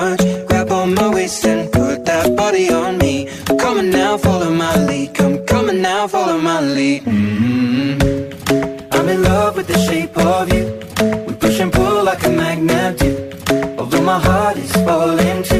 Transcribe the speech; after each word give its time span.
much. 0.00 0.20
Grab 0.48 0.70
on 0.70 0.94
my 0.94 1.08
waist 1.14 1.44
and 1.44 1.70
put 1.72 2.04
that 2.04 2.26
body 2.36 2.66
on 2.70 2.98
me. 2.98 3.14
Come 3.62 3.78
on 3.78 3.90
now, 3.90 4.16
follow 4.16 4.50
my 4.50 4.74
lead. 4.88 5.14
Come, 5.14 5.68
on 5.70 5.82
now, 5.82 6.06
follow 6.06 6.38
my 6.38 6.60
lead. 6.60 7.02
Mm-hmm. 7.04 8.94
I'm 8.94 9.08
in 9.08 9.22
love 9.22 9.56
with 9.56 9.68
the 9.72 9.78
shape 9.86 10.16
of 10.16 10.52
you. 10.54 10.64
We 11.26 11.32
push 11.34 11.60
and 11.60 11.72
pull 11.72 12.04
like 12.04 12.22
a 12.24 12.30
magnet 12.30 12.98
do. 12.98 13.10
Although 13.78 14.04
my 14.12 14.18
heart 14.18 14.56
is 14.56 14.72
falling 14.86 15.42
too. 15.48 15.53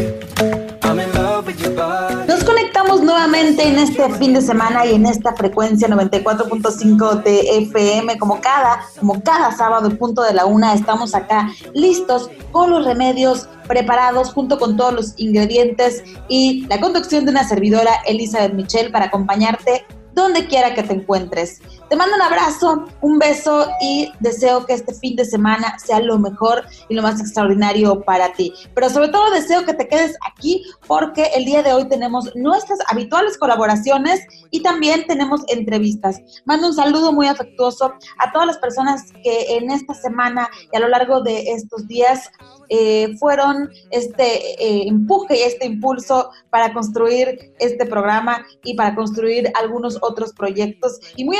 En 3.64 3.78
este 3.78 4.10
fin 4.18 4.34
de 4.34 4.42
semana 4.42 4.84
y 4.84 4.94
en 4.94 5.06
esta 5.06 5.34
frecuencia 5.34 5.88
94.5 5.88 7.22
de 7.22 7.58
FM, 7.62 8.18
como 8.18 8.38
cada, 8.38 8.80
como 9.00 9.22
cada 9.22 9.52
sábado, 9.52 9.88
en 9.88 9.96
punto 9.96 10.20
de 10.20 10.34
la 10.34 10.44
una, 10.44 10.74
estamos 10.74 11.14
acá 11.14 11.50
listos 11.72 12.28
con 12.52 12.68
los 12.68 12.84
remedios 12.84 13.48
preparados 13.66 14.34
junto 14.34 14.58
con 14.58 14.76
todos 14.76 14.92
los 14.92 15.14
ingredientes 15.16 16.04
y 16.28 16.66
la 16.66 16.78
conducción 16.78 17.24
de 17.24 17.30
una 17.30 17.48
servidora, 17.48 17.90
Elizabeth 18.06 18.52
Michelle, 18.52 18.90
para 18.90 19.06
acompañarte 19.06 19.86
donde 20.12 20.46
quiera 20.46 20.74
que 20.74 20.82
te 20.82 20.92
encuentres. 20.92 21.62
Te 21.94 21.98
mando 21.98 22.16
un 22.16 22.22
abrazo, 22.22 22.86
un 23.02 23.20
beso 23.20 23.68
y 23.80 24.10
deseo 24.18 24.66
que 24.66 24.72
este 24.72 24.92
fin 24.94 25.14
de 25.14 25.24
semana 25.24 25.78
sea 25.78 26.00
lo 26.00 26.18
mejor 26.18 26.64
y 26.88 26.94
lo 26.96 27.02
más 27.02 27.20
extraordinario 27.20 28.00
para 28.00 28.32
ti. 28.32 28.52
Pero 28.74 28.90
sobre 28.90 29.10
todo 29.10 29.30
deseo 29.30 29.64
que 29.64 29.74
te 29.74 29.86
quedes 29.86 30.16
aquí 30.26 30.64
porque 30.88 31.30
el 31.36 31.44
día 31.44 31.62
de 31.62 31.72
hoy 31.72 31.88
tenemos 31.88 32.34
nuestras 32.34 32.80
habituales 32.88 33.38
colaboraciones 33.38 34.26
y 34.50 34.64
también 34.64 35.06
tenemos 35.06 35.42
entrevistas. 35.46 36.20
Mando 36.46 36.66
un 36.66 36.74
saludo 36.74 37.12
muy 37.12 37.28
afectuoso 37.28 37.94
a 38.18 38.32
todas 38.32 38.48
las 38.48 38.58
personas 38.58 39.12
que 39.22 39.56
en 39.56 39.70
esta 39.70 39.94
semana 39.94 40.48
y 40.72 40.76
a 40.76 40.80
lo 40.80 40.88
largo 40.88 41.20
de 41.20 41.52
estos 41.52 41.86
días 41.86 42.28
eh, 42.70 43.14
fueron 43.18 43.70
este 43.90 44.60
eh, 44.60 44.88
empuje 44.88 45.38
y 45.38 45.42
este 45.42 45.66
impulso 45.66 46.30
para 46.50 46.72
construir 46.72 47.54
este 47.60 47.86
programa 47.86 48.44
y 48.64 48.74
para 48.74 48.96
construir 48.96 49.52
algunos 49.54 49.98
otros 50.02 50.32
proyectos. 50.32 50.98
Y 51.16 51.24
muy 51.24 51.36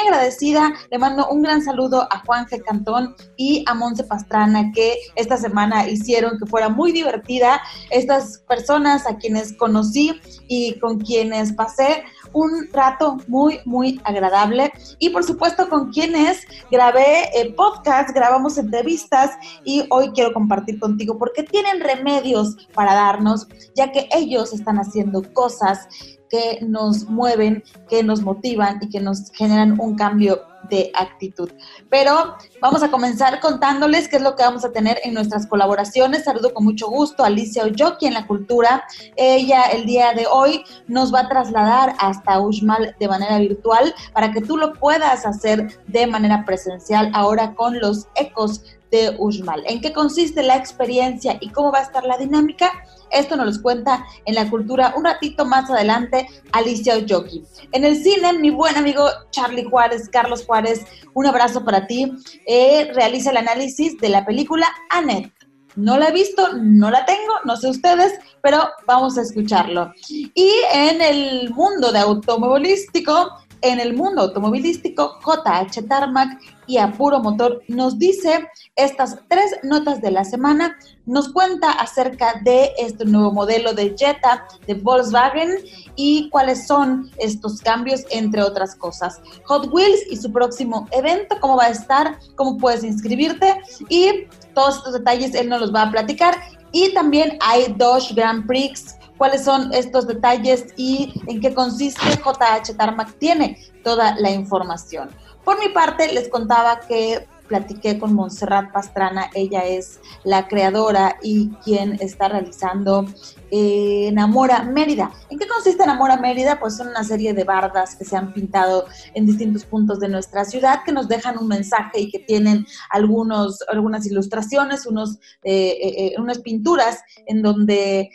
le 0.52 0.98
mando 0.98 1.26
un 1.28 1.42
gran 1.42 1.62
saludo 1.62 2.06
a 2.10 2.22
Juan 2.26 2.46
G. 2.46 2.62
Cantón 2.62 3.14
y 3.36 3.64
a 3.66 3.74
Monse 3.74 4.04
Pastrana 4.04 4.72
que 4.72 4.96
esta 5.16 5.38
semana 5.38 5.88
hicieron 5.88 6.38
que 6.38 6.46
fuera 6.46 6.68
muy 6.68 6.92
divertida. 6.92 7.62
Estas 7.90 8.38
personas 8.46 9.06
a 9.06 9.16
quienes 9.16 9.54
conocí 9.54 10.20
y 10.46 10.78
con 10.80 11.00
quienes 11.00 11.52
pasé 11.54 12.04
un 12.34 12.68
rato 12.72 13.16
muy, 13.26 13.60
muy 13.64 14.00
agradable. 14.04 14.70
Y 14.98 15.10
por 15.10 15.24
supuesto 15.24 15.68
con 15.70 15.90
quienes 15.90 16.42
grabé 16.70 17.30
eh, 17.34 17.54
podcast, 17.54 18.14
grabamos 18.14 18.58
entrevistas 18.58 19.30
y 19.64 19.84
hoy 19.90 20.10
quiero 20.10 20.34
compartir 20.34 20.78
contigo 20.78 21.16
porque 21.16 21.42
tienen 21.42 21.80
remedios 21.80 22.56
para 22.74 22.94
darnos, 22.94 23.46
ya 23.74 23.92
que 23.92 24.08
ellos 24.14 24.52
están 24.52 24.76
haciendo 24.76 25.22
cosas 25.32 25.88
que 26.34 26.58
nos 26.66 27.04
mueven, 27.04 27.62
que 27.88 28.02
nos 28.02 28.22
motivan 28.22 28.80
y 28.82 28.88
que 28.88 28.98
nos 28.98 29.30
generan 29.30 29.78
un 29.78 29.94
cambio 29.94 30.42
de 30.68 30.90
actitud. 30.92 31.48
Pero 31.88 32.34
vamos 32.60 32.82
a 32.82 32.90
comenzar 32.90 33.38
contándoles 33.38 34.08
qué 34.08 34.16
es 34.16 34.22
lo 34.22 34.34
que 34.34 34.42
vamos 34.42 34.64
a 34.64 34.72
tener 34.72 34.98
en 35.04 35.14
nuestras 35.14 35.46
colaboraciones. 35.46 36.24
Saludo 36.24 36.52
con 36.52 36.64
mucho 36.64 36.88
gusto 36.88 37.22
a 37.22 37.28
Alicia 37.28 37.62
Oyoki 37.62 38.06
en 38.06 38.14
la 38.14 38.26
cultura. 38.26 38.82
Ella 39.14 39.62
el 39.66 39.86
día 39.86 40.12
de 40.12 40.26
hoy 40.26 40.64
nos 40.88 41.14
va 41.14 41.20
a 41.20 41.28
trasladar 41.28 41.94
hasta 42.00 42.40
Uxmal 42.40 42.96
de 42.98 43.06
manera 43.06 43.38
virtual 43.38 43.94
para 44.12 44.32
que 44.32 44.40
tú 44.40 44.56
lo 44.56 44.72
puedas 44.72 45.24
hacer 45.26 45.78
de 45.86 46.08
manera 46.08 46.44
presencial 46.44 47.12
ahora 47.14 47.54
con 47.54 47.78
los 47.78 48.08
ecos 48.16 48.64
de 48.90 49.14
Uxmal. 49.20 49.62
¿En 49.68 49.80
qué 49.80 49.92
consiste 49.92 50.42
la 50.42 50.56
experiencia 50.56 51.38
y 51.40 51.50
cómo 51.50 51.70
va 51.70 51.78
a 51.78 51.82
estar 51.82 52.04
la 52.04 52.18
dinámica? 52.18 52.72
Esto 53.10 53.36
nos 53.36 53.46
los 53.46 53.58
cuenta 53.58 54.04
en 54.24 54.34
la 54.34 54.48
cultura 54.50 54.94
un 54.96 55.04
ratito 55.04 55.44
más 55.44 55.70
adelante 55.70 56.26
Alicia 56.52 56.94
Oyoki. 56.94 57.44
En 57.72 57.84
el 57.84 58.02
cine, 58.02 58.32
mi 58.34 58.50
buen 58.50 58.76
amigo 58.76 59.08
Charlie 59.30 59.64
Juárez, 59.64 60.08
Carlos 60.08 60.44
Juárez, 60.44 60.84
un 61.14 61.26
abrazo 61.26 61.64
para 61.64 61.86
ti. 61.86 62.12
Eh, 62.46 62.90
realiza 62.94 63.30
el 63.30 63.38
análisis 63.38 63.98
de 63.98 64.08
la 64.08 64.24
película 64.24 64.66
Annette. 64.90 65.32
No 65.76 65.98
la 65.98 66.08
he 66.08 66.12
visto, 66.12 66.52
no 66.54 66.90
la 66.90 67.04
tengo, 67.04 67.34
no 67.44 67.56
sé 67.56 67.68
ustedes, 67.68 68.12
pero 68.42 68.68
vamos 68.86 69.18
a 69.18 69.22
escucharlo. 69.22 69.92
Y 70.08 70.50
en 70.72 71.02
el 71.02 71.50
mundo 71.50 71.90
de 71.90 71.98
automovilístico, 71.98 73.30
en 73.64 73.80
el 73.80 73.94
mundo 73.94 74.22
automovilístico, 74.22 75.18
JH 75.24 75.88
Tarmac 75.88 76.38
y 76.66 76.76
Apuro 76.76 77.18
Motor 77.20 77.62
nos 77.66 77.98
dice 77.98 78.46
estas 78.76 79.18
tres 79.28 79.56
notas 79.62 80.00
de 80.00 80.10
la 80.10 80.24
semana, 80.24 80.76
nos 81.06 81.32
cuenta 81.32 81.70
acerca 81.72 82.40
de 82.44 82.72
este 82.78 83.04
nuevo 83.06 83.32
modelo 83.32 83.72
de 83.72 83.94
Jetta 83.98 84.46
de 84.66 84.74
Volkswagen 84.74 85.58
y 85.96 86.28
cuáles 86.30 86.66
son 86.66 87.10
estos 87.18 87.60
cambios, 87.60 88.04
entre 88.10 88.42
otras 88.42 88.74
cosas. 88.74 89.20
Hot 89.46 89.72
Wheels 89.72 90.00
y 90.10 90.16
su 90.16 90.30
próximo 90.30 90.86
evento, 90.92 91.36
cómo 91.40 91.56
va 91.56 91.64
a 91.64 91.70
estar, 91.70 92.18
cómo 92.36 92.58
puedes 92.58 92.84
inscribirte 92.84 93.60
y 93.88 94.26
todos 94.54 94.76
estos 94.76 94.92
detalles 94.92 95.34
él 95.34 95.48
nos 95.48 95.60
los 95.60 95.74
va 95.74 95.82
a 95.82 95.90
platicar. 95.90 96.34
Y 96.72 96.92
también 96.92 97.38
hay 97.40 97.72
Dodge 97.78 98.14
Grand 98.14 98.46
Prix 98.46 98.96
cuáles 99.16 99.44
son 99.44 99.72
estos 99.72 100.06
detalles 100.06 100.66
y 100.76 101.12
en 101.26 101.40
qué 101.40 101.54
consiste 101.54 102.02
JH 102.16 102.76
Tarmac 102.76 103.18
tiene 103.18 103.58
toda 103.82 104.16
la 104.16 104.30
información. 104.30 105.10
Por 105.44 105.58
mi 105.60 105.68
parte, 105.68 106.12
les 106.12 106.28
contaba 106.28 106.80
que 106.80 107.28
platiqué 107.46 107.98
con 107.98 108.14
Montserrat 108.14 108.72
Pastrana, 108.72 109.30
ella 109.34 109.64
es 109.64 110.00
la 110.24 110.48
creadora 110.48 111.16
y 111.22 111.50
quien 111.64 111.94
está 112.00 112.28
realizando 112.28 113.06
eh, 113.50 114.08
Enamora 114.08 114.62
Mérida. 114.64 115.12
¿En 115.30 115.38
qué 115.38 115.46
consiste 115.46 115.82
Enamora 115.82 116.16
Mérida? 116.16 116.58
Pues 116.58 116.76
son 116.76 116.88
una 116.88 117.04
serie 117.04 117.34
de 117.34 117.44
bardas 117.44 117.96
que 117.96 118.04
se 118.04 118.16
han 118.16 118.32
pintado 118.32 118.86
en 119.14 119.26
distintos 119.26 119.64
puntos 119.64 120.00
de 120.00 120.08
nuestra 120.08 120.44
ciudad 120.44 120.80
que 120.84 120.92
nos 120.92 121.08
dejan 121.08 121.38
un 121.38 121.48
mensaje 121.48 122.00
y 122.00 122.10
que 122.10 122.20
tienen 122.20 122.66
algunos, 122.90 123.62
algunas 123.68 124.06
ilustraciones, 124.06 124.86
unos, 124.86 125.18
eh, 125.44 125.76
eh, 125.80 126.14
unas 126.18 126.38
pinturas 126.40 127.02
en 127.26 127.42
donde 127.42 128.10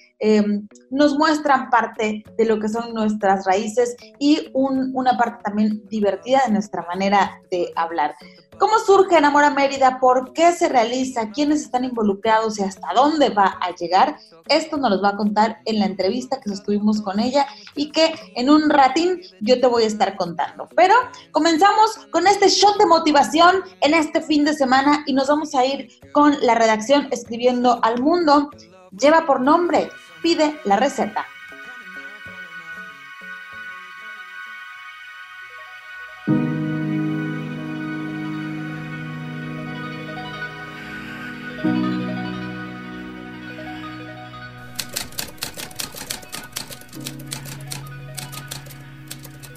nos 0.91 1.17
muestran 1.17 1.69
parte 1.69 2.25
de 2.37 2.45
lo 2.45 2.59
que 2.59 2.67
son 2.67 2.93
nuestras 2.93 3.45
raíces 3.45 3.95
y 4.19 4.49
una 4.53 5.17
parte 5.17 5.41
también 5.45 5.81
divertida 5.87 6.41
de 6.45 6.51
nuestra 6.51 6.85
manera 6.87 7.39
de 7.49 7.71
hablar. 7.77 8.15
¿Cómo 8.59 8.77
surge 8.79 9.17
Enamora 9.17 9.51
Mérida? 9.51 10.01
¿Por 10.01 10.33
qué 10.33 10.51
se 10.51 10.67
realiza? 10.67 11.31
¿Quiénes 11.31 11.61
están 11.61 11.85
involucrados 11.85 12.59
y 12.59 12.63
hasta 12.63 12.93
dónde 12.93 13.29
va 13.29 13.57
a 13.61 13.73
llegar? 13.73 14.17
Esto 14.49 14.75
nos 14.75 14.91
lo 14.91 15.01
va 15.01 15.09
a 15.09 15.15
contar 15.15 15.59
en 15.63 15.79
la 15.79 15.85
entrevista 15.85 16.41
que 16.41 16.49
sostuvimos 16.49 17.01
con 17.01 17.21
ella 17.21 17.47
y 17.75 17.89
que 17.91 18.13
en 18.35 18.49
un 18.49 18.69
ratín 18.69 19.21
yo 19.39 19.61
te 19.61 19.67
voy 19.67 19.83
a 19.83 19.87
estar 19.87 20.17
contando. 20.17 20.67
Pero 20.75 20.93
comenzamos 21.31 22.05
con 22.11 22.27
este 22.27 22.49
shot 22.49 22.77
de 22.77 22.85
motivación 22.85 23.63
en 23.79 23.93
este 23.93 24.21
fin 24.21 24.43
de 24.43 24.53
semana 24.53 25.03
y 25.05 25.13
nos 25.13 25.29
vamos 25.29 25.55
a 25.55 25.65
ir 25.65 25.87
con 26.11 26.35
la 26.41 26.53
redacción 26.53 27.07
escribiendo 27.11 27.79
al 27.81 28.01
mundo. 28.01 28.49
Lleva 28.91 29.25
por 29.25 29.39
nombre, 29.39 29.89
pide 30.21 30.59
la 30.65 30.75
receta. 30.75 31.25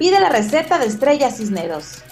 Pide 0.03 0.19
la 0.19 0.31
receta 0.31 0.81
de 0.81 0.87
Estrella 0.87 1.31
Cisneros. 1.31 2.03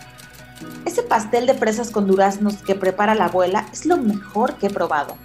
Ese 0.84 1.02
pastel 1.02 1.48
de 1.48 1.54
presas 1.54 1.90
con 1.90 2.06
duraznos 2.06 2.58
que 2.58 2.76
prepara 2.76 3.16
la 3.16 3.24
abuela 3.24 3.66
es 3.72 3.84
lo 3.84 3.96
mejor 3.96 4.54
que 4.54 4.68
he 4.68 4.70
probado. 4.70 5.16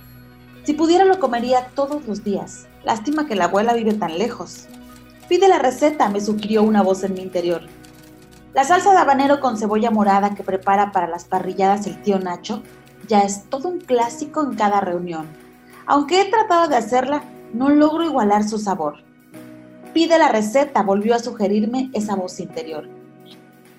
Si 0.63 0.73
pudiera 0.73 1.05
lo 1.05 1.19
comería 1.19 1.67
todos 1.75 2.07
los 2.07 2.23
días. 2.23 2.65
Lástima 2.83 3.27
que 3.27 3.35
la 3.35 3.45
abuela 3.45 3.75
vive 3.75 3.93
tan 3.93 4.17
lejos. 4.17 4.65
Pide 5.29 5.47
la 5.47 5.59
receta, 5.59 6.09
me 6.09 6.19
sugirió 6.19 6.63
una 6.63 6.81
voz 6.81 7.03
en 7.03 7.13
mi 7.13 7.21
interior. 7.21 7.61
La 8.55 8.63
salsa 8.63 8.93
de 8.93 8.97
habanero 8.97 9.41
con 9.41 9.59
cebolla 9.59 9.91
morada 9.91 10.33
que 10.33 10.41
prepara 10.41 10.91
para 10.91 11.05
las 11.05 11.25
parrilladas 11.25 11.85
el 11.85 12.01
tío 12.01 12.17
Nacho 12.17 12.63
ya 13.07 13.19
es 13.19 13.43
todo 13.47 13.69
un 13.69 13.79
clásico 13.79 14.41
en 14.41 14.55
cada 14.55 14.81
reunión. 14.81 15.27
Aunque 15.85 16.19
he 16.19 16.31
tratado 16.31 16.67
de 16.67 16.77
hacerla, 16.77 17.21
no 17.53 17.69
logro 17.69 18.03
igualar 18.05 18.43
su 18.43 18.57
sabor. 18.57 19.04
Pide 19.95 20.19
la 20.19 20.27
receta, 20.27 20.83
volvió 20.83 21.15
a 21.15 21.19
sugerirme 21.19 21.89
esa 21.93 22.17
voz 22.17 22.41
interior. 22.41 22.85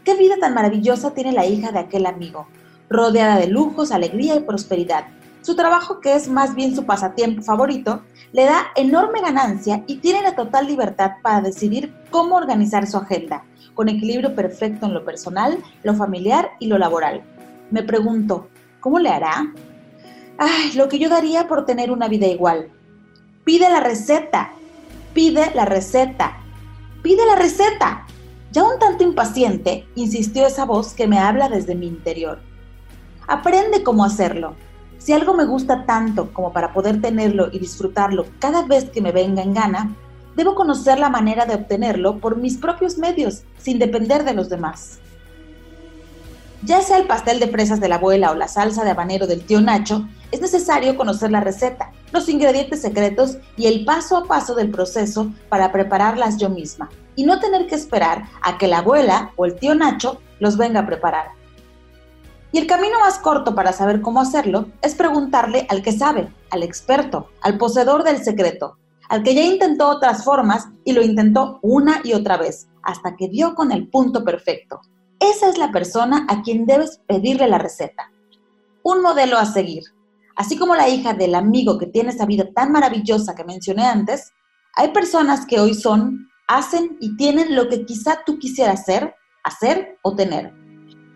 Qué 0.02 0.14
vida 0.14 0.36
tan 0.40 0.54
maravillosa 0.54 1.12
tiene 1.12 1.30
la 1.30 1.44
hija 1.44 1.72
de 1.72 1.78
aquel 1.78 2.06
amigo, 2.06 2.46
rodeada 2.88 3.36
de 3.36 3.48
lujos, 3.48 3.92
alegría 3.92 4.34
y 4.34 4.40
prosperidad. 4.40 5.08
Su 5.42 5.56
trabajo, 5.56 6.00
que 6.00 6.14
es 6.14 6.26
más 6.26 6.54
bien 6.54 6.74
su 6.74 6.86
pasatiempo 6.86 7.42
favorito, 7.42 8.00
le 8.32 8.46
da 8.46 8.68
enorme 8.76 9.20
ganancia 9.20 9.84
y 9.86 9.96
tiene 9.96 10.22
la 10.22 10.34
total 10.34 10.66
libertad 10.66 11.16
para 11.22 11.42
decidir 11.42 11.92
cómo 12.10 12.36
organizar 12.36 12.86
su 12.86 12.96
agenda, 12.96 13.44
con 13.74 13.90
equilibrio 13.90 14.34
perfecto 14.34 14.86
en 14.86 14.94
lo 14.94 15.04
personal, 15.04 15.62
lo 15.82 15.92
familiar 15.92 16.52
y 16.60 16.68
lo 16.68 16.78
laboral. 16.78 17.24
Me 17.70 17.82
pregunto, 17.82 18.48
¿cómo 18.80 18.98
le 19.00 19.10
hará? 19.10 19.52
Ay, 20.38 20.72
lo 20.76 20.88
que 20.88 20.98
yo 20.98 21.10
daría 21.10 21.46
por 21.46 21.66
tener 21.66 21.90
una 21.90 22.08
vida 22.08 22.26
igual. 22.26 22.70
Pide 23.44 23.68
la 23.68 23.80
receta, 23.80 24.52
pide 25.16 25.50
la 25.54 25.64
receta, 25.64 26.36
pide 27.02 27.24
la 27.24 27.36
receta. 27.36 28.04
Ya 28.52 28.64
un 28.64 28.78
tanto 28.78 29.02
impaciente, 29.02 29.88
insistió 29.94 30.46
esa 30.46 30.66
voz 30.66 30.92
que 30.92 31.08
me 31.08 31.18
habla 31.18 31.48
desde 31.48 31.74
mi 31.74 31.86
interior. 31.86 32.38
Aprende 33.26 33.82
cómo 33.82 34.04
hacerlo. 34.04 34.56
Si 34.98 35.14
algo 35.14 35.32
me 35.32 35.46
gusta 35.46 35.86
tanto 35.86 36.34
como 36.34 36.52
para 36.52 36.74
poder 36.74 37.00
tenerlo 37.00 37.48
y 37.50 37.58
disfrutarlo 37.58 38.26
cada 38.40 38.66
vez 38.66 38.90
que 38.90 39.00
me 39.00 39.10
venga 39.10 39.42
en 39.42 39.54
gana, 39.54 39.96
debo 40.36 40.54
conocer 40.54 40.98
la 40.98 41.08
manera 41.08 41.46
de 41.46 41.54
obtenerlo 41.54 42.18
por 42.18 42.36
mis 42.36 42.58
propios 42.58 42.98
medios, 42.98 43.42
sin 43.56 43.78
depender 43.78 44.22
de 44.22 44.34
los 44.34 44.50
demás. 44.50 45.00
Ya 46.62 46.80
sea 46.80 46.98
el 46.98 47.06
pastel 47.06 47.38
de 47.38 47.48
fresas 47.48 47.80
de 47.80 47.88
la 47.88 47.96
abuela 47.96 48.30
o 48.30 48.34
la 48.34 48.48
salsa 48.48 48.82
de 48.82 48.90
habanero 48.90 49.26
del 49.26 49.44
tío 49.44 49.60
Nacho, 49.60 50.08
es 50.32 50.40
necesario 50.40 50.96
conocer 50.96 51.30
la 51.30 51.40
receta, 51.40 51.92
los 52.12 52.28
ingredientes 52.28 52.80
secretos 52.80 53.38
y 53.56 53.66
el 53.66 53.84
paso 53.84 54.16
a 54.16 54.24
paso 54.24 54.54
del 54.54 54.70
proceso 54.70 55.32
para 55.48 55.70
prepararlas 55.70 56.38
yo 56.38 56.48
misma, 56.48 56.88
y 57.14 57.24
no 57.24 57.38
tener 57.40 57.66
que 57.66 57.74
esperar 57.74 58.24
a 58.42 58.58
que 58.58 58.68
la 58.68 58.78
abuela 58.78 59.32
o 59.36 59.44
el 59.44 59.54
tío 59.56 59.74
Nacho 59.74 60.20
los 60.40 60.56
venga 60.56 60.80
a 60.80 60.86
preparar. 60.86 61.28
Y 62.52 62.58
el 62.58 62.66
camino 62.66 62.98
más 63.00 63.18
corto 63.18 63.54
para 63.54 63.72
saber 63.72 64.00
cómo 64.00 64.20
hacerlo 64.20 64.68
es 64.80 64.94
preguntarle 64.94 65.66
al 65.68 65.82
que 65.82 65.92
sabe, 65.92 66.32
al 66.50 66.62
experto, 66.62 67.28
al 67.42 67.58
poseedor 67.58 68.02
del 68.02 68.24
secreto, 68.24 68.78
al 69.08 69.22
que 69.22 69.34
ya 69.34 69.42
intentó 69.42 69.88
otras 69.88 70.24
formas 70.24 70.68
y 70.84 70.92
lo 70.92 71.02
intentó 71.02 71.58
una 71.62 72.00
y 72.02 72.14
otra 72.14 72.38
vez, 72.38 72.68
hasta 72.82 73.14
que 73.14 73.28
dio 73.28 73.54
con 73.54 73.72
el 73.72 73.88
punto 73.88 74.24
perfecto. 74.24 74.80
Esa 75.20 75.48
es 75.48 75.58
la 75.58 75.72
persona 75.72 76.26
a 76.28 76.42
quien 76.42 76.66
debes 76.66 77.00
pedirle 77.06 77.48
la 77.48 77.58
receta. 77.58 78.10
Un 78.82 79.02
modelo 79.02 79.38
a 79.38 79.46
seguir. 79.46 79.84
Así 80.36 80.58
como 80.58 80.74
la 80.74 80.88
hija 80.88 81.14
del 81.14 81.34
amigo 81.34 81.78
que 81.78 81.86
tiene 81.86 82.10
esa 82.10 82.26
vida 82.26 82.44
tan 82.54 82.70
maravillosa 82.70 83.34
que 83.34 83.44
mencioné 83.44 83.86
antes, 83.86 84.32
hay 84.74 84.88
personas 84.88 85.46
que 85.46 85.58
hoy 85.58 85.74
son, 85.74 86.28
hacen 86.46 86.98
y 87.00 87.16
tienen 87.16 87.56
lo 87.56 87.68
que 87.68 87.86
quizá 87.86 88.20
tú 88.26 88.38
quisieras 88.38 88.84
ser, 88.84 89.14
hacer 89.42 89.98
o 90.02 90.14
tener. 90.14 90.52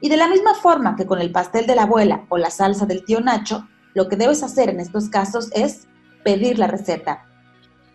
Y 0.01 0.09
de 0.09 0.17
la 0.17 0.29
misma 0.29 0.55
forma 0.55 0.97
que 0.97 1.07
con 1.07 1.21
el 1.21 1.31
pastel 1.31 1.67
de 1.67 1.77
la 1.77 1.83
abuela 1.83 2.25
o 2.31 2.39
la 2.39 2.51
salsa 2.51 2.87
del 2.87 3.05
tío 3.05 3.21
Nacho, 3.21 3.69
lo 3.93 4.09
que 4.09 4.17
debes 4.17 4.43
hacer 4.43 4.71
en 4.71 4.81
estos 4.81 5.11
casos 5.11 5.51
es 5.53 5.87
pedir 6.25 6.59
la 6.59 6.69
receta. 6.69 7.27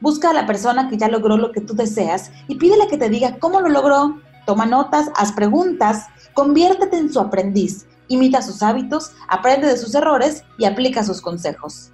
Busca 0.01 0.29
a 0.29 0.33
la 0.33 0.45
persona 0.45 0.87
que 0.87 0.97
ya 0.97 1.07
logró 1.07 1.37
lo 1.37 1.51
que 1.51 1.61
tú 1.61 1.73
deseas 1.73 2.31
y 2.47 2.55
pídele 2.55 2.87
que 2.87 2.97
te 2.97 3.09
diga 3.09 3.39
cómo 3.39 3.59
lo 3.59 3.69
logró, 3.69 4.21
Toma 4.45 4.65
notas, 4.65 5.09
haz 5.15 5.31
preguntas, 5.31 6.05
conviértete 6.33 6.97
en 6.97 7.11
su 7.11 7.19
aprendiz, 7.19 7.87
imita 8.07 8.41
sus 8.41 8.61
hábitos, 8.61 9.11
aprende 9.27 9.67
de 9.67 9.77
sus 9.77 9.95
errores 9.95 10.43
y 10.57 10.65
aplica 10.65 11.03
sus 11.03 11.21
consejos. 11.21 11.91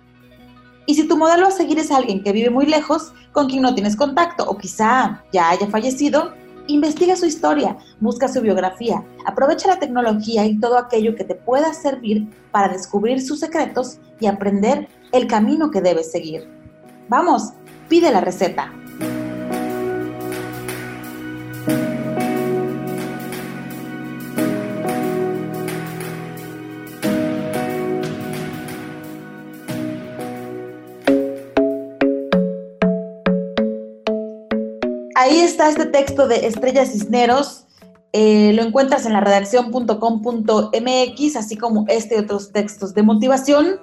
Y 0.85 0.95
si 0.95 1.07
tu 1.07 1.17
modelo 1.17 1.47
a 1.47 1.51
seguir 1.51 1.79
es 1.79 1.91
alguien 1.91 2.23
que 2.23 2.33
vive 2.33 2.49
muy 2.49 2.65
lejos, 2.65 3.13
con 3.31 3.47
quien 3.47 3.61
no 3.61 3.73
tienes 3.73 3.95
contacto 3.95 4.43
o 4.49 4.57
quizá 4.57 5.23
ya 5.31 5.49
haya 5.49 5.67
fallecido, 5.67 6.33
investiga 6.67 7.15
su 7.15 7.25
historia, 7.25 7.77
busca 7.99 8.27
su 8.27 8.41
biografía, 8.41 9.03
aprovecha 9.25 9.67
la 9.67 9.79
tecnología 9.79 10.45
y 10.45 10.59
todo 10.59 10.77
aquello 10.77 11.15
que 11.15 11.23
te 11.23 11.35
pueda 11.35 11.73
servir 11.73 12.27
para 12.51 12.69
descubrir 12.69 13.21
sus 13.21 13.39
secretos 13.39 13.99
y 14.19 14.25
aprender 14.25 14.87
el 15.11 15.27
camino 15.27 15.71
que 15.71 15.81
debes 15.81 16.11
seguir. 16.11 16.49
Vamos, 17.09 17.53
pide 17.87 18.11
la 18.11 18.21
receta. 18.21 18.73
Este 35.69 35.85
texto 35.85 36.27
de 36.27 36.47
Estrella 36.47 36.85
Cisneros. 36.85 37.67
Eh, 38.13 38.51
lo 38.53 38.63
encuentras 38.63 39.05
en 39.05 39.13
la 39.13 39.21
redacción.com.mx, 39.21 41.35
así 41.35 41.55
como 41.55 41.85
este 41.87 42.15
y 42.15 42.17
otros 42.19 42.51
textos 42.51 42.93
de 42.93 43.03
motivación, 43.03 43.79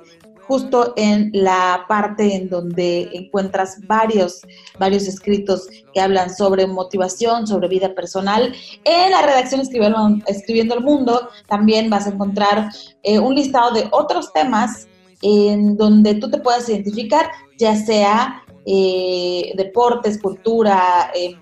justo 0.46 0.92
en 0.96 1.30
la 1.32 1.86
parte 1.88 2.34
en 2.34 2.50
donde 2.50 3.08
encuentras 3.12 3.78
varios, 3.86 4.42
varios 4.78 5.08
escritos 5.08 5.68
que 5.94 6.00
hablan 6.00 6.34
sobre 6.34 6.66
motivación, 6.66 7.46
sobre 7.46 7.68
vida 7.68 7.94
personal. 7.94 8.52
En 8.84 9.10
la 9.10 9.22
redacción 9.22 9.60
Escribiendo, 9.60 10.18
Escribiendo 10.26 10.74
el 10.74 10.84
Mundo 10.84 11.30
también 11.48 11.88
vas 11.88 12.06
a 12.06 12.10
encontrar 12.10 12.70
eh, 13.02 13.18
un 13.18 13.34
listado 13.34 13.72
de 13.72 13.88
otros 13.92 14.32
temas 14.32 14.86
en 15.22 15.76
donde 15.76 16.14
tú 16.14 16.30
te 16.30 16.38
puedas 16.38 16.68
identificar, 16.68 17.30
ya 17.58 17.76
sea 17.76 18.44
eh, 18.66 19.52
deportes, 19.56 20.20
cultura, 20.20 21.10
eh, 21.14 21.34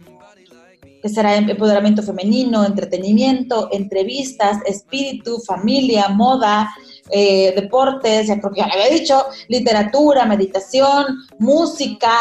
que 1.07 1.15
será 1.15 1.37
empoderamiento 1.37 2.03
femenino, 2.03 2.65
entretenimiento, 2.65 3.69
entrevistas, 3.71 4.59
espíritu, 4.67 5.39
familia, 5.47 6.09
moda, 6.09 6.69
eh, 7.11 7.53
deportes, 7.55 8.27
ya 8.27 8.41
creo 8.41 8.53
que 8.53 8.61
ya 8.61 8.67
le 8.67 8.73
había 8.73 8.99
dicho, 8.99 9.25
literatura, 9.47 10.25
meditación, 10.25 11.07
música, 11.39 12.13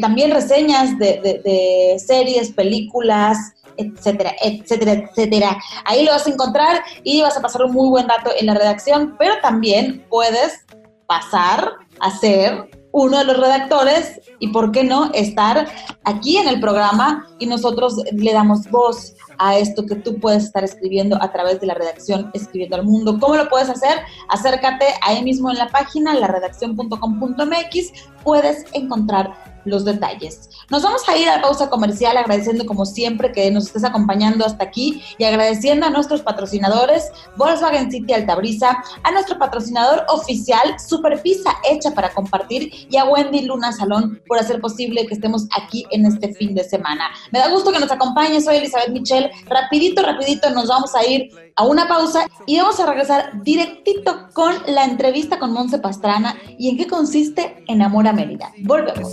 también 0.00 0.30
reseñas 0.30 0.96
de, 0.98 1.96
series, 1.98 2.52
películas, 2.52 3.36
etcétera, 3.76 4.36
etcétera, 4.40 4.92
etcétera. 4.92 5.58
Ahí 5.84 6.04
lo 6.04 6.12
vas 6.12 6.26
a 6.26 6.30
encontrar 6.30 6.82
y 7.02 7.22
vas 7.22 7.36
a 7.36 7.42
pasar 7.42 7.64
un 7.64 7.72
muy 7.72 7.88
buen 7.88 8.06
dato 8.06 8.30
en 8.38 8.46
la 8.46 8.54
redacción, 8.54 9.16
pero 9.18 9.34
también 9.42 10.04
puedes 10.08 10.64
pasar 11.06 11.72
a 11.98 12.10
ser 12.18 12.68
uno 12.96 13.18
de 13.18 13.24
los 13.24 13.36
redactores 13.36 14.22
y, 14.38 14.48
¿por 14.48 14.72
qué 14.72 14.82
no?, 14.82 15.10
estar 15.12 15.68
aquí 16.04 16.38
en 16.38 16.48
el 16.48 16.60
programa 16.60 17.28
y 17.38 17.44
nosotros 17.44 17.96
le 18.10 18.32
damos 18.32 18.70
voz 18.70 19.14
a 19.38 19.58
esto 19.58 19.84
que 19.84 19.96
tú 19.96 20.18
puedes 20.18 20.44
estar 20.44 20.64
escribiendo 20.64 21.22
a 21.22 21.30
través 21.30 21.60
de 21.60 21.66
la 21.66 21.74
redacción 21.74 22.30
Escribiendo 22.32 22.76
al 22.76 22.84
Mundo. 22.84 23.18
¿Cómo 23.20 23.36
lo 23.36 23.50
puedes 23.50 23.68
hacer? 23.68 23.98
Acércate 24.30 24.86
ahí 25.02 25.22
mismo 25.22 25.50
en 25.50 25.58
la 25.58 25.68
página, 25.68 26.14
la 26.14 26.26
redacción.com.mx, 26.26 27.92
puedes 28.24 28.64
encontrar 28.72 29.55
los 29.66 29.84
detalles. 29.84 30.48
Nos 30.70 30.82
vamos 30.82 31.08
a 31.08 31.16
ir 31.16 31.28
a 31.28 31.36
la 31.36 31.42
pausa 31.42 31.68
comercial 31.68 32.16
agradeciendo 32.16 32.66
como 32.66 32.86
siempre 32.86 33.32
que 33.32 33.50
nos 33.50 33.66
estés 33.66 33.84
acompañando 33.84 34.44
hasta 34.44 34.64
aquí 34.64 35.02
y 35.18 35.24
agradeciendo 35.24 35.86
a 35.86 35.90
nuestros 35.90 36.22
patrocinadores 36.22 37.10
Volkswagen 37.36 37.90
City 37.90 38.12
Altabrisa, 38.12 38.82
a 39.02 39.10
nuestro 39.10 39.38
patrocinador 39.38 40.04
oficial 40.08 40.78
Super 40.80 41.20
Pizza 41.22 41.50
hecha 41.70 41.90
para 41.90 42.12
compartir 42.14 42.72
y 42.88 42.96
a 42.96 43.04
Wendy 43.04 43.42
Luna 43.42 43.72
Salón 43.72 44.20
por 44.26 44.38
hacer 44.38 44.60
posible 44.60 45.06
que 45.06 45.14
estemos 45.14 45.46
aquí 45.56 45.84
en 45.90 46.06
este 46.06 46.34
fin 46.34 46.54
de 46.54 46.64
semana. 46.64 47.10
Me 47.32 47.38
da 47.38 47.48
gusto 47.48 47.72
que 47.72 47.80
nos 47.80 47.90
acompañes, 47.90 48.44
soy 48.44 48.56
Elizabeth 48.56 48.90
Michelle. 48.90 49.30
Rapidito, 49.48 50.02
rapidito 50.02 50.50
nos 50.50 50.68
vamos 50.68 50.94
a 50.94 51.04
ir 51.06 51.30
a 51.56 51.64
una 51.64 51.88
pausa 51.88 52.26
y 52.46 52.58
vamos 52.58 52.78
a 52.80 52.86
regresar 52.86 53.42
directito 53.42 54.28
con 54.34 54.54
la 54.66 54.84
entrevista 54.84 55.38
con 55.38 55.52
Monse 55.52 55.78
Pastrana 55.78 56.36
y 56.58 56.68
en 56.68 56.76
qué 56.76 56.86
consiste 56.86 57.64
Enamora 57.66 58.12
Mérida. 58.12 58.52
Volvemos. 58.62 59.12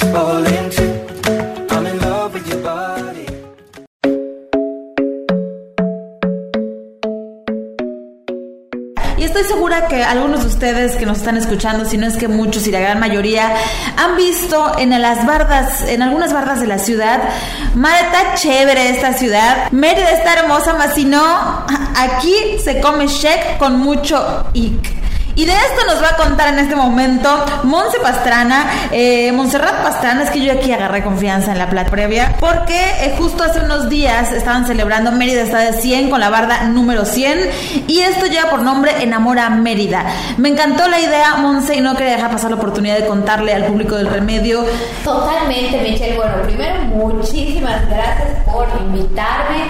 Y 9.17 9.23
estoy 9.23 9.43
segura 9.43 9.87
que 9.87 10.03
algunos 10.03 10.41
de 10.41 10.47
ustedes 10.47 10.95
que 10.95 11.05
nos 11.05 11.19
están 11.19 11.37
escuchando, 11.37 11.85
si 11.85 11.97
no 11.97 12.07
es 12.07 12.17
que 12.17 12.27
muchos 12.27 12.67
y 12.67 12.71
la 12.71 12.79
gran 12.79 12.99
mayoría, 12.99 13.53
han 13.95 14.17
visto 14.17 14.77
en 14.79 14.89
las 14.99 15.25
bardas, 15.25 15.83
en 15.83 16.01
algunas 16.01 16.33
bardas 16.33 16.59
de 16.59 16.67
la 16.67 16.79
ciudad, 16.79 17.21
madre, 17.75 17.99
está 18.07 18.33
chévere 18.33 18.89
esta 18.89 19.13
ciudad, 19.13 19.71
Mérida 19.71 20.11
está 20.11 20.33
hermosa, 20.33 20.73
más 20.73 20.95
si 20.95 21.05
no, 21.05 21.65
aquí 21.95 22.57
se 22.63 22.81
come 22.81 23.07
shek 23.07 23.57
con 23.59 23.79
mucho 23.79 24.45
ic. 24.53 25.00
Y 25.35 25.45
de 25.45 25.53
esto 25.53 25.85
nos 25.87 26.01
va 26.03 26.09
a 26.09 26.17
contar 26.17 26.49
en 26.49 26.59
este 26.59 26.75
momento 26.75 27.29
Monse 27.63 27.99
Pastrana, 27.99 28.65
eh, 28.91 29.33
Pastrana, 29.83 30.23
es 30.23 30.29
que 30.29 30.41
yo 30.41 30.53
aquí 30.53 30.71
agarré 30.71 31.03
confianza 31.03 31.51
en 31.51 31.57
la 31.57 31.69
plata 31.69 31.89
previa, 31.89 32.35
porque 32.39 32.79
eh, 32.99 33.15
justo 33.17 33.43
hace 33.43 33.61
unos 33.61 33.89
días 33.89 34.31
estaban 34.31 34.65
celebrando 34.65 35.11
Mérida 35.11 35.41
está 35.41 35.59
de 35.59 35.73
100 35.73 36.09
con 36.09 36.19
la 36.19 36.29
barda 36.29 36.63
número 36.63 37.05
100 37.05 37.49
y 37.87 37.99
esto 37.99 38.25
lleva 38.27 38.49
por 38.49 38.61
nombre 38.61 38.91
Enamora 39.01 39.49
Mérida. 39.49 40.05
Me 40.37 40.49
encantó 40.49 40.87
la 40.87 40.99
idea, 40.99 41.35
Monse, 41.35 41.75
y 41.75 41.81
no 41.81 41.95
quería 41.95 42.13
dejar 42.13 42.31
pasar 42.31 42.51
la 42.51 42.57
oportunidad 42.57 42.97
de 42.97 43.05
contarle 43.05 43.53
al 43.53 43.65
público 43.65 43.95
del 43.95 44.07
remedio. 44.07 44.65
Totalmente, 45.03 45.81
Michelle. 45.81 46.15
Bueno, 46.15 46.41
primero, 46.43 46.81
muchísimas 46.85 47.87
gracias 47.89 48.43
por 48.45 48.67
invitarme. 48.81 49.65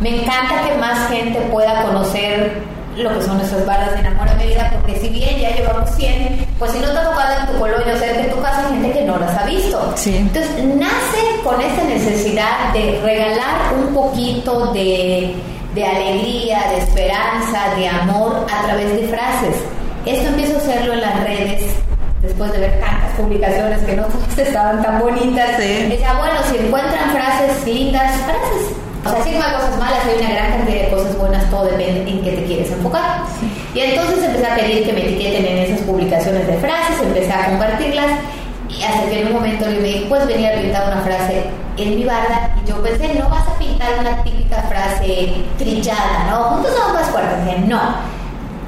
Me 0.00 0.22
encanta 0.22 0.62
que 0.66 0.74
más 0.78 1.08
gente 1.08 1.40
pueda 1.52 1.82
conocer 1.82 2.62
lo 2.96 3.18
que 3.18 3.24
son 3.24 3.40
esas 3.40 3.64
balas 3.64 3.92
de 3.92 4.00
enamora 4.00 4.34
Mérida, 4.34 4.70
porque 4.72 4.98
si 5.00 5.08
bien 5.08 5.38
ya 5.38 5.56
llevamos 5.56 5.90
100, 5.96 6.46
pues 6.58 6.72
si 6.72 6.78
no 6.78 6.90
te 6.90 6.98
ha 6.98 7.04
tocado 7.04 7.40
en 7.40 7.46
tu 7.46 7.58
colonia 7.58 7.94
o 7.94 7.98
cerca 7.98 8.22
de 8.22 8.28
tu 8.28 8.40
casa, 8.42 8.66
hay 8.66 8.74
gente 8.74 8.92
que 8.92 9.04
no 9.04 9.18
las 9.18 9.36
ha 9.36 9.44
visto. 9.44 9.94
Entonces, 10.06 10.64
nace 10.64 11.40
con 11.42 11.60
esta 11.60 11.84
necesidad 11.84 12.72
de 12.72 13.00
regalar 13.02 13.74
un 13.74 13.94
poquito 13.94 14.72
de, 14.72 15.34
de 15.74 15.84
alegría, 15.86 16.62
de 16.70 16.78
esperanza, 16.78 17.74
de 17.76 17.88
amor 17.88 18.46
a 18.52 18.66
través 18.66 18.92
de 18.94 19.08
frases. 19.08 19.56
Esto 20.04 20.28
empiezo 20.28 20.54
a 20.54 20.58
hacerlo 20.58 20.92
en 20.94 21.00
las 21.00 21.24
redes 21.24 21.74
después 22.20 22.52
de 22.52 22.60
ver 22.60 22.80
tantas 22.80 23.10
publicaciones 23.16 23.82
que 23.84 23.96
no 23.96 24.04
todas 24.04 24.38
estaban 24.38 24.82
tan 24.82 25.00
bonitas. 25.00 25.56
Sí. 25.56 25.86
Decía, 25.88 26.14
bueno, 26.14 26.34
si 26.50 26.58
encuentran 26.58 27.10
frases 27.10 27.64
lindas, 27.66 28.12
frases 28.22 28.81
o 29.04 29.10
sea, 29.10 29.24
si 29.24 29.30
hay 29.30 29.54
cosas 29.54 29.78
malas, 29.78 30.04
hay 30.06 30.24
una 30.24 30.34
gran 30.34 30.50
cantidad 30.58 30.82
de 30.82 30.90
cosas 30.90 31.18
buenas, 31.18 31.50
todo 31.50 31.64
depende 31.64 32.08
en 32.08 32.22
qué 32.22 32.32
te 32.32 32.44
quieres 32.44 32.70
enfocar. 32.70 33.22
Y 33.74 33.80
entonces 33.80 34.22
empecé 34.22 34.46
a 34.46 34.54
pedir 34.54 34.84
que 34.84 34.92
me 34.92 35.00
etiqueten 35.02 35.44
en 35.44 35.58
esas 35.58 35.80
publicaciones 35.80 36.46
de 36.46 36.56
frases, 36.58 37.02
empecé 37.02 37.32
a 37.32 37.46
compartirlas 37.46 38.10
y 38.68 38.82
hasta 38.82 39.08
que 39.08 39.20
en 39.20 39.26
un 39.28 39.32
momento 39.34 39.66
le 39.66 39.82
dije, 39.82 40.06
pues 40.08 40.26
venía 40.26 40.50
a 40.50 40.60
pintar 40.60 40.86
una 40.86 41.02
frase 41.02 41.44
en 41.76 41.96
mi 41.96 42.04
barda 42.04 42.54
y 42.62 42.68
yo 42.68 42.82
pensé, 42.82 43.14
no 43.14 43.28
vas 43.28 43.46
a 43.48 43.58
pintar 43.58 43.88
una 43.98 44.22
típica 44.22 44.62
frase 44.62 45.34
trillada, 45.58 46.26
¿no? 46.30 46.44
Juntos 46.44 46.72
somos 46.76 46.94
más 46.94 47.10
fuertes. 47.10 47.44
Dije, 47.44 47.58
no. 47.66 47.80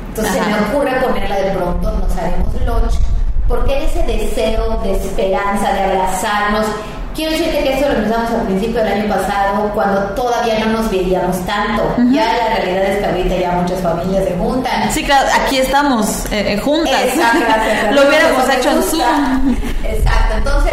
Entonces 0.09 0.35
se 0.35 0.41
me 0.41 0.55
ocurre 0.69 1.00
ponerla 1.00 1.37
de 1.37 1.50
pronto, 1.53 1.93
nos 1.93 2.17
haremos 2.17 2.55
lunch, 2.64 3.00
porque 3.49 3.85
ese 3.85 4.03
deseo 4.05 4.79
de 4.83 4.93
esperanza, 4.93 5.73
de 5.73 5.81
abrazarnos, 5.81 6.67
Quiero 7.14 7.30
decirte 7.30 7.62
que 7.62 7.75
esto 7.75 7.88
lo 7.88 7.94
empezamos 7.94 8.30
al 8.33 8.47
principio 8.47 8.83
del 8.83 8.92
año 8.92 9.14
pasado, 9.14 9.71
cuando 9.75 10.00
todavía 10.14 10.59
no 10.64 10.73
nos 10.73 10.90
veíamos 10.90 11.47
tanto. 11.47 11.83
Ya 12.12 12.25
la 12.25 12.56
realidad 12.56 12.85
es 12.87 12.99
que 12.99 13.06
ahorita 13.06 13.37
ya 13.37 13.52
muchas 13.52 13.80
familias 13.80 14.25
se 14.25 14.37
juntan. 14.37 14.90
Sí, 14.90 15.04
claro, 15.04 15.28
aquí 15.40 15.59
estamos 15.59 16.26
eh, 16.33 16.54
eh, 16.54 16.59
juntas. 16.59 17.00
Exacto, 17.04 17.38
lo 17.92 18.09
hubiéramos 18.09 18.49
hecho 18.49 18.71
en 18.71 18.83
Zoom. 18.83 19.56
Exacto, 19.85 20.35
entonces 20.38 20.73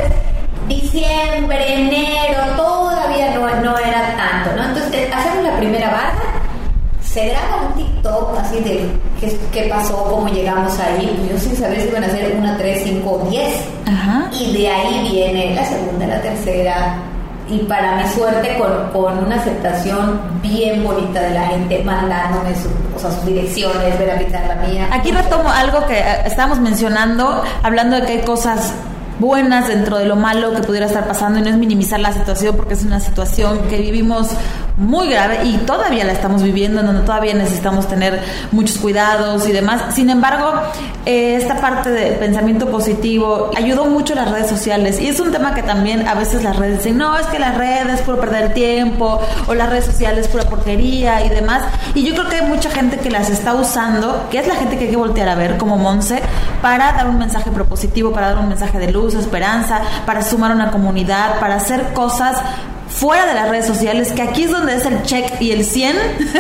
diciembre, 0.68 1.74
enero, 1.74 2.40
todavía 2.58 3.36
no, 3.36 3.48
no 3.62 3.78
era 3.78 4.16
tanto, 4.16 4.56
¿no? 4.56 4.70
Entonces 4.70 5.10
hacemos 5.14 5.44
la 5.44 5.58
primera 5.58 5.90
barra 5.92 6.42
se 7.12 7.28
graba 7.28 7.68
un 7.68 7.74
TikTok 7.74 8.38
así 8.40 8.60
de 8.62 8.90
qué, 9.52 9.64
pasó, 9.70 10.04
cómo 10.06 10.28
llegamos 10.28 10.78
ahí. 10.80 11.28
Yo 11.30 11.40
sin 11.40 11.56
saber 11.56 11.82
si 11.82 11.88
iban 11.88 12.04
a 12.04 12.10
ser 12.10 12.36
una, 12.38 12.58
tres, 12.58 12.82
cinco 12.84 13.26
diez. 13.30 13.56
Y 14.40 14.54
de 14.54 14.68
ahí 14.68 15.10
viene 15.12 15.56
la 15.56 15.66
segunda, 15.66 16.08
la 16.08 16.22
tercera. 16.22 16.96
Y 17.50 17.60
para 17.60 17.98
mi 17.98 18.08
suerte, 18.10 18.58
con, 18.58 18.92
con 18.94 19.26
una 19.26 19.36
aceptación 19.36 20.22
bien 20.42 20.84
bonita 20.84 21.20
de 21.22 21.32
la 21.32 21.48
gente, 21.48 21.84
mandándome 21.84 22.52
o 22.96 23.00
sea, 23.00 23.12
sus 23.12 23.26
direcciones, 23.26 24.00
ver 24.00 24.08
la 24.08 24.68
mía. 24.68 24.88
Aquí 24.92 25.12
retomo 25.12 25.50
algo 25.50 25.86
que 25.86 26.00
eh, 26.00 26.22
estábamos 26.26 26.60
mencionando, 26.60 27.44
hablando 27.62 27.98
de 27.98 28.06
que 28.06 28.14
hay 28.14 28.22
cosas 28.22 28.74
buenas 29.22 29.68
dentro 29.68 30.00
de 30.00 30.06
lo 30.06 30.16
malo 30.16 30.52
que 30.54 30.64
pudiera 30.64 30.88
estar 30.88 31.08
pasando 31.08 31.40
y 31.40 31.44
no 31.44 31.50
es 31.50 31.56
minimizar 31.56 32.00
la 32.00 32.12
situación 32.12 32.56
porque 32.58 32.74
es 32.74 32.84
una 32.84 33.00
situación 33.00 33.60
que 33.70 33.78
vivimos 33.78 34.30
muy 34.78 35.10
grave 35.10 35.42
y 35.46 35.58
todavía 35.58 36.04
la 36.04 36.14
estamos 36.14 36.42
viviendo, 36.42 36.80
en 36.80 36.88
donde 36.88 37.04
todavía 37.04 37.36
necesitamos 37.36 37.88
tener 37.88 38.20
muchos 38.52 38.80
cuidados 38.80 39.48
y 39.48 39.52
demás. 39.52 39.94
Sin 39.94 40.10
embargo, 40.10 40.54
eh, 41.06 41.36
esta 41.36 41.62
parte 41.62 41.92
de 41.92 42.14
pensamiento 42.14 42.70
positivo 42.70 43.52
ayudó 43.56 43.86
mucho 43.86 44.16
las 44.16 44.32
redes 44.32 44.50
sociales 44.50 45.00
y 45.00 45.08
es 45.08 45.20
un 45.20 45.32
tema 45.32 45.54
que 45.54 45.62
también 45.62 46.08
a 46.08 46.16
veces 46.16 46.44
las 46.44 46.56
redes 46.56 46.80
dicen, 46.80 46.98
no, 46.98 47.16
es 47.18 47.28
que 47.28 47.38
las 47.38 47.56
redes 47.56 48.00
es 48.00 48.02
puro 48.02 48.20
perder 48.20 48.54
tiempo 48.56 49.22
o 49.48 49.54
las 49.54 49.70
redes 49.70 49.86
sociales 49.86 50.28
pura 50.28 50.46
porquería 50.46 51.24
y 51.24 51.30
demás. 51.30 51.64
Y 51.94 52.04
yo 52.04 52.16
creo 52.16 52.28
que 52.28 52.38
hay 52.38 52.48
mucha 52.48 52.72
gente 52.72 52.98
que 52.98 53.12
las 53.12 53.30
está 53.30 53.54
usando, 53.54 54.28
que 54.32 54.40
es 54.40 54.48
la 54.48 54.56
gente 54.56 54.78
que 54.78 54.86
hay 54.86 54.90
que 54.90 54.98
voltear 54.98 55.30
a 55.30 55.36
ver 55.36 55.58
como 55.58 55.78
Monse, 55.78 56.22
para 56.62 56.92
dar 56.94 57.08
un 57.08 57.20
mensaje 57.20 57.52
propositivo, 57.52 58.12
para 58.12 58.30
dar 58.30 58.40
un 58.40 58.50
mensaje 58.50 58.80
de 58.80 58.92
luz, 58.92 59.11
esperanza, 59.20 59.82
para 60.06 60.22
sumar 60.22 60.52
una 60.52 60.72
comunidad, 60.72 61.40
para 61.40 61.56
hacer 61.56 61.94
cosas 61.94 62.38
fuera 62.92 63.26
de 63.26 63.34
las 63.34 63.50
redes 63.50 63.66
sociales, 63.66 64.12
que 64.12 64.22
aquí 64.22 64.44
es 64.44 64.52
donde 64.52 64.76
es 64.76 64.86
el 64.86 65.02
check 65.04 65.40
y 65.40 65.52
el 65.52 65.66
100 65.66 65.96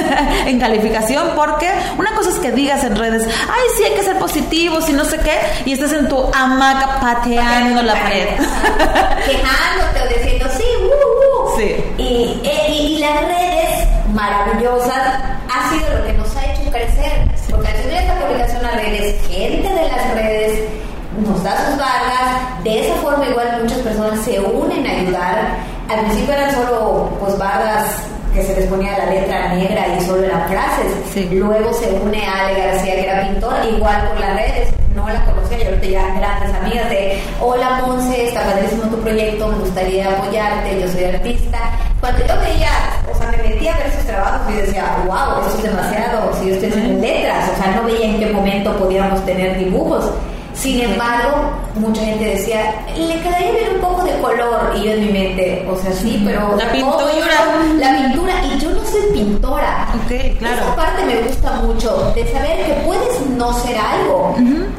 en 0.48 0.60
calificación, 0.60 1.32
porque 1.36 1.70
una 1.98 2.13
cosa 2.13 2.30
es 2.30 2.36
que 2.36 2.51
digas 2.51 2.84
en 2.84 2.96
redes, 2.96 3.24
ay, 3.25 3.63
sí, 3.78 3.84
hay 3.84 3.94
que 3.94 4.04
ser 4.04 4.18
positivos 4.18 4.90
y 4.90 4.94
no 4.94 5.06
sé 5.06 5.18
qué, 5.20 5.40
y 5.66 5.74
estás 5.74 5.94
en 5.94 6.08
tu 6.08 6.18
hamaca 6.34 7.00
pateando 7.00 7.82
la 7.82 7.94
pared. 7.94 8.28
Quejándote 9.25 10.01
o 10.04 10.18
diciendo, 10.18 10.46
sí, 10.58 10.63
uh, 10.84 11.46
uh. 11.46 11.58
Sí. 11.58 11.75
Y, 11.98 12.42
eh, 12.44 12.66
y, 12.70 12.74
y, 12.74 12.98
las 13.00 13.22
redes 13.22 13.88
maravillosas 14.13 15.31
da 21.53 21.70
sus 21.70 21.77
barras, 21.77 22.63
de 22.63 22.88
esa 22.88 22.96
forma 22.96 23.25
igual 23.27 23.60
muchas 23.62 23.79
personas 23.79 24.20
se 24.22 24.39
unen 24.39 24.86
a 24.86 24.91
ayudar. 24.91 25.58
Al 25.89 26.00
principio 26.05 26.34
eran 26.34 26.51
solo 26.51 27.10
pues 27.20 27.38
barras 27.38 27.88
que 28.34 28.43
se 28.43 28.55
les 28.55 28.67
ponía 28.67 28.98
la 28.98 29.05
letra 29.08 29.53
negra 29.53 29.88
y 29.88 30.01
solo 30.05 30.24
eran 30.24 30.48
frases. 30.48 31.31
Luego 31.31 31.74
se 31.74 31.91
une 31.91 32.25
a 32.25 32.48
Ale 32.48 32.62
García, 32.62 32.96
que 32.96 33.03
era 33.03 33.27
pintor, 33.27 33.53
igual 33.70 34.08
por 34.08 34.20
las 34.20 34.36
redes. 34.36 34.74
No 34.96 35.08
la 35.08 35.24
conocía, 35.25 35.58
yo 35.58 35.70
ahorita 35.70 35.88
ya 35.88 36.15
grandes 36.15 36.53
amigas 36.53 36.89
de 36.89 37.22
Hola 37.39 37.81
Monse, 37.86 38.27
está 38.27 38.43
padrísimo 38.43 38.84
tu 38.84 38.98
proyecto, 38.98 39.48
me 39.48 39.58
gustaría 39.60 40.10
apoyarte, 40.10 40.81
yo 40.81 40.88
soy 40.89 41.05
artista. 41.05 41.60
Cuando 42.01 42.20
yo 42.20 42.34
veía, 42.41 42.70
o 43.10 43.17
sea, 43.17 43.31
me 43.31 43.38
metía 43.38 43.75
a 43.75 43.77
ver 43.77 43.93
sus 43.93 44.05
trabajos 44.05 44.51
y 44.51 44.58
decía, 44.58 44.86
wow, 45.05 45.46
eso 45.48 45.58
es 45.58 45.63
demasiado, 45.63 46.34
si 46.39 46.50
yo 46.50 46.55
estoy 46.55 46.74
en 46.74 47.01
letras, 47.01 47.51
o 47.53 47.63
sea, 47.63 47.72
no 47.75 47.84
veía 47.84 48.05
en 48.05 48.20
qué 48.20 48.25
momento 48.27 48.75
podíamos 48.77 49.24
tener 49.25 49.58
dibujos. 49.58 50.12
Sin 50.53 50.81
embargo, 50.81 51.51
mucha 51.75 52.03
gente 52.03 52.25
decía, 52.25 52.86
le 52.96 53.20
quedaría 53.22 53.51
bien 53.51 53.75
un 53.75 53.81
poco 53.81 54.03
de 54.03 54.20
color. 54.20 54.74
Y 54.75 54.84
yo 54.84 54.91
en 54.91 55.05
mi 55.08 55.12
mente, 55.12 55.67
o 55.70 55.75
sea, 55.77 55.91
sí, 55.93 56.22
pero. 56.25 56.55
La 56.58 56.72
pintura. 56.72 57.05
la 57.77 57.98
pintura. 57.98 58.34
Y 58.46 58.60
yo 58.60 58.72
no 58.72 58.86
soy 58.86 59.01
pintora. 59.13 59.88
Ok, 59.96 60.38
claro. 60.39 60.62
Esa 60.62 60.75
parte 60.75 61.05
me 61.05 61.22
gusta 61.22 61.51
mucho, 61.62 62.12
de 62.15 62.31
saber 62.31 62.65
que 62.65 62.74
puedes 62.86 63.27
no 63.27 63.53
ser 63.53 63.77
algo, 63.77 64.36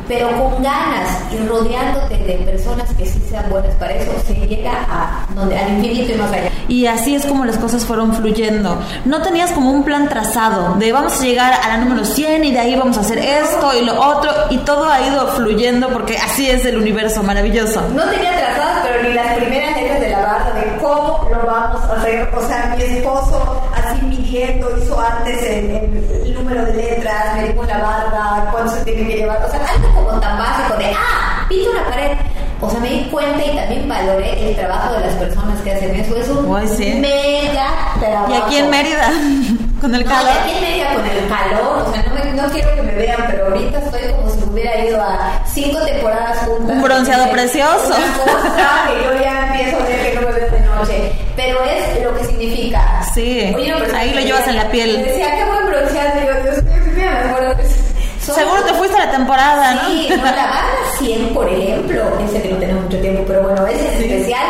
pero 0.09 0.29
con 0.29 0.63
ganas 0.63 1.09
y 1.33 1.47
rodeándote 1.47 2.17
de 2.19 2.35
personas 2.45 2.93
que 2.95 3.07
sí 3.07 3.21
sean 3.29 3.49
buenas 3.51 3.75
para 3.77 3.95
eso, 3.95 4.13
se 4.27 4.35
llega 4.35 4.73
a 4.89 5.27
donde, 5.35 5.59
al 5.59 5.73
infinito 5.75 6.13
y 6.13 6.17
más 6.17 6.33
allá. 6.33 6.51
Y 6.69 6.87
así 6.87 7.15
es 7.15 7.27
como 7.27 7.45
las 7.45 7.59
cosas 7.59 7.85
fueron 7.85 8.15
fluyendo. 8.15 8.79
No 9.05 9.23
tenías 9.23 9.51
como 9.53 9.71
un 9.71 9.85
plan 9.85 10.09
trazado 10.09 10.75
de 10.77 10.93
vamos 10.93 11.21
a 11.21 11.25
llegar 11.25 11.53
a 11.53 11.69
la 11.69 11.79
número 11.79 12.05
100 12.05 12.45
y 12.45 12.53
de 12.53 12.59
ahí 12.59 12.77
vamos 12.77 12.97
a 12.99 13.01
hacer 13.01 13.19
esto 13.19 13.73
y 13.81 13.85
lo 13.85 14.01
otro, 14.01 14.31
y 14.51 14.59
todo 14.59 14.89
ha 14.89 15.01
ido 15.07 15.27
fluyendo 15.29 15.89
porque 15.89 16.17
así 16.17 16.49
es 16.49 16.65
el 16.65 16.77
universo 16.79 17.23
maravilloso. 17.23 17.83
No 17.95 18.05
tenía 18.05 18.33
trazadas, 18.39 18.87
pero 18.87 19.03
ni 19.09 19.15
las 19.15 19.37
primeras 19.37 19.77
letras 19.77 20.01
de 20.01 20.09
la 20.11 20.21
barra 20.21 20.53
de 20.55 20.77
cómo 20.81 21.29
lo 21.31 21.47
vamos 21.47 21.81
a 21.85 21.97
hacer. 21.97 22.29
O 22.35 22.47
sea, 22.47 22.75
mi 22.77 22.83
esposo 22.83 23.61
así 23.75 24.03
midiendo 24.07 24.69
hizo 24.79 25.01
antes 25.01 25.43
el, 25.43 26.32
número 26.53 26.73
de 26.73 26.83
letras, 26.83 27.37
me 27.37 27.49
dijo 27.49 27.65
la 27.65 27.79
barra, 27.79 28.49
cuánto 28.51 28.73
se 28.73 28.85
tiene 28.85 29.07
que 29.07 29.17
llevar. 29.19 29.43
O 29.45 29.51
sea, 29.51 29.61
algo 29.67 29.95
como 29.95 30.21
tan 30.21 30.39
básico 30.39 30.77
de, 30.79 30.93
ah, 30.97 31.47
pinto 31.49 31.71
una 31.71 31.85
pared. 31.89 32.17
O 32.61 32.71
sea, 32.71 32.79
me 32.79 32.91
di 32.91 33.05
cuenta 33.11 33.45
y 33.45 33.57
también 33.57 33.89
valoré 33.89 34.51
el 34.51 34.57
trabajo 34.57 34.95
de 34.95 35.01
las 35.01 35.15
personas 35.15 35.61
que 35.63 35.73
hacen 35.73 35.97
eso. 35.97 36.17
Es 36.17 36.29
un 36.29 37.01
mega 37.01 37.67
trabajo. 37.99 38.33
Y 38.33 38.37
aquí 38.37 38.57
en 38.57 38.71
Mérida, 38.71 39.13
con 39.81 39.95
el 39.95 40.05
calor. 40.05 40.33
y 40.33 40.39
aquí 40.39 40.57
en 40.57 40.61
Mérida 40.61 40.95
con 40.95 41.07
el 41.07 41.29
calor. 41.29 41.89
O 41.89 41.93
sea, 41.93 42.03
no, 42.03 42.43
no 42.43 42.53
quiero 42.53 42.75
que 42.77 42.83
me 42.83 42.95
vean, 42.95 43.25
pero 43.27 43.47
ahorita 43.47 43.79
estoy 43.79 44.13
como 44.13 44.31
si 44.31 44.45
hubiera 44.45 44.85
ido 44.85 45.03
a 45.03 45.43
cinco 45.47 45.81
temporadas 45.81 46.39
juntas. 46.47 46.77
Un 46.77 46.83
bronceado 46.83 47.31
precioso. 47.33 47.87
Una 47.87 48.33
cosa 48.33 48.85
que 48.87 49.05
yo 49.05 49.21
ya 49.21 49.47
empiezo 49.49 49.77
a 49.79 49.87
ver 49.87 50.13
que 50.13 50.15
no 50.15 50.29
me 50.29 50.33
veo 50.33 50.51
de 50.51 50.61
noche. 50.61 51.13
Pero 51.37 51.59
es 51.65 52.03
lo 52.03 52.15
que 52.15 52.25
significa. 52.25 53.03
Sí. 53.15 53.53
Oye, 53.55 53.73
ahí 53.95 54.13
lo 54.15 54.21
llevas 54.21 54.47
en 54.49 54.57
la 54.57 54.71
piel. 54.71 55.03
decía, 55.03 55.37
qué 55.37 55.45
buen 55.45 55.67
bronceado. 55.67 56.21
Digo, 56.21 56.33
Dios 56.43 56.63
mío, 56.95 57.11
me 57.25 57.83
Seguro 58.23 58.63
te 58.65 58.73
fuiste 58.75 58.97
a 58.97 59.07
la 59.07 59.11
temporada, 59.11 59.75
¿no? 59.75 59.89
Sí, 59.89 60.07
no, 60.11 60.17
la 60.17 60.31
barra 60.31 60.69
100, 60.99 61.35
por 61.35 61.49
ejemplo, 61.49 62.19
ese 62.25 62.41
que 62.41 62.51
no 62.51 62.57
tenemos 62.59 62.85
mucho 62.85 63.01
tiempo, 63.01 63.25
pero 63.27 63.43
bueno, 63.43 63.67
ese 63.67 63.85
es 63.85 64.01
especial. 64.01 64.47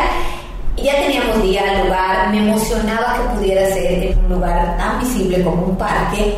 Ya 0.77 0.95
teníamos 0.95 1.41
día, 1.41 1.83
lugar, 1.83 2.29
me 2.29 2.37
emocionaba 2.39 3.15
que 3.15 3.35
pudiera 3.35 3.65
ser 3.67 4.11
en 4.11 4.19
un 4.19 4.29
lugar 4.29 4.77
tan 4.77 4.99
visible 4.99 5.43
como 5.43 5.65
un 5.65 5.77
parque. 5.77 6.37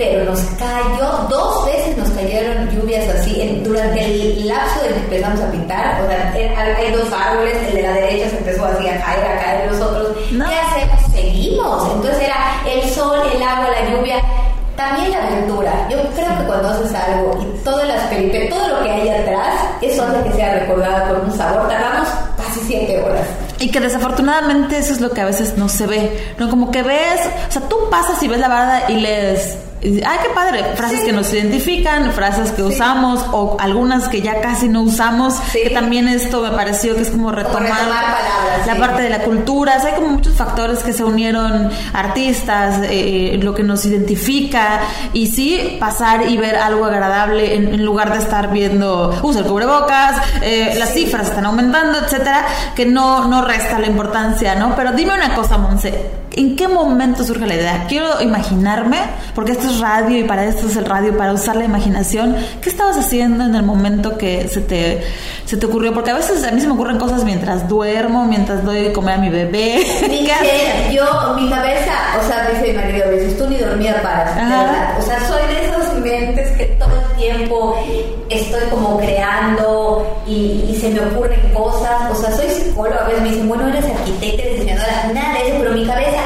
Pero 0.00 0.24
nos 0.24 0.40
cayó, 0.58 1.28
dos 1.28 1.66
veces 1.66 1.94
nos 1.98 2.08
cayeron 2.12 2.70
lluvias 2.70 3.06
así 3.06 3.38
en, 3.42 3.62
durante 3.62 4.02
el 4.02 4.48
lapso 4.48 4.80
de 4.80 4.94
que 4.94 4.98
empezamos 5.00 5.40
a 5.42 5.50
pintar. 5.50 6.02
O 6.02 6.08
sea, 6.08 6.32
hay 6.34 6.90
dos 6.90 7.12
árboles, 7.12 7.54
el 7.68 7.74
de 7.74 7.82
la 7.82 7.92
derecha 7.92 8.30
se 8.30 8.38
empezó 8.38 8.64
así 8.64 8.88
a 8.88 8.98
caer, 8.98 9.26
a 9.26 9.44
caer 9.44 9.70
los 9.70 9.78
otros. 9.82 10.16
¿Qué 10.30 10.36
hacemos? 10.36 11.12
Seguimos. 11.12 11.92
Entonces 11.96 12.22
era 12.22 12.62
el 12.66 12.88
sol, 12.88 13.18
el 13.30 13.42
agua, 13.42 13.68
la 13.68 13.90
lluvia 13.90 14.22
también 14.74 15.10
la 15.10 15.26
aventura. 15.26 15.86
Yo 15.90 15.98
creo 16.14 16.38
que 16.38 16.44
cuando 16.46 16.68
haces 16.70 16.94
algo 16.94 17.38
y 17.42 17.62
todas 17.62 17.86
las 17.86 18.00
peripecias, 18.06 18.48
todo 18.48 18.68
lo 18.68 18.82
que 18.82 18.90
hay 18.90 19.06
atrás, 19.10 19.54
eso 19.82 20.02
hace 20.02 20.30
que 20.30 20.32
sea 20.32 20.60
recordada 20.60 21.10
con 21.10 21.30
un 21.30 21.36
sabor. 21.36 21.68
Tardamos 21.68 22.08
casi 22.38 22.60
siete 22.60 23.02
horas. 23.02 23.26
Y 23.58 23.70
que 23.70 23.80
desafortunadamente 23.80 24.78
eso 24.78 24.94
es 24.94 25.02
lo 25.02 25.10
que 25.10 25.20
a 25.20 25.26
veces 25.26 25.58
no 25.58 25.68
se 25.68 25.86
ve. 25.86 26.34
No 26.38 26.48
como 26.48 26.70
que 26.70 26.82
ves, 26.82 27.20
o 27.50 27.52
sea, 27.52 27.68
tú 27.68 27.76
pasas 27.90 28.22
y 28.22 28.28
ves 28.28 28.40
la 28.40 28.48
barda 28.48 28.84
y 28.88 28.94
les 28.94 29.58
ay, 29.82 30.18
qué 30.22 30.28
padre, 30.40 30.64
frases 30.74 31.00
que 31.00 31.12
nos 31.12 31.32
identifican, 31.32 32.12
frases 32.12 32.52
que 32.52 32.62
usamos 32.62 33.20
o 33.32 33.56
algunas 33.60 34.08
que 34.08 34.22
ya 34.22 34.40
casi 34.40 34.68
no 34.68 34.82
usamos, 34.82 35.34
que 35.52 35.70
también 35.70 36.08
esto 36.08 36.40
me 36.40 36.50
pareció 36.50 36.94
que 36.94 37.02
es 37.02 37.10
como 37.10 37.30
retomar, 37.30 37.76
la 38.66 38.76
parte 38.76 39.02
de 39.02 39.10
la 39.10 39.20
cultura, 39.20 39.74
hay 39.84 39.94
como 39.94 40.08
muchos 40.08 40.34
factores 40.34 40.78
que 40.80 40.92
se 40.92 41.04
unieron, 41.04 41.70
artistas, 41.92 42.80
eh, 42.84 43.38
lo 43.42 43.54
que 43.54 43.62
nos 43.62 43.84
identifica 43.84 44.80
y 45.12 45.26
sí, 45.26 45.76
pasar 45.78 46.28
y 46.28 46.36
ver 46.38 46.56
algo 46.56 46.86
agradable 46.86 47.54
en, 47.54 47.84
lugar 47.84 48.12
de 48.12 48.18
estar 48.18 48.50
viendo, 48.50 49.18
usa 49.22 49.40
el 49.40 49.46
cubrebocas, 49.46 50.22
eh, 50.42 50.74
las 50.78 50.94
cifras 50.94 51.28
están 51.28 51.46
aumentando, 51.46 51.98
etcétera, 51.98 52.46
que 52.74 52.86
no, 52.86 53.26
no 53.28 53.42
resta 53.42 53.78
la 53.78 53.86
importancia, 53.86 54.54
¿no? 54.54 54.74
Pero 54.74 54.92
dime 54.92 55.14
una 55.14 55.34
cosa, 55.34 55.58
Monse, 55.58 56.10
¿en 56.32 56.56
qué 56.56 56.68
momento 56.68 57.24
surge 57.24 57.46
la 57.46 57.54
idea? 57.54 57.86
Quiero 57.88 58.20
imaginarme, 58.20 58.98
porque 59.34 59.52
esto 59.52 59.68
radio 59.80 60.18
y 60.18 60.24
para 60.30 60.44
esto 60.44 60.68
es 60.68 60.76
el 60.76 60.84
radio, 60.84 61.16
para 61.16 61.32
usar 61.32 61.56
la 61.56 61.64
imaginación. 61.64 62.36
¿Qué 62.62 62.68
estabas 62.68 62.96
haciendo 62.96 63.44
en 63.44 63.56
el 63.56 63.64
momento 63.64 64.16
que 64.16 64.46
se 64.46 64.60
te, 64.60 65.02
se 65.44 65.56
te 65.56 65.66
ocurrió? 65.66 65.92
Porque 65.92 66.12
a 66.12 66.14
veces 66.14 66.44
a 66.44 66.52
mí 66.52 66.60
se 66.60 66.68
me 66.68 66.74
ocurren 66.74 66.98
cosas 66.98 67.24
mientras 67.24 67.68
duermo, 67.68 68.26
mientras 68.26 68.64
doy 68.64 68.80
de 68.80 68.92
comer 68.92 69.16
a 69.16 69.18
mi 69.18 69.28
bebé. 69.28 69.84
yo, 70.92 71.34
mi 71.34 71.50
cabeza, 71.50 71.94
o 72.22 72.28
sea, 72.28 72.48
dice 72.48 72.68
mi 72.68 72.78
marido 72.78 73.06
a 73.06 73.08
veces, 73.08 73.36
tú 73.36 73.48
ni 73.48 73.56
dormía 73.56 74.00
para. 74.04 74.94
O 75.00 75.02
sea, 75.02 75.18
soy 75.26 75.42
de 75.52 75.66
esos 75.66 75.94
mentes 75.94 76.56
que 76.56 76.66
todo 76.78 76.92
el 76.94 77.16
tiempo 77.16 77.76
estoy 78.28 78.68
como 78.70 78.98
creando 78.98 80.22
y, 80.28 80.78
se 80.80 80.90
me 80.90 81.00
ocurren 81.00 81.40
cosas. 81.52 82.08
O 82.08 82.14
sea, 82.14 82.30
soy 82.36 82.46
psicóloga, 82.50 83.00
a 83.00 83.08
veces 83.08 83.22
me 83.22 83.30
dicen, 83.30 83.48
bueno, 83.48 83.66
eres 83.66 83.84
arquitecta, 83.84 84.48
diseñadora, 84.48 85.10
nada 85.12 85.34
de 85.34 85.48
eso, 85.48 85.56
pero 85.58 85.72
mi 85.72 85.84
cabeza 85.84 86.20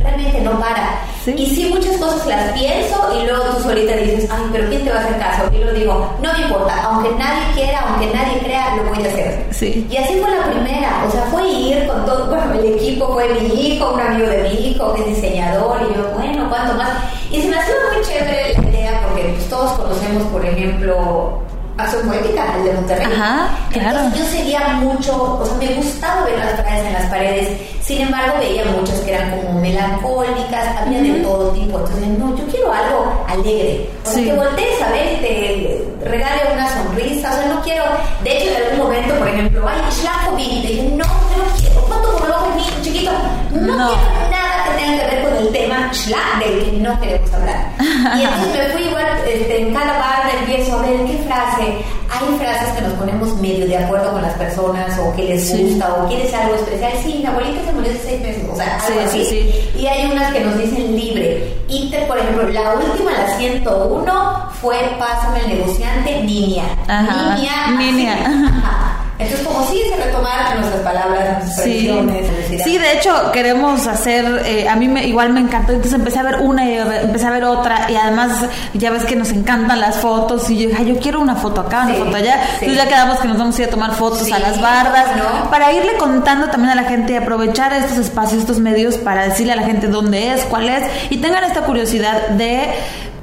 realmente 0.00 0.40
no 0.42 0.60
para. 0.60 1.00
Y 1.36 1.46
sí, 1.46 1.70
muchas 1.72 1.96
cosas 1.98 2.26
las 2.26 2.52
pienso 2.52 2.96
y 3.20 3.26
luego 3.26 3.42
tú 3.44 3.62
solita 3.62 3.96
dices, 3.96 4.28
ay, 4.30 4.42
pero 4.52 4.68
¿quién 4.68 4.84
te 4.84 4.90
va 4.90 4.96
a 4.96 5.00
hacer 5.00 5.18
caso? 5.18 5.42
Y 5.52 5.64
lo 5.64 5.72
digo, 5.72 6.16
no 6.22 6.32
me 6.32 6.40
importa, 6.40 6.82
aunque 6.84 7.10
nadie 7.16 7.54
quiera, 7.54 7.80
aunque 7.80 8.06
nadie 8.14 8.38
crea, 8.40 8.76
lo 8.76 8.84
voy 8.84 9.04
a 9.04 9.08
hacer. 9.08 9.46
Sí. 9.50 9.86
Y 9.90 9.96
así 9.96 10.14
fue 10.20 10.30
la 10.30 10.50
primera, 10.50 11.04
o 11.06 11.10
sea, 11.10 11.22
fue 11.30 11.48
ir 11.48 11.86
con 11.86 12.04
todo, 12.06 12.26
bueno, 12.26 12.54
el 12.54 12.74
equipo 12.74 13.12
fue 13.12 13.28
mi 13.34 13.68
hijo, 13.68 13.92
un 13.92 14.00
amigo 14.00 14.28
de 14.28 14.42
mi 14.44 14.68
hijo 14.68 14.94
que 14.94 15.00
es 15.02 15.06
diseñador, 15.08 15.82
y 15.82 15.94
yo, 15.94 16.08
bueno, 16.14 16.48
¿cuánto 16.48 16.74
más? 16.74 16.90
Y 17.30 17.42
se 17.42 17.48
me 17.48 17.56
hace 17.56 17.72
muy 17.92 18.04
chévere 18.04 18.54
la 18.54 18.68
idea 18.70 19.00
porque 19.02 19.22
pues, 19.22 19.48
todos 19.48 19.72
conocemos, 19.72 20.22
por 20.24 20.44
ejemplo, 20.44 21.42
Acción 21.78 22.08
Poética, 22.08 22.44
el 22.56 22.64
de 22.64 22.72
Monterrey. 22.72 23.06
Ajá, 23.06 23.50
claro. 23.70 24.00
Entonces 24.00 24.18
yo 24.18 24.38
seguía 24.38 24.68
mucho, 24.80 25.38
o 25.40 25.46
sea, 25.46 25.54
me 25.58 25.74
gustaba 25.74 26.24
ver 26.24 26.38
las 26.38 26.60
frases 26.60 26.86
en 26.86 26.92
las 26.92 27.04
paredes, 27.04 27.60
sin 27.80 28.00
embargo 28.02 28.38
veía 28.40 28.64
muchas 28.64 28.98
que 29.00 29.14
eran 29.14 29.30
como 29.30 29.60
melancólicas, 29.60 30.76
había 30.76 31.00
de 31.00 31.20
todo 31.20 31.50
tipo, 31.52 31.78
entonces 31.78 32.08
no, 32.18 32.36
yo 32.36 32.44
quiero 32.46 32.72
algo 32.72 33.24
alegre, 33.28 33.88
o 34.04 34.10
sea, 34.10 34.24
que 34.24 34.32
voltees 34.32 34.82
a 34.82 34.90
ver, 34.90 35.20
te 35.20 35.84
regale 36.04 36.42
una 36.52 36.68
sonrisa, 36.68 37.30
o 37.30 37.34
sea, 37.34 37.46
no 37.46 37.62
quiero, 37.62 37.84
de 38.24 38.38
hecho 38.38 38.50
en 38.50 38.62
algún 38.64 38.78
momento, 38.78 39.14
por 39.14 39.28
ejemplo, 39.28 39.68
ay, 39.68 39.80
Schlaco 39.92 40.36
y 40.36 40.62
te 40.62 40.68
dije, 40.68 40.82
no, 40.96 41.04
no 41.04 41.56
quiero, 41.60 41.80
¿cuánto 41.82 42.10
por 42.18 42.28
lo 42.28 42.56
niño 42.56 42.72
chiquito? 42.82 43.12
No, 43.52 43.76
no, 43.76 43.88
quiero 43.88 44.17
nada 44.90 45.08
que 45.08 45.16
ver 45.16 45.24
con 45.24 45.36
el 45.36 45.52
tema 45.52 45.90
Schlag 45.92 46.38
del 46.44 46.64
que 46.64 46.72
no 46.78 47.00
queremos 47.00 47.32
hablar. 47.32 47.72
Y 47.80 48.22
entonces 48.22 48.52
me 48.54 48.72
fui 48.72 48.82
igual, 48.82 49.06
este, 49.26 49.62
en 49.62 49.74
cada 49.74 49.98
bar 49.98 50.30
empiezo 50.40 50.78
a 50.78 50.82
ver 50.82 51.04
qué 51.06 51.18
frase 51.26 51.84
hay 52.10 52.38
frases 52.38 52.68
que 52.74 52.80
nos 52.82 52.92
ponemos 52.94 53.36
medio 53.36 53.66
de 53.66 53.76
acuerdo 53.76 54.12
con 54.12 54.22
las 54.22 54.32
personas 54.34 54.98
o 54.98 55.14
que 55.14 55.24
les 55.24 55.56
gusta 55.56 55.94
o 55.94 56.08
quieres 56.08 56.32
algo 56.32 56.54
especial. 56.54 56.92
Sí, 57.02 57.18
mi 57.20 57.26
abuelita 57.26 57.64
se 57.64 57.72
murió 57.72 57.90
hace 57.90 58.00
seis 58.02 58.20
meses, 58.22 58.44
o 58.50 58.56
sea, 58.56 58.80
algo 58.86 59.00
así. 59.00 59.50
Y 59.76 59.86
hay 59.86 60.10
unas 60.10 60.32
que 60.32 60.40
nos 60.40 60.58
dicen 60.58 60.96
libre. 60.96 61.54
Y 61.68 61.94
por 62.06 62.18
ejemplo, 62.18 62.48
la 62.48 62.74
última, 62.74 63.12
la 63.12 63.36
101, 63.36 64.50
fue 64.60 64.76
Pásame 64.98 65.40
el 65.40 65.58
negociante, 65.58 66.22
niña. 66.24 66.64
Ajá. 66.88 67.34
Niña. 67.36 67.78
Niña. 67.78 68.84
Entonces, 69.18 69.44
como 69.46 69.66
si 69.66 69.82
se 69.82 69.96
retomaran 69.96 70.60
nuestras 70.60 70.82
palabras, 70.82 71.44
nuestras 71.44 71.64
sí. 71.64 71.90
Sí, 72.64 72.78
de 72.78 72.92
hecho, 72.92 73.32
queremos 73.32 73.86
hacer, 73.88 74.42
eh, 74.46 74.68
a 74.68 74.76
mí 74.76 74.86
me, 74.86 75.06
igual 75.06 75.32
me 75.32 75.40
encantó, 75.40 75.72
entonces 75.72 75.98
empecé 75.98 76.20
a 76.20 76.22
ver 76.22 76.36
una 76.40 76.64
y 76.64 76.76
empecé 76.76 77.26
a 77.26 77.30
ver 77.30 77.44
otra, 77.44 77.90
y 77.90 77.96
además 77.96 78.44
ya 78.74 78.90
ves 78.90 79.04
que 79.04 79.16
nos 79.16 79.30
encantan 79.30 79.80
las 79.80 79.96
fotos, 79.96 80.48
y 80.50 80.58
yo 80.58 80.68
dije, 80.68 80.86
yo 80.86 80.98
quiero 81.00 81.20
una 81.20 81.34
foto 81.34 81.62
acá, 81.62 81.82
una 81.86 81.94
foto 81.94 82.16
allá, 82.16 82.40
entonces 82.60 82.76
ya 82.76 82.86
quedamos 82.86 83.18
que 83.18 83.28
nos 83.28 83.38
vamos 83.38 83.58
a 83.58 83.62
ir 83.62 83.68
a 83.68 83.70
tomar 83.70 83.94
fotos 83.96 84.30
a 84.30 84.38
las 84.38 84.60
bardas, 84.60 85.06
para 85.50 85.72
irle 85.72 85.96
contando 85.98 86.48
también 86.48 86.70
a 86.70 86.74
la 86.76 86.84
gente 86.84 87.14
y 87.14 87.16
aprovechar 87.16 87.72
estos 87.72 87.98
espacios, 87.98 88.42
estos 88.42 88.60
medios 88.60 88.98
para 88.98 89.24
decirle 89.24 89.52
a 89.52 89.56
la 89.56 89.64
gente 89.64 89.88
dónde 89.88 90.32
es, 90.32 90.44
cuál 90.44 90.68
es, 90.68 90.84
y 91.10 91.16
tengan 91.16 91.42
esta 91.42 91.62
curiosidad 91.62 92.28
de 92.28 92.68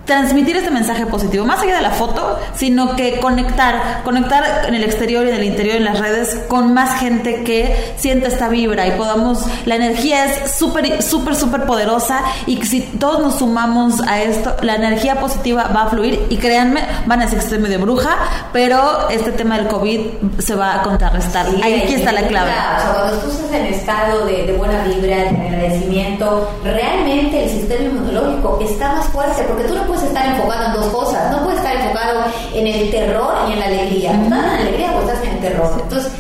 transmitir 0.06 0.56
este 0.56 0.72
mensaje 0.72 1.06
positivo, 1.06 1.46
más 1.46 1.62
allá 1.62 1.76
de 1.76 1.82
la 1.82 1.92
foto, 1.92 2.40
sino 2.56 2.96
que 2.96 3.20
conectar, 3.20 4.04
conectar 4.04 4.66
en 4.68 4.76
el 4.76 4.84
exterior 4.84 5.26
y 5.26 5.30
en 5.30 5.36
el 5.36 5.44
interior, 5.44 5.76
en 5.78 5.86
las 5.86 6.00
redes, 6.00 6.36
con 6.48 6.74
más 6.74 7.00
gente 7.00 7.44
que 7.44 7.94
siente 7.98 8.28
esta 8.28 8.48
vibra 8.48 8.88
y 8.88 8.92
podamos, 8.92 9.44
la 9.66 9.76
energía 9.76 10.26
es 10.26 10.52
súper, 10.56 11.02
súper, 11.02 11.36
súper 11.36 11.66
poderosa 11.66 12.22
y 12.46 12.58
que 12.58 12.66
si 12.66 12.82
todos 12.82 13.22
nos 13.22 13.40
sumamos 13.40 14.02
a 14.08 14.22
esto, 14.22 14.56
la 14.62 14.76
energía 14.76 15.20
positiva 15.20 15.72
va 15.76 15.84
a 15.84 15.88
fluir 15.90 16.26
y 16.30 16.38
créanme, 16.38 16.82
van 17.06 17.22
a 17.22 17.24
decir 17.24 17.40
que 17.40 17.46
estoy 17.46 17.60
medio 17.60 17.80
bruja, 17.80 18.18
pero 18.54 19.10
este 19.10 19.32
tema 19.32 19.58
del 19.58 19.68
COVID 19.68 20.00
se 20.40 20.56
va 20.56 20.76
a 20.76 20.84
contrarrestar. 20.84 21.48
Ahí 21.64 21.82
aquí 21.82 21.96
está 21.96 22.12
la 22.12 22.28
clave. 22.28 22.52
O 22.52 22.82
sea, 22.82 22.94
cuando 22.94 23.18
tú 23.20 23.32
estás 23.32 23.52
en 23.54 23.66
estado 23.66 24.26
de, 24.26 24.46
de 24.46 24.54
buena 24.54 24.84
vibra, 24.84 25.18
de 25.18 25.30
agradecimiento, 25.30 26.50
realmente 26.64 27.44
el 27.44 27.50
sistema 27.50 27.86
inmunológico 27.86 28.60
está 28.62 28.94
más 28.94 29.06
fuerte 29.08 29.44
porque 29.44 29.64
tú 29.64 29.76
no 29.76 29.84
puedes 29.84 29.95
estar 30.04 30.26
enfocado 30.26 30.66
en 30.66 30.74
dos 30.74 30.88
cosas, 30.88 31.32
no 31.32 31.44
puedes 31.44 31.60
estar 31.60 31.76
enfocado 31.76 32.24
en 32.54 32.68
el 32.68 32.92
terror 32.92 33.34
y 33.50 33.54
en 33.54 33.60
la 33.60 33.66
alegría. 33.66 34.14
No 34.14 34.24
estás 34.24 34.44
en 34.44 34.48
la 34.48 34.58
alegría 34.58 34.92
o 34.96 35.00
estás 35.02 35.24
en 35.24 35.30
el 35.32 35.40
terror. 35.40 35.80
Entonces, 35.82 36.12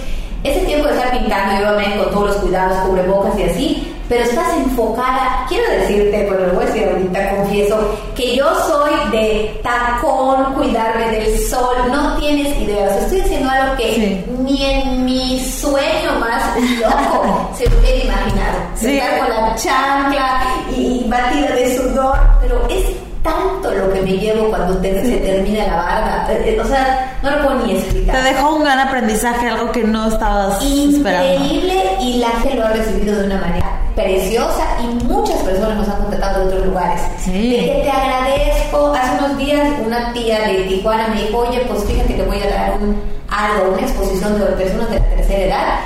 ese 0.44 0.60
tiempo 0.62 0.88
de 0.88 0.94
estar 0.94 1.12
pintando, 1.12 1.56
obviamente 1.56 1.98
con 1.98 2.12
todos 2.12 2.28
los 2.28 2.36
cuidados, 2.38 2.78
cubrebocas 2.88 3.40
y 3.40 3.44
así, 3.44 3.96
pero 4.08 4.24
estás 4.24 4.56
enfocada, 4.58 5.46
quiero 5.50 5.68
decirte, 5.72 6.28
pero 6.30 6.48
lo 6.48 6.54
voy 6.54 6.64
a 6.64 6.68
decir 6.68 6.88
ahorita, 6.88 7.36
confieso, 7.36 7.98
que 8.16 8.36
yo 8.36 8.46
soy 8.68 8.94
de 9.12 9.60
tacón, 9.64 10.54
cuidarme 10.54 11.10
del 11.10 11.40
sol, 11.48 11.76
no 11.92 12.16
tienes 12.18 12.56
idea, 12.60 12.86
o 12.86 12.90
sea, 12.90 13.00
estoy 13.00 13.22
haciendo 13.22 13.50
algo 13.50 13.76
que 13.78 14.24
ni 14.40 14.64
en 14.64 15.06
mi 15.06 15.40
sueño 15.40 16.20
más 16.20 16.44
loco 16.80 17.50
se 17.58 17.66
hubiera 17.66 18.04
imaginado, 18.04 18.58
sí. 18.76 18.98
estar 18.98 19.20
con 19.20 19.30
la 19.30 19.56
chancla 19.56 20.42
y 20.76 21.06
batida 21.08 21.56
de 21.56 21.76
sudor, 21.76 22.20
pero 22.42 22.62
es 22.70 22.95
tanto 23.26 23.72
lo 23.72 23.92
que 23.92 24.02
me 24.02 24.12
llevo 24.12 24.50
cuando 24.50 24.80
se 24.82 25.18
termina 25.18 25.66
la 25.66 25.76
barba. 25.76 26.28
Eh, 26.30 26.56
eh, 26.56 26.62
o 26.62 26.66
sea, 26.66 27.18
no 27.24 27.32
lo 27.32 27.44
puedo 27.44 27.66
ni 27.66 27.74
explicar. 27.74 28.16
Te 28.16 28.34
dejó 28.34 28.56
un 28.56 28.64
gran 28.64 28.80
aprendizaje, 28.80 29.50
algo 29.50 29.72
que 29.72 29.84
no 29.84 30.08
estabas 30.08 30.64
esperando. 30.64 31.34
Increíble 31.34 31.84
y 32.00 32.18
la 32.20 32.30
gente 32.30 32.56
lo 32.56 32.66
ha 32.66 32.70
recibido 32.70 33.20
de 33.20 33.26
una 33.26 33.42
manera 33.42 33.82
preciosa 33.96 34.64
y 34.84 35.04
muchas 35.06 35.40
personas 35.40 35.78
nos 35.78 35.90
han 35.90 36.02
contactado 36.04 36.42
de 36.42 36.48
otros 36.48 36.68
lugares. 36.68 37.02
Sí. 37.24 37.32
De 37.32 37.58
que 37.58 37.82
te 37.84 37.92
agradezco. 37.92 38.94
Hace 38.94 39.26
unos 39.26 39.38
días 39.38 39.68
una 39.86 40.14
tía 40.14 40.48
de 40.48 40.64
Tijuana 40.64 41.08
me 41.08 41.24
dijo, 41.24 41.40
oye, 41.40 41.62
pues 41.68 41.84
fíjate 41.86 42.14
que 42.14 42.22
te 42.22 42.26
voy 42.26 42.42
a 42.42 42.50
dar 42.50 42.74
un, 42.80 43.02
algo, 43.30 43.74
una 43.74 43.82
exposición 43.82 44.40
de 44.40 44.46
personas 44.46 44.90
de 44.92 45.00
la 45.00 45.06
tercera 45.06 45.44
edad 45.46 45.80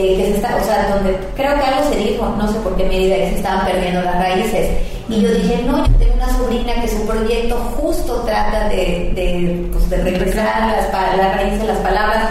de 0.00 0.16
que 0.16 0.24
se 0.24 0.36
está, 0.36 0.56
o 0.56 0.64
sea, 0.64 0.94
donde 0.94 1.18
creo 1.36 1.54
que 1.54 1.66
algo 1.66 1.90
se 1.90 1.96
dijo, 1.96 2.26
no 2.38 2.50
sé 2.50 2.58
por 2.60 2.76
qué 2.76 2.84
medida 2.84 3.16
que 3.16 3.30
se 3.30 3.36
estaban 3.36 3.66
perdiendo 3.66 4.02
las 4.02 4.16
raíces. 4.16 4.70
Y 5.08 5.20
yo 5.20 5.30
dije, 5.34 5.62
no, 5.66 5.86
yo 5.86 5.92
tengo 5.96 6.14
una 6.14 6.36
sobrina 6.36 6.74
que 6.80 6.88
su 6.88 7.06
proyecto 7.06 7.56
justo 7.76 8.22
trata 8.22 8.68
de, 8.68 9.12
de, 9.14 9.68
pues, 9.72 9.90
de 9.90 9.96
regresar 9.98 10.66
las, 10.66 10.92
las 11.16 11.36
raíces 11.36 11.60
de 11.60 11.66
las 11.66 11.78
palabras. 11.78 12.30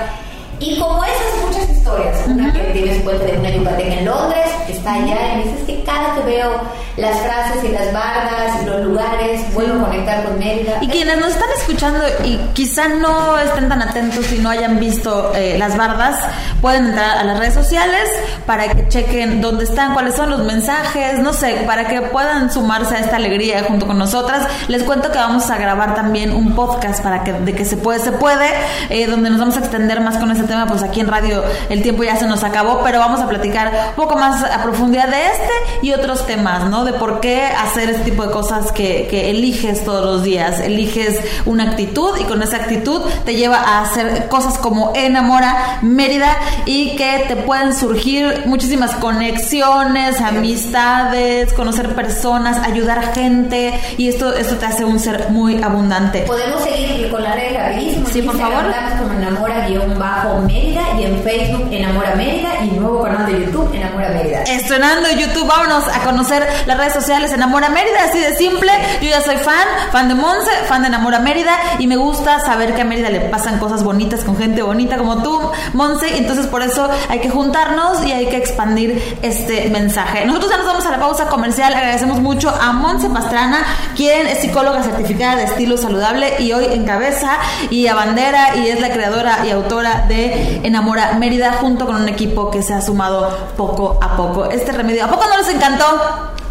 Y 0.59 0.79
como 0.79 1.03
esas 1.03 1.47
muchas 1.47 1.69
historias. 1.69 2.27
Una 2.27 2.53
que 2.53 2.59
tiene 2.73 2.95
su 2.97 3.03
cuenta 3.03 3.25
de 3.25 3.37
una 3.37 3.49
yucateca 3.49 3.93
en 3.93 4.05
Londres, 4.05 4.50
está 4.71 4.93
allá 4.93 5.33
y 5.33 5.37
me 5.37 5.43
dice 5.43 5.55
es 5.59 5.65
que 5.65 5.83
cada 5.83 6.15
que 6.15 6.21
veo 6.21 6.61
las 6.97 7.19
frases 7.21 7.63
y 7.63 7.69
las 7.69 7.93
bardas 7.93 8.61
y 8.61 8.65
los 8.65 8.81
lugares, 8.81 9.53
vuelvo 9.53 9.81
a 9.81 9.89
conectar 9.89 10.23
con 10.23 10.37
Mérida. 10.39 10.77
Y 10.81 10.87
quienes 10.87 11.17
nos 11.19 11.29
están 11.29 11.49
escuchando 11.57 11.99
y 12.23 12.37
quizá 12.53 12.87
no 12.89 13.37
estén 13.37 13.69
tan 13.69 13.81
atentos 13.81 14.31
y 14.31 14.39
no 14.39 14.49
hayan 14.49 14.79
visto 14.79 15.31
eh, 15.33 15.55
las 15.57 15.77
bardas, 15.77 16.19
pueden 16.61 16.87
entrar 16.87 17.17
a 17.17 17.23
las 17.23 17.39
redes 17.39 17.53
sociales 17.53 18.09
para 18.45 18.67
que 18.69 18.87
chequen 18.89 19.41
dónde 19.41 19.63
están, 19.63 19.93
cuáles 19.93 20.15
son 20.15 20.29
los 20.29 20.43
mensajes, 20.43 21.19
no 21.19 21.33
sé, 21.33 21.63
para 21.65 21.87
que 21.87 22.01
puedan 22.01 22.51
sumarse 22.51 22.95
a 22.95 22.99
esta 22.99 23.15
alegría 23.15 23.63
junto 23.63 23.87
con 23.87 23.97
nosotras. 23.97 24.47
Les 24.67 24.83
cuento 24.83 25.11
que 25.11 25.17
vamos 25.17 25.49
a 25.49 25.57
grabar 25.57 25.95
también 25.95 26.33
un 26.35 26.55
podcast 26.55 27.01
para 27.01 27.23
que 27.23 27.33
de 27.33 27.53
que 27.53 27.65
se 27.65 27.77
puede, 27.77 27.99
se 27.99 28.11
puede, 28.11 28.47
eh, 28.89 29.07
donde 29.07 29.29
nos 29.29 29.39
vamos 29.39 29.55
a 29.55 29.59
extender 29.59 30.01
más 30.01 30.17
con 30.17 30.29
ese 30.31 30.43
tema, 30.43 30.67
pues 30.67 30.83
aquí 30.83 30.99
en 30.99 31.07
radio 31.07 31.43
el 31.69 31.81
tiempo 31.81 32.03
ya 32.03 32.15
se 32.17 32.27
nos 32.27 32.43
acabó, 32.43 32.81
pero 32.83 32.99
vamos 32.99 33.21
a 33.21 33.27
platicar 33.27 33.71
un 33.89 33.95
poco 33.95 34.15
más 34.15 34.43
a 34.43 34.60
profundidad 34.63 35.07
de 35.07 35.25
este 35.25 35.53
y 35.81 35.93
otros 35.93 36.25
temas, 36.25 36.69
¿no? 36.69 36.85
De 36.85 36.93
por 36.93 37.19
qué 37.19 37.45
hacer 37.45 37.89
este 37.89 38.11
tipo 38.11 38.25
de 38.25 38.31
cosas 38.31 38.71
que, 38.71 39.07
que 39.09 39.29
eliges 39.29 39.83
todos 39.83 40.05
los 40.05 40.23
días, 40.23 40.59
eliges 40.59 41.19
una 41.45 41.71
actitud 41.71 42.11
y 42.19 42.23
con 42.23 42.41
esa 42.41 42.57
actitud 42.57 43.01
te 43.25 43.35
lleva 43.35 43.57
a 43.57 43.81
hacer 43.81 44.27
cosas 44.27 44.57
como 44.57 44.93
Enamora 44.95 45.79
Mérida 45.81 46.37
y 46.65 46.95
que 46.95 47.25
te 47.27 47.35
pueden 47.35 47.75
surgir 47.75 48.43
muchísimas 48.45 48.95
conexiones, 48.95 50.19
amistades, 50.21 51.53
conocer 51.53 51.95
personas, 51.95 52.57
ayudar 52.65 52.99
a 52.99 53.13
gente 53.13 53.73
y 53.97 54.07
esto, 54.07 54.33
esto 54.35 54.55
te 54.55 54.65
hace 54.65 54.85
un 54.85 54.99
ser 54.99 55.29
muy 55.29 55.61
abundante. 55.61 56.21
Podemos 56.21 56.63
seguir 56.63 57.09
con 57.09 57.23
la 57.23 57.35
rapidísimo. 57.35 58.07
Sí, 58.09 58.21
por 58.21 58.37
favor. 58.37 58.63
como 58.99 59.13
Enamora-Mérida 59.13 60.81
y 60.99 61.03
en 61.05 61.19
Facebook 61.23 61.67
Enamora 61.71 62.15
Mérida 62.15 62.63
y 62.63 62.71
nuevo 62.71 63.01
canal 63.01 63.25
de 63.25 63.45
YouTube 63.45 63.73
Enamora 63.73 64.09
Mérida. 64.09 64.43
Estrenando 64.51 65.09
YouTube, 65.09 65.47
vámonos 65.47 65.87
a 65.87 66.03
conocer 66.03 66.45
las 66.65 66.77
redes 66.77 66.93
sociales 66.93 67.31
Enamora 67.31 67.69
Mérida, 67.69 68.03
así 68.09 68.19
de 68.19 68.35
simple. 68.35 68.69
Yo 69.01 69.09
ya 69.09 69.21
soy 69.21 69.37
fan, 69.37 69.65
fan 69.93 70.09
de 70.09 70.15
Monse, 70.15 70.51
fan 70.67 70.81
de 70.81 70.89
Enamora 70.89 71.19
Mérida 71.19 71.53
y 71.79 71.87
me 71.87 71.95
gusta 71.95 72.37
saber 72.41 72.75
que 72.75 72.81
a 72.81 72.83
Mérida 72.83 73.09
le 73.09 73.21
pasan 73.21 73.59
cosas 73.59 73.81
bonitas 73.81 74.25
con 74.25 74.35
gente 74.35 74.61
bonita 74.61 74.97
como 74.97 75.23
tú, 75.23 75.39
Monse. 75.71 76.17
Entonces 76.17 76.47
por 76.47 76.63
eso 76.63 76.89
hay 77.07 77.19
que 77.19 77.29
juntarnos 77.29 78.05
y 78.05 78.11
hay 78.11 78.27
que 78.27 78.35
expandir 78.35 79.17
este 79.21 79.69
mensaje. 79.69 80.25
Nosotros 80.25 80.51
ya 80.51 80.57
nos 80.57 80.65
vamos 80.65 80.85
a 80.85 80.91
la 80.91 80.99
pausa 80.99 81.27
comercial. 81.27 81.73
Agradecemos 81.73 82.19
mucho 82.19 82.49
a 82.49 82.73
Monse 82.73 83.09
Pastrana, 83.09 83.63
quien 83.95 84.27
es 84.27 84.39
psicóloga 84.39 84.83
certificada 84.83 85.37
de 85.37 85.43
estilo 85.45 85.77
saludable 85.77 86.41
y 86.41 86.51
hoy 86.51 86.65
encabeza 86.73 87.37
y 87.69 87.87
a 87.87 87.95
bandera 87.95 88.57
y 88.57 88.67
es 88.67 88.81
la 88.81 88.89
creadora 88.89 89.45
y 89.45 89.51
autora 89.51 90.07
de 90.09 90.59
Enamora 90.63 91.13
Mérida 91.13 91.53
junto 91.53 91.85
con 91.85 91.95
un 91.95 92.09
equipo 92.09 92.51
que 92.51 92.61
se 92.61 92.73
ha 92.73 92.81
sumado 92.81 93.29
poco 93.55 93.97
a 94.01 94.17
poco. 94.17 94.40
Este 94.49 94.71
remedio, 94.71 95.05
¿a 95.05 95.07
poco 95.07 95.25
no 95.27 95.37
les 95.37 95.49
encantó? 95.49 95.85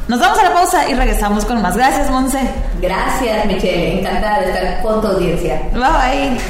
Nos 0.09 0.19
vamos 0.19 0.39
a 0.39 0.43
la 0.43 0.53
pausa 0.53 0.89
y 0.89 0.95
regresamos 0.95 1.45
con 1.45 1.63
más. 1.63 1.77
Gracias, 1.77 2.11
Monse. 2.11 2.41
Gracias, 2.81 3.47
Michelle. 3.47 4.01
Encantada 4.01 4.41
de 4.41 4.47
estar 4.51 4.83
con 4.83 5.01
tu 5.01 5.07
audiencia. 5.07 5.63
Bye 5.73 5.81
bye. 5.81 6.41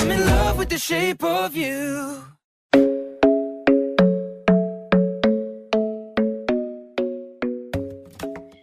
I'm 0.00 0.10
in 0.10 0.26
love 0.26 0.58
with 0.58 0.68
the 0.68 0.76
shape 0.78 1.24
of 1.24 1.54
you. 1.54 2.24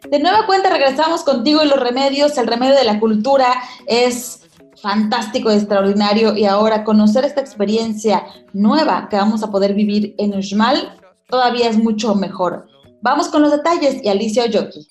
De 0.10 0.20
nueva 0.20 0.46
cuenta 0.46 0.70
regresamos 0.70 1.24
contigo 1.24 1.64
y 1.64 1.68
los 1.68 1.80
remedios. 1.80 2.38
El 2.38 2.48
remedio 2.48 2.76
de 2.76 2.84
la 2.84 3.00
cultura 3.00 3.48
es 3.88 4.42
fantástico, 4.82 5.50
extraordinario 5.50 6.36
y 6.36 6.46
ahora 6.46 6.84
conocer 6.84 7.24
esta 7.24 7.40
experiencia 7.40 8.26
nueva 8.52 9.08
que 9.10 9.16
vamos 9.16 9.44
a 9.44 9.50
poder 9.50 9.74
vivir 9.74 10.14
en 10.18 10.38
Uxmal 10.38 11.00
todavía 11.34 11.68
es 11.68 11.80
mucho 11.80 12.14
mejor. 12.14 12.68
Vamos 13.02 13.28
con 13.30 13.42
los 13.42 13.50
detalles 13.50 14.04
y 14.04 14.08
Alicia 14.08 14.44
Oyoki. 14.44 14.88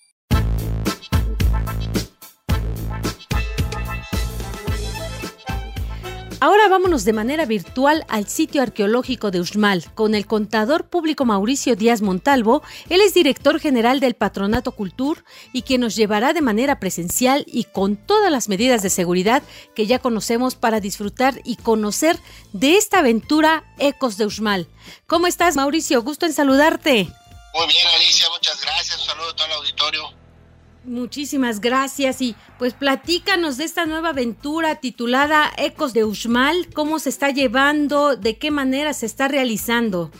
Ahora 6.42 6.66
vámonos 6.66 7.05
de 7.05 7.12
manera 7.12 7.44
virtual 7.44 8.05
al 8.09 8.26
sitio 8.26 8.62
arqueológico 8.62 9.31
de 9.31 9.38
Uxmal 9.38 9.85
con 9.94 10.16
el 10.16 10.26
contador 10.26 10.90
público 10.90 11.24
Mauricio 11.24 11.76
Díaz 11.76 12.02
Montalvo. 12.02 12.64
Él 12.88 13.00
es 13.00 13.14
director 13.14 13.61
general 13.61 14.00
del 14.00 14.14
Patronato 14.14 14.72
Cultur 14.72 15.24
y 15.52 15.62
quien 15.62 15.83
nos 15.83 15.94
llevará 15.94 16.33
de 16.33 16.40
manera 16.40 16.81
presencial 16.81 17.44
y 17.46 17.62
con 17.62 17.94
todas 17.94 18.33
las 18.33 18.48
medidas 18.48 18.83
de 18.83 18.90
seguridad 18.90 19.44
que 19.76 19.87
ya 19.87 20.00
conocemos 20.00 20.57
para 20.57 20.81
disfrutar 20.81 21.40
y 21.44 21.55
conocer 21.55 22.18
de 22.52 22.76
esta 22.76 22.98
aventura 22.98 23.62
Ecos 23.78 24.16
de 24.16 24.26
Uxmal. 24.26 24.66
¿Cómo 25.07 25.28
estás, 25.28 25.55
Mauricio? 25.55 26.02
Gusto 26.02 26.26
en 26.26 26.33
saludarte. 26.33 27.07
Muy 27.55 27.66
bien, 27.68 27.87
Alicia, 27.94 28.26
muchas 28.31 28.61
gracias. 28.61 28.98
Un 28.98 29.07
saludo 29.07 29.31
a 29.31 29.37
todo 29.37 29.46
el 29.46 29.52
auditorio. 29.52 30.21
Muchísimas 30.85 31.61
gracias 31.61 32.21
y 32.21 32.35
pues 32.59 32.75
platícanos 32.75 33.57
de 33.57 33.64
esta 33.64 33.87
nueva 33.87 34.09
aventura 34.09 34.81
titulada 34.81 35.53
Ecos 35.57 35.92
de 35.92 36.05
Uxmal, 36.05 36.68
cómo 36.75 36.99
se 36.99 37.09
está 37.09 37.31
llevando, 37.31 38.16
de 38.16 38.37
qué 38.37 38.51
manera 38.51 38.92
se 38.92 39.07
está 39.07 39.29
realizando. 39.29 40.11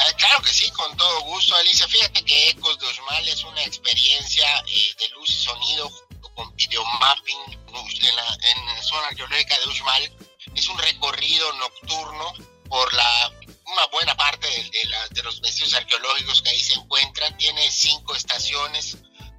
Ah, 0.00 0.12
claro 0.16 0.42
que 0.42 0.52
sí, 0.52 0.70
con 0.70 0.96
todo 0.96 1.22
gusto, 1.22 1.56
Alicia. 1.56 1.88
Fíjate 1.88 2.24
que 2.24 2.50
Ecos 2.50 2.78
de 2.78 2.86
Uxmal 2.86 3.28
es 3.28 3.42
una 3.42 3.64
experiencia 3.64 4.46
eh, 4.68 4.94
de 5.00 5.08
luz 5.16 5.30
y 5.30 5.42
sonido 5.42 5.88
junto 5.88 6.34
con 6.34 6.54
videomapping 6.54 7.38
en 7.50 8.16
la, 8.16 8.34
en 8.34 8.82
zona 8.84 9.08
arqueológica 9.08 9.58
de 9.58 9.68
Uxmal. 9.68 10.12
Es 10.54 10.68
un 10.68 10.78
recorrido 10.78 11.52
nocturno 11.54 12.34
por 12.68 12.94
la 12.94 13.32
una 13.72 13.86
buena 13.86 14.16
parte 14.16 14.46
de, 14.46 14.88
de 15.10 15.22
los 15.24 15.40
vestidos 15.40 15.74
arqueológicos 15.74 16.40
que 16.40 16.50
ahí 16.50 16.60
se 16.60 16.74
encuentran. 16.74 17.36
Tiene 17.36 17.68
cinco 17.70 18.14
estaciones 18.14 18.96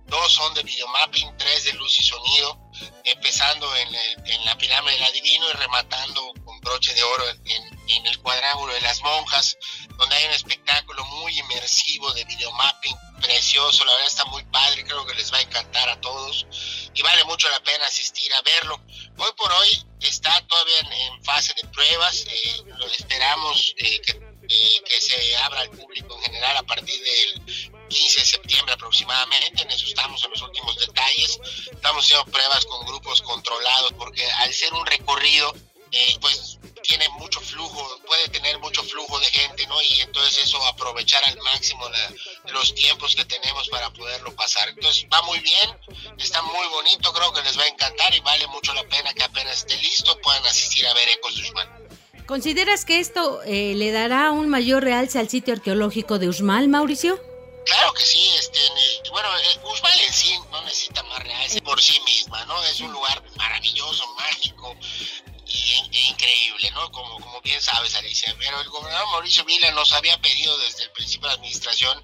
dos 0.09 0.33
son 0.33 0.53
de 0.53 0.63
videomapping, 0.63 1.37
tres 1.37 1.65
de 1.65 1.73
luz 1.73 1.99
y 1.99 2.03
sonido, 2.03 2.59
empezando 3.03 3.73
en, 3.75 4.45
la 4.45 4.57
pirámide 4.57 4.93
del 4.93 5.03
adivino 5.03 5.49
y 5.49 5.53
rematando 5.53 6.33
con 6.43 6.59
broche 6.61 6.93
de 6.93 7.03
oro 7.03 7.23
en, 7.29 7.79
el 8.05 8.19
cuadrángulo 8.19 8.73
de 8.73 8.81
las 8.81 9.01
monjas, 9.01 9.57
donde 9.97 10.15
hay 10.15 10.25
un 10.25 10.31
espectáculo 10.31 11.03
muy 11.05 11.37
inmersivo 11.37 12.11
de 12.13 12.23
videomapping, 12.23 12.95
precioso, 13.21 13.83
la 13.83 13.93
verdad 13.93 14.07
está 14.07 14.25
muy 14.25 14.43
padre, 14.45 14.83
creo 14.85 15.05
que 15.05 15.15
les 15.15 15.33
va 15.33 15.37
a 15.37 15.41
encantar 15.41 15.89
a 15.89 15.99
todos 15.99 16.45
y 16.93 17.01
vale 17.01 17.23
mucho 17.25 17.49
la 17.49 17.59
pena 17.61 17.85
asistir 17.85 18.33
a 18.33 18.41
verlo. 18.41 18.81
Hoy 19.17 19.31
por 19.35 19.51
hoy 19.51 19.85
está 20.01 20.45
todavía 20.47 20.79
en, 20.79 20.93
en 20.93 21.23
fase 21.23 21.53
de 21.55 21.67
pruebas, 21.67 22.25
eh, 22.27 22.63
lo 22.77 22.87
esperamos 22.87 23.73
eh, 23.77 24.01
que, 24.01 24.11
eh, 24.11 24.81
que 24.87 25.01
se 25.01 25.37
abra 25.37 25.61
al 25.61 25.71
público 25.71 26.15
en 26.15 26.23
general 26.23 26.57
a 26.57 26.63
partir 26.63 27.03
del 27.03 27.78
15 27.89 28.19
de 28.19 28.25
septiembre 28.25 28.73
aproximadamente, 28.73 29.63
en 29.63 29.71
eso 29.71 29.85
estamos 29.85 30.23
en 30.23 30.31
los 30.31 30.41
últimos 30.41 30.77
detalles, 30.77 31.39
estamos 31.71 32.05
haciendo 32.05 32.25
pruebas 32.31 32.65
con 32.65 32.85
grupos 32.85 33.21
controlados 33.21 33.93
porque 33.93 34.25
al 34.39 34.53
ser 34.53 34.73
un 34.73 34.85
recorrido, 34.85 35.53
eh, 35.91 36.17
pues 36.21 36.59
tiene 36.83 37.09
mucho 37.09 37.41
flujo, 37.41 37.99
puede 38.05 38.29
tener 38.29 38.59
mucho 38.59 38.83
flujo 38.83 39.19
de 39.19 39.25
gente, 39.25 39.65
¿no? 39.67 39.81
Y 39.81 40.01
entonces 40.01 40.45
eso 40.45 40.63
aprovechar 40.67 41.23
al 41.25 41.37
máximo 41.41 41.87
la, 41.89 42.13
los 42.51 42.73
tiempos 42.75 43.15
que 43.15 43.25
tenemos 43.25 43.67
para 43.69 43.89
poderlo 43.91 44.33
pasar. 44.35 44.69
Entonces 44.69 45.05
va 45.11 45.21
muy 45.23 45.39
bien, 45.39 45.69
está 46.17 46.41
muy 46.41 46.67
bonito, 46.67 47.11
creo 47.11 47.33
que 47.33 47.41
les 47.43 47.57
va 47.57 47.63
a 47.63 47.67
encantar 47.67 48.13
y 48.13 48.19
vale 48.21 48.47
mucho 48.47 48.73
la 48.73 48.83
pena 48.83 49.13
que 49.13 49.23
apenas 49.23 49.57
esté 49.57 49.77
listo 49.77 50.17
puedan 50.21 50.45
asistir 50.45 50.85
a 50.87 50.93
ver 50.93 51.09
Ecos 51.09 51.35
de 51.35 51.41
Usman. 51.41 51.89
¿Consideras 52.25 52.85
que 52.85 52.99
esto 52.99 53.41
eh, 53.43 53.73
le 53.75 53.91
dará 53.91 54.29
un 54.31 54.49
mayor 54.49 54.83
realce 54.83 55.17
al 55.17 55.29
sitio 55.29 55.55
arqueológico 55.55 56.19
de 56.19 56.29
Usmal, 56.29 56.67
Mauricio? 56.67 57.19
Claro 57.69 57.93
que 57.93 58.03
sí, 58.03 58.27
este, 58.35 58.59
bueno, 59.11 59.29
eh, 59.37 59.59
Uxmal 59.63 59.99
en 60.01 60.11
sí 60.11 60.33
no 60.49 60.59
necesita 60.63 61.03
más 61.03 61.19
realce 61.19 61.61
por 61.61 61.79
sí 61.79 61.99
misma, 62.01 62.43
¿no? 62.45 62.63
Es 62.63 62.79
un 62.79 62.91
lugar 62.91 63.21
maravilloso, 63.35 64.07
mágico 64.15 64.75
y, 65.45 65.73
e 65.91 66.01
increíble, 66.09 66.71
¿no? 66.71 66.91
Como, 66.91 67.19
como 67.19 67.39
bien 67.41 67.61
sabes, 67.61 67.93
Alicia. 67.93 68.35
Pero 68.39 68.59
el 68.59 68.69
gobernador 68.69 69.07
Mauricio 69.11 69.45
Vila 69.45 69.69
nos 69.71 69.91
había 69.91 70.19
pedido 70.19 70.57
desde 70.57 70.85
el 70.85 70.91
principio 70.91 71.27
de 71.27 71.35
la 71.35 71.39
administración 71.39 72.03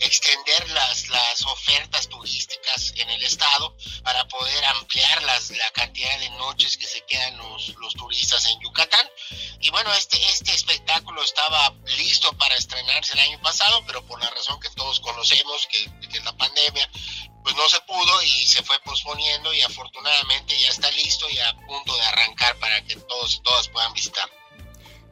extender 0.00 0.70
las, 0.70 1.08
las 1.08 1.42
ofertas 1.46 2.08
turísticas 2.08 2.92
en 2.96 3.10
el 3.10 3.22
estado 3.22 3.76
para 4.02 4.26
poder 4.28 4.64
ampliar 4.64 5.22
las, 5.24 5.50
la 5.50 5.70
cantidad 5.72 6.18
de 6.18 6.30
noches 6.30 6.76
que 6.76 6.86
se 6.86 7.04
quedan 7.06 7.36
los, 7.38 7.68
los 7.76 7.94
turistas 7.94 8.46
en 8.46 8.60
Yucatán. 8.60 9.08
Y 9.60 9.70
bueno, 9.70 9.92
este, 9.94 10.16
este 10.30 10.54
espectáculo 10.54 11.22
estaba 11.22 11.74
listo 11.98 12.32
para 12.38 12.56
estrenarse 12.56 13.12
el 13.14 13.20
año 13.20 13.40
pasado, 13.42 13.84
pero 13.86 14.04
por 14.06 14.20
la 14.22 14.30
razón 14.30 14.58
que 14.60 14.70
todos 14.70 15.00
conocemos, 15.00 15.66
que, 15.66 15.90
que 16.08 16.18
es 16.18 16.24
la 16.24 16.36
pandemia, 16.36 16.90
pues 17.42 17.54
no 17.56 17.68
se 17.68 17.80
pudo 17.82 18.22
y 18.22 18.46
se 18.46 18.62
fue 18.62 18.78
posponiendo 18.80 19.52
y 19.52 19.62
afortunadamente 19.62 20.58
ya 20.58 20.68
está 20.68 20.90
listo 20.92 21.28
y 21.30 21.38
a 21.38 21.54
punto 21.66 21.94
de 21.96 22.02
arrancar 22.02 22.58
para 22.58 22.82
que 22.84 22.96
todos 22.96 23.34
y 23.34 23.42
todas 23.42 23.68
puedan 23.68 23.92
visitar. 23.92 24.39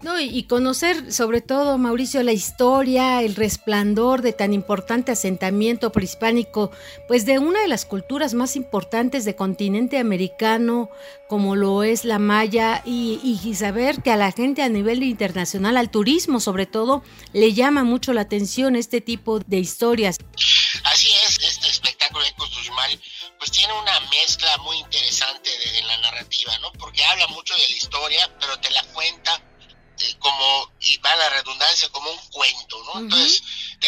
No, 0.00 0.20
y 0.20 0.44
conocer 0.44 1.12
sobre 1.12 1.40
todo, 1.40 1.76
Mauricio, 1.76 2.22
la 2.22 2.32
historia, 2.32 3.20
el 3.22 3.34
resplandor 3.34 4.22
de 4.22 4.32
tan 4.32 4.54
importante 4.54 5.10
asentamiento 5.10 5.90
prehispánico, 5.90 6.70
pues 7.08 7.26
de 7.26 7.40
una 7.40 7.60
de 7.62 7.68
las 7.68 7.84
culturas 7.84 8.32
más 8.32 8.54
importantes 8.54 9.24
de 9.24 9.34
continente 9.34 9.98
americano, 9.98 10.88
como 11.28 11.56
lo 11.56 11.82
es 11.82 12.04
la 12.04 12.20
maya, 12.20 12.80
y, 12.84 13.20
y 13.22 13.54
saber 13.56 14.00
que 14.00 14.12
a 14.12 14.16
la 14.16 14.30
gente 14.30 14.62
a 14.62 14.68
nivel 14.68 15.02
internacional, 15.02 15.76
al 15.76 15.90
turismo 15.90 16.38
sobre 16.38 16.66
todo, 16.66 17.02
le 17.32 17.52
llama 17.52 17.82
mucho 17.82 18.12
la 18.12 18.20
atención 18.20 18.76
este 18.76 19.00
tipo 19.00 19.40
de 19.40 19.58
historias. 19.58 20.18
Así 20.84 21.08
es, 21.26 21.40
este 21.42 21.68
espectáculo 21.68 22.24
de 22.24 22.32
Costusmal 22.34 23.00
pues 23.38 23.52
tiene 23.52 23.72
una 23.72 24.00
mezcla 24.10 24.56
muy 24.58 24.78
interesante 24.78 25.50
de, 25.50 25.82
la 25.82 25.96
narrativa, 25.98 26.58
¿no? 26.58 26.72
Porque 26.72 27.04
habla 27.04 27.26
mucho 27.28 27.54
de 27.54 27.68
la 27.68 27.76
historia, 27.76 28.30
pero 28.40 28.58
te 28.58 28.70
la 28.70 28.82
cuenta 28.92 29.40
como, 30.18 30.72
y 30.80 30.96
va 30.98 31.14
la 31.16 31.28
redundancia, 31.30 31.88
como 31.90 32.10
un 32.10 32.18
cuento, 32.30 32.82
¿no? 32.84 33.00
Entonces, 33.00 33.42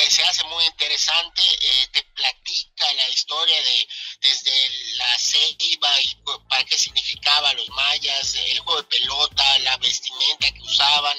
se 0.09 0.23
hace 0.25 0.44
muy 0.44 0.64
interesante, 0.64 1.42
eh, 1.42 1.88
te 1.92 2.03
platica 2.14 2.92
la 2.94 3.09
historia 3.09 3.62
de 3.62 3.88
desde 4.20 4.96
la 4.96 5.18
ceiba 5.18 6.01
y 6.01 6.16
para 6.49 6.64
qué 6.64 6.79
significaba 6.79 7.53
los 7.55 7.68
mayas, 7.70 8.35
el 8.35 8.61
juego 8.61 8.83
de 8.83 8.88
pelota, 8.88 9.59
la 9.61 9.77
vestimenta 9.79 10.53
que 10.53 10.61
usaban, 10.62 11.16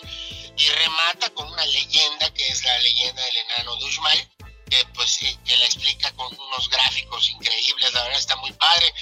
y 0.58 0.68
remata 0.70 1.30
con 1.32 1.48
una 1.52 1.66
leyenda 1.66 2.34
que 2.34 2.48
es 2.48 2.64
la 2.64 2.78
leyenda 2.80 3.24
del 3.24 3.38
enano 3.38 3.76
Dushmal, 3.78 4.30
que 4.70 4.86
pues 4.94 5.18
que 5.18 5.58
la 5.58 5.66
explica 5.66 6.12
con 6.14 6.38
unos 6.40 6.70
gráficos 6.70 7.30
increíbles, 7.30 7.94
la 7.94 8.04
verdad 8.04 8.20
está 8.20 8.36
muy 8.38 8.52
padre, 8.54 8.94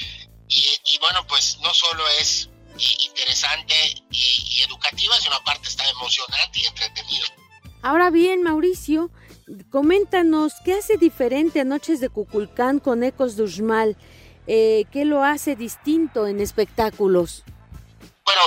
y, 0.47 0.79
y 0.85 0.97
bueno, 0.99 1.25
pues 1.27 1.57
no 1.59 1.73
solo 1.73 2.07
es 2.19 2.49
interesante 2.79 3.75
y, 4.11 4.38
educativa, 5.09 5.21
sino 5.21 5.35
aparte 5.35 5.67
está 5.67 5.89
emocionante 5.89 6.59
y 6.59 6.65
entretenido. 6.65 7.27
Ahora 7.81 8.09
bien, 8.09 8.43
Mauricio, 8.43 9.09
coméntanos, 9.71 10.53
¿qué 10.65 10.73
hace 10.73 10.97
diferente 10.97 11.61
a 11.61 11.63
Noches 11.63 11.99
de 12.01 12.09
Cuculcán 12.09 12.79
con 12.79 13.03
Ecos 13.03 13.35
de 13.35 13.43
Uxmal? 13.43 13.97
Eh, 14.47 14.85
¿Qué 14.91 15.05
lo 15.05 15.23
hace 15.23 15.55
distinto 15.55 16.27
en 16.27 16.41
espectáculos? 16.41 17.43
Bueno, 18.25 18.41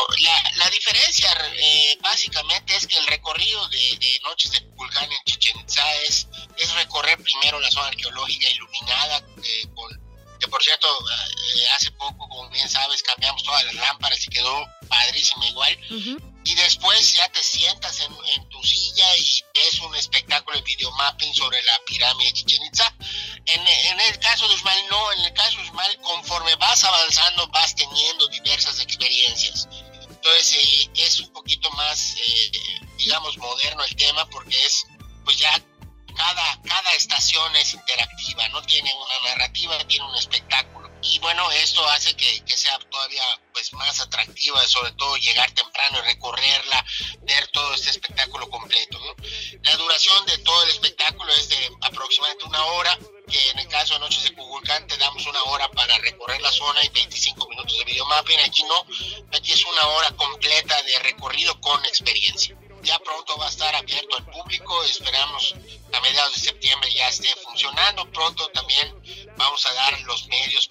la, 0.57 0.71
diferencia 0.71 1.29
eh, 1.55 1.99
básicamente 2.01 2.77
es 2.77 2.87
que 2.87 2.97
el 2.99 3.07
recorrido 3.07 3.69
de, 3.69 4.21
Noches 4.23 4.53
de 4.53 4.65
Cuculcán 4.65 5.11
en 5.11 5.19
Chichen 5.25 5.59
Itza 5.61 5.97
es, 6.07 6.29
es 6.57 6.75
recorrer 6.75 7.21
primero 7.23 7.59
la 7.59 7.71
zona 7.71 7.89
arqueológica 7.89 8.49
iluminada 8.51 9.19
eh, 9.43 9.67
con 9.75 10.03
que 10.43 10.49
por 10.49 10.63
cierto, 10.63 10.89
eh, 10.89 11.69
hace 11.77 11.93
poco, 11.93 12.29
como 12.29 12.51
bien 12.51 12.69
sabes, 12.69 13.03
cambiamos 13.03 13.43
todas 13.45 13.65
las 13.65 13.75
lámparas 13.75 14.27
y 14.27 14.31
quedó 14.31 14.67
padrísima 14.89 15.47
igual. 15.47 15.79
Y 16.45 16.55
después 16.55 17.15
ya 17.15 17.29
te 17.31 17.43
sientas 17.43 18.01
en, 18.01 18.49
tu 18.49 18.63
silla 18.63 19.17
y 19.17 19.45
ves 19.55 19.81
un 19.81 19.95
espectáculo 19.95 20.57
de 20.57 20.65
videomapping 20.65 21.35
sobre 21.35 21.63
la 21.63 21.79
pirámide 21.87 22.29
de 22.29 22.33
Chichen 22.33 22.65
Itza. 22.65 22.95
En, 23.47 24.01
el 24.01 24.19
caso 24.19 24.49
de 24.49 24.55
Usmal, 24.55 24.79
no, 24.91 25.13
en 25.13 25.21
el 25.21 25.33
caso 25.35 25.59
de 25.59 25.65
Usmal, 25.65 25.99
conforme 26.03 26.55
vas 26.57 26.83
avanzando, 26.85 27.47
vas 27.49 27.75
teniendo 27.75 28.27
diversas 28.29 28.81
experiencias. 28.81 29.69
Entonces 30.09 30.55
eh, 30.55 30.91
es 30.95 31.21
un 31.21 31.33
poquito 31.33 31.71
más, 31.71 32.17
eh, 32.17 32.53
digamos, 32.99 33.37
moderno 33.39 33.83
el 33.85 33.97
tema 33.97 34.29
porque 34.29 34.57
es, 34.65 34.85
pues 35.25 35.37
ya 35.39 35.51
cada, 36.17 36.63
cada 36.63 36.95
estación 36.95 37.55
es 37.57 37.75
interactiva, 37.75 38.49
no 38.49 38.63
tiene 38.63 38.93
una 38.95 39.31
narrativa, 39.31 39.79
tiene 39.87 40.07
un 40.07 40.17
espectáculo. 40.17 40.82
Y 41.03 41.19
bueno, 41.19 41.51
esto 41.51 41.85
hace 41.89 42.15
que, 42.15 42.45
que, 42.45 42.57
sea 42.57 42.79
todavía 42.79 43.25
pues 43.53 43.73
más 43.73 44.01
atractiva, 44.01 44.65
sobre 44.69 44.93
todo 44.93 45.17
llegar 45.17 45.51
temprano 45.51 45.99
y 45.99 46.03
recorrerla, 46.03 46.85
ver 47.23 47.47
todo 47.49 47.75
este 47.75 47.91
espectáculo 47.91 48.49
completo. 48.49 48.99
La 49.63 49.77
duración 49.77 50.25
de 50.27 50.39
todo 50.39 50.63
el 50.63 50.71
espectáculo 50.71 51.33
es 51.33 51.49
de 51.49 51.71
aproximadamente 51.81 52.45
una 52.45 52.65
hora, 52.67 52.99
que 53.29 53.51
en 53.51 53.59
el 53.59 53.69
caso 53.69 53.95
de 53.95 54.01
Noches 54.01 54.23
de 54.23 54.35
Cuculcán 54.35 54.87
te 54.87 54.97
damos 54.97 55.27
una 55.27 55.43
hora 55.45 55.69
para 55.73 55.99
recorrer 55.99 56.41
la 56.41 56.53
zona 56.53 56.85
y 56.85 56.89
25 56.91 57.49
minutos 57.49 57.77
de 57.79 57.85
videomapping. 57.85 58.41
Aquí 58.41 58.63
no, 58.63 58.87
aquí 59.33 59.53
es 59.53 59.65
una 59.65 59.87
hora 59.89 60.11
completa 60.13 60.81
de 60.83 60.99
recorrido 61.01 61.61
con 61.61 61.85
experiencia 61.85 62.57
ya 62.83 62.99
pronto 62.99 63.37
va 63.39 63.47
a 63.47 63.49
estar 63.49 63.75
abierto 63.75 64.17
al 64.17 64.27
público, 64.27 64.83
esperamos 64.85 65.55
a 65.93 66.01
mediados 66.01 66.35
de 66.35 66.41
septiembre 66.41 66.91
ya 66.93 67.09
esté 67.09 67.29
funcionando, 67.37 68.11
pronto 68.11 68.49
también 68.49 68.93
vamos 69.37 69.65
a 69.67 69.75
dar 69.75 70.01
los 70.03 70.27
medios 70.27 70.67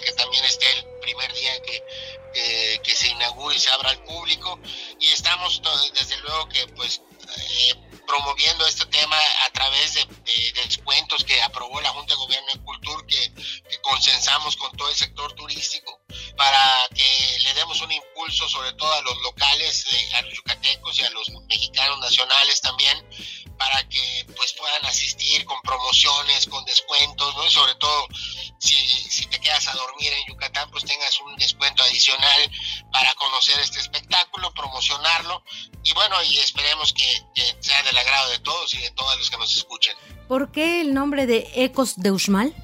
que 0.00 0.12
también 0.12 0.44
esté 0.44 0.70
el 0.70 0.84
primer 1.00 1.32
día 1.32 1.60
que, 1.60 1.84
que 2.82 2.96
se 2.96 3.08
inaugure 3.08 3.56
y 3.56 3.60
se 3.60 3.70
abra 3.70 3.90
al 3.90 4.02
público, 4.02 4.60
y 4.98 5.12
estamos 5.12 5.60
desde 5.94 6.13
nombre 41.04 41.26
de 41.26 41.46
Ecos 41.54 41.96
de 41.96 42.12
Uxmal? 42.12 42.54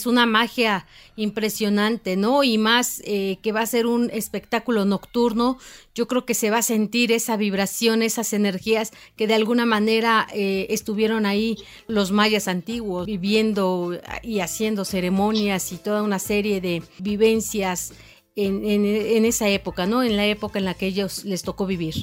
Es, 0.00 0.06
una 0.06 0.26
magia 0.26 0.86
impresionante, 1.16 2.16
¿no? 2.16 2.42
Y 2.42 2.58
más 2.58 3.02
eh, 3.04 3.38
que 3.42 3.52
va 3.52 3.60
a 3.60 3.66
ser 3.66 3.86
un 3.86 4.10
espectáculo 4.10 4.84
nocturno, 4.84 5.58
yo 5.94 6.08
creo 6.08 6.24
que 6.24 6.34
se 6.34 6.50
va 6.50 6.58
a 6.58 6.62
sentir 6.62 7.12
esa 7.12 7.36
vibración, 7.36 8.02
esas 8.02 8.32
energías 8.32 8.92
que 9.16 9.26
de 9.26 9.34
alguna 9.34 9.66
manera 9.66 10.26
eh, 10.32 10.66
estuvieron 10.70 11.26
ahí 11.26 11.56
los 11.86 12.10
mayas 12.12 12.48
antiguos, 12.48 13.06
viviendo 13.06 13.98
y 14.22 14.40
haciendo 14.40 14.84
ceremonias 14.84 15.72
y 15.72 15.76
toda 15.76 16.02
una 16.02 16.18
serie 16.18 16.60
de 16.60 16.82
vivencias 16.98 17.92
en, 18.36 19.24
esa 19.24 19.48
época, 19.48 19.86
¿no? 19.86 20.02
En 20.02 20.16
la 20.16 20.26
época 20.26 20.58
en 20.58 20.64
la 20.64 20.74
que 20.74 20.86
ellos 20.86 21.24
les 21.24 21.42
tocó 21.42 21.66
vivir. 21.66 21.94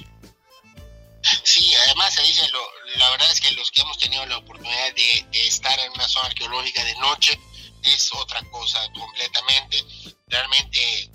Sí, 1.44 1.74
además 1.86 2.16
dice 2.24 2.48
lo, 2.52 2.60
la 2.98 3.10
verdad 3.10 3.32
es 3.32 3.42
que 3.42 3.52
los 3.52 3.72
que 3.72 3.82
hemos 3.82 3.98
tenido 3.98 4.26
la 4.26 4.38
oportunidad 4.38 4.94
de, 4.96 5.26
estar 5.48 5.78
en 5.80 5.92
una 5.92 6.08
zona 6.08 6.28
arqueológica 6.28 6.84
de 6.84 6.96
noche 6.96 7.40
es 7.84 8.14
otra 8.14 8.42
cosa 8.52 8.80
completamente. 8.94 9.84
Realmente 10.28 11.12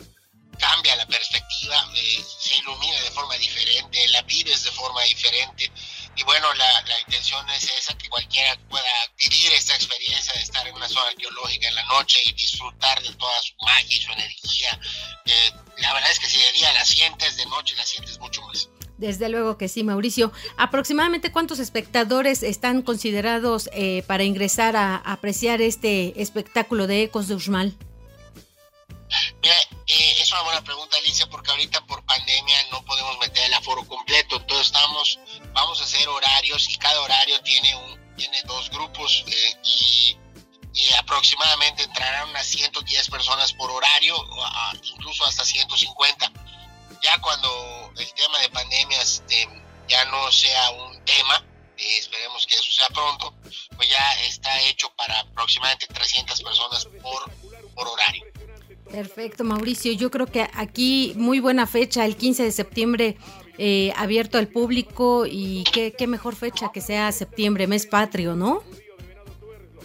cambia 0.59 0.95
la 0.97 1.07
perspectiva, 1.07 1.91
eh, 1.97 2.25
se 2.39 2.57
ilumina 2.57 3.01
de 3.03 3.11
forma 3.11 3.35
diferente, 3.35 4.07
la 4.09 4.23
vives 4.23 4.63
de 4.63 4.71
forma 4.71 5.03
diferente. 5.03 5.71
Y 6.15 6.23
bueno, 6.25 6.53
la, 6.55 6.83
la, 6.83 7.01
intención 7.01 7.49
es 7.51 7.65
esa, 7.65 7.97
que 7.97 8.09
cualquiera 8.09 8.57
pueda 8.69 8.85
vivir 9.17 9.53
esta 9.53 9.75
experiencia 9.75 10.33
de 10.35 10.43
estar 10.43 10.67
en 10.67 10.75
una 10.75 10.89
zona 10.89 11.09
arqueológica 11.09 11.69
en 11.69 11.75
la 11.75 11.85
noche 11.85 12.23
y 12.25 12.33
disfrutar 12.33 13.03
de 13.03 13.13
toda 13.15 13.43
su 13.43 13.55
magia 13.63 13.97
y 13.97 14.01
su 14.01 14.13
energía. 14.13 14.81
Eh, 15.25 15.53
la 15.79 15.95
verdad 15.95 16.11
es 16.11 16.19
que 16.19 16.29
si 16.29 16.39
de 16.39 16.53
día 16.53 16.73
la 16.75 16.85
sientes, 16.85 17.37
de 17.37 17.47
noche 17.47 17.75
la 17.77 17.87
sientes 17.87 18.19
mucho 18.19 18.43
más. 18.43 18.69
Desde 18.99 19.29
luego 19.29 19.59
que 19.59 19.69
sí, 19.69 19.85
Mauricio. 19.85 20.33
¿Aproximadamente 20.57 21.33
cuántos 21.33 21.59
espectadores 21.59 22.43
están 22.43 22.83
considerados 22.83 23.69
eh, 23.73 24.05
para 24.07 24.25
ingresar 24.25 24.77
a, 24.77 24.97
apreciar 24.97 25.61
este 25.61 26.21
espectáculo 26.21 26.87
de 26.87 27.03
Ecos 27.03 27.29
de 27.29 27.35
Uxmal? 27.35 27.77
Mira, 29.43 29.55
eh, 29.87 30.15
es 30.21 30.31
una 30.33 30.43
buena 30.43 30.63
pregunta, 30.63 30.97
Alicia, 30.99 31.27
porque 31.29 31.51
ahorita 31.51 31.85
por 31.87 32.05
pandemia 32.05 32.57
no 32.71 32.83
podemos 32.85 33.19
meter 33.19 33.45
el 33.45 33.55
aforo 33.55 33.85
completo. 33.87 34.37
Entonces 34.37 34.67
estamos, 34.67 35.19
vamos 35.53 35.81
a 35.81 35.85
hacer 35.85 36.09
horarios 36.09 36.69
y 36.71 36.77
cada 36.79 37.01
horario 37.01 37.41
tiene 37.43 37.75
un, 37.77 38.17
tiene 38.17 38.41
dos 38.47 38.71
grupos 38.71 39.25
eh, 39.27 39.57
y 39.65 40.17
y 40.75 40.93
aproximadamente 40.95 41.83
entrarán 41.83 42.31
unas 42.31 42.47
110 42.47 43.11
personas 43.11 43.53
por 43.53 43.71
horario, 43.71 44.17
incluso 44.83 45.25
hasta 45.25 45.45
150. 45.45 46.33
Ya 47.03 47.21
cuando 47.21 47.93
el 47.99 48.15
tema 48.15 48.39
de 48.41 48.49
pandemias 48.51 49.15
este, 49.15 49.49
ya 49.89 50.05
no 50.07 50.31
sea 50.31 50.71
un 50.71 51.05
tema, 51.05 51.45
eh, 51.77 51.99
esperemos 51.99 52.47
que 52.47 52.55
eso 52.55 52.71
sea 52.71 52.89
pronto, 52.89 53.35
pues 53.77 53.89
ya 53.89 54.13
está 54.25 54.61
hecho 54.63 54.93
para 54.97 55.19
aproximadamente 55.21 55.87
300 55.89 56.43
personas 56.43 56.85
por, 57.03 57.31
por 57.75 57.89
horario. 57.89 58.25
Perfecto, 58.91 59.43
Mauricio. 59.43 59.93
Yo 59.93 60.11
creo 60.11 60.27
que 60.27 60.49
aquí 60.55 61.15
muy 61.17 61.41
buena 61.41 61.67
fecha, 61.67 62.05
el 62.05 62.17
15 62.17 62.45
de 62.45 62.53
septiembre, 62.53 63.17
eh, 63.59 63.93
abierto 63.97 64.39
al 64.39 64.49
público 64.49 65.25
y 65.27 65.65
qué, 65.73 65.93
qué 65.97 66.07
mejor 66.07 66.37
fecha 66.37 66.71
que 66.73 66.81
sea 66.81 67.11
septiembre, 67.11 67.67
mes 67.67 67.87
patrio, 67.87 68.35
¿no? 68.35 68.63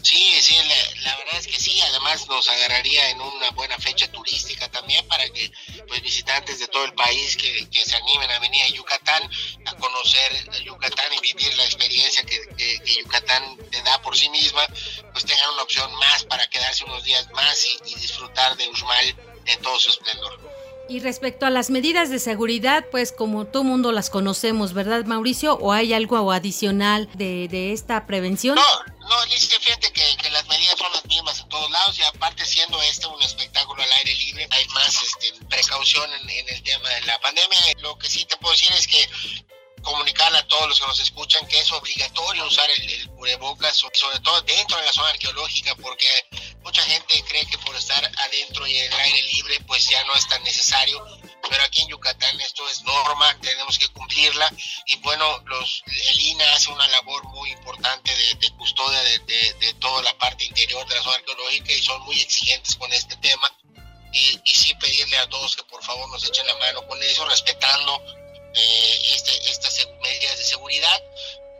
Sí, 0.01 0.41
sí, 0.41 0.56
la, 1.03 1.17
verdad 1.17 1.38
es 1.38 1.47
que 1.47 1.60
sí, 1.60 1.82
además 1.82 2.27
nos 2.27 2.47
agarraría 2.47 3.10
en 3.10 3.19
una 3.19 3.51
buena 3.51 3.77
fecha 3.77 4.10
turística 4.12 4.69
también 4.69 5.06
para 5.08 5.27
que 5.30 5.51
pues 5.88 6.02
visitantes 6.02 6.60
de 6.60 6.67
todo 6.67 6.86
el 6.86 6.93
país 6.93 7.36
que, 7.38 7.67
se 7.84 7.95
animen 7.95 8.30
a 8.32 8.39
venir 8.39 8.63
a 8.63 8.67
Yucatán 8.69 9.30
a 9.65 9.76
conocer 9.76 10.50
Yucatán 10.63 11.13
y 11.13 11.21
vivir 11.21 11.56
la 11.56 11.63
experiencia 11.65 12.23
que, 12.23 12.82
Yucatán 13.04 13.58
te 13.71 13.82
da 13.84 14.02
por 14.02 14.15
sí 14.15 14.30
misma, 14.30 14.62
pues 15.13 15.26
tengan 15.26 15.50
una 15.54 15.63
opción 15.63 15.93
más 15.95 16.23
para 16.26 16.47
quedarse 16.50 16.84
unos 16.86 17.04
días 17.04 17.30
más 17.32 17.65
y, 17.65 17.95
disfrutar 17.95 18.56
de 18.58 18.67
Uxmal 18.67 19.15
en 19.45 19.62
todo 19.62 19.80
su 19.80 19.89
esplendor. 19.89 20.39
Y 20.89 21.02
respecto 21.02 21.45
a 21.45 21.50
las 21.50 21.69
medidas 21.69 22.10
de 22.10 22.19
seguridad, 22.19 22.86
pues 22.91 23.12
como 23.12 23.45
todo 23.45 23.63
mundo 23.63 23.91
las 23.91 24.10
conocemos, 24.10 24.73
¿verdad, 24.73 25.04
Mauricio? 25.04 25.56
¿O 25.56 25.73
hay 25.73 25.93
algo 25.93 26.32
adicional 26.32 27.10
de, 27.13 27.50
de 27.50 27.73
esta 27.73 28.06
prevención? 28.08 28.56
No, 28.56 29.08
no, 29.08 29.19
Alicia, 29.19 29.60
fíjate 29.60 29.91
que, 29.91 30.16
medidas 30.47 30.77
son 30.77 30.91
las 30.91 31.05
mismas 31.05 31.39
en 31.39 31.49
todos 31.49 31.69
lados 31.71 31.97
y 31.99 32.03
aparte 32.03 32.45
siendo 32.45 32.81
este 32.81 33.07
un 33.07 33.21
espectáculo 33.21 33.81
al 33.83 33.91
aire 33.93 34.13
libre, 34.15 34.47
hay 34.51 34.65
más 34.69 35.01
este, 35.01 35.33
precaución 35.45 36.12
en, 36.13 36.29
en 36.29 36.49
el 36.49 36.63
tema 36.63 36.89
de 36.89 37.01
la 37.01 37.19
pandemia. 37.19 37.60
Lo 37.79 37.97
que 37.97 38.10
sí 38.10 38.25
te 38.25 38.38
puedo 38.38 38.53
decir 38.53 38.71
es 38.73 38.88
que 38.88 39.10
comunicarle 39.88 40.39
a 40.39 40.47
todos 40.47 40.67
los 40.67 40.80
que 40.82 40.88
nos 40.88 41.00
escuchan 41.00 41.47
que 41.47 41.60
es 41.60 41.71
obligatorio 41.71 42.45
usar 42.45 42.69
el, 42.69 42.91
el 42.91 43.10
cubrebocas, 43.12 43.78
sobre 43.78 44.19
todo 44.19 44.41
dentro 44.41 44.78
de 44.78 44.86
la 44.86 44.91
zona 44.91 45.10
arqueológica, 45.10 45.76
porque 45.76 46.08
mucha 46.62 46.82
gente 46.84 47.23
cree 47.26 47.45
que 47.45 47.58
por 47.60 47.73
estar 47.73 48.04
adentro 48.06 48.67
y 48.67 48.78
en 48.78 48.91
el 48.91 49.00
aire 49.00 49.21
libre, 49.34 49.60
pues 49.65 49.88
ya 49.88 50.04
no 50.04 50.13
es 50.15 50.28
tan 50.28 50.43
necesario. 50.43 51.02
Pero 51.50 51.63
aquí 51.63 51.84
en 51.84 51.88
Yucatán 51.88 52.39
esto 52.41 52.67
es 52.67 52.82
norma, 52.84 53.34
tenemos 53.39 53.80
que 53.80 53.88
cumplirla. 53.88 54.52
Y 54.88 54.97
bueno, 54.97 55.41
los, 55.45 55.82
el 55.86 56.19
INA 56.19 56.54
hace 56.54 56.69
una 56.69 56.88
labor 56.89 57.23
muy 57.30 57.50
importante 57.52 58.13
de, 58.13 58.52
custodia 58.58 59.02
de, 59.02 59.19
de, 59.19 59.73
toda 59.76 60.04
la 60.04 60.17
parte 60.17 60.43
interior 60.43 60.86
de 60.86 60.95
la 60.95 61.04
zona 61.04 61.15
arqueológica 61.15 61.71
y 61.71 61.82
son 61.82 62.02
muy 62.02 62.19
exigentes 62.19 62.76
con 62.76 62.91
este 62.91 63.15
tema. 63.17 63.50
Y, 64.12 64.41
y 64.43 64.54
sí 64.54 64.73
pedirle 64.76 65.17
a 65.17 65.30
todos 65.30 65.56
que 65.56 65.63
por 65.63 65.82
favor 65.82 66.10
nos 66.10 66.26
echen 66.28 66.45
la 66.45 66.56
mano 66.56 66.86
con 66.88 67.02
eso, 67.02 67.26
respetando 67.26 68.02
eh, 68.53 68.99
este, 69.13 69.49
estas 69.49 69.88
medidas 70.01 70.38
de 70.38 70.43
seguridad. 70.43 71.03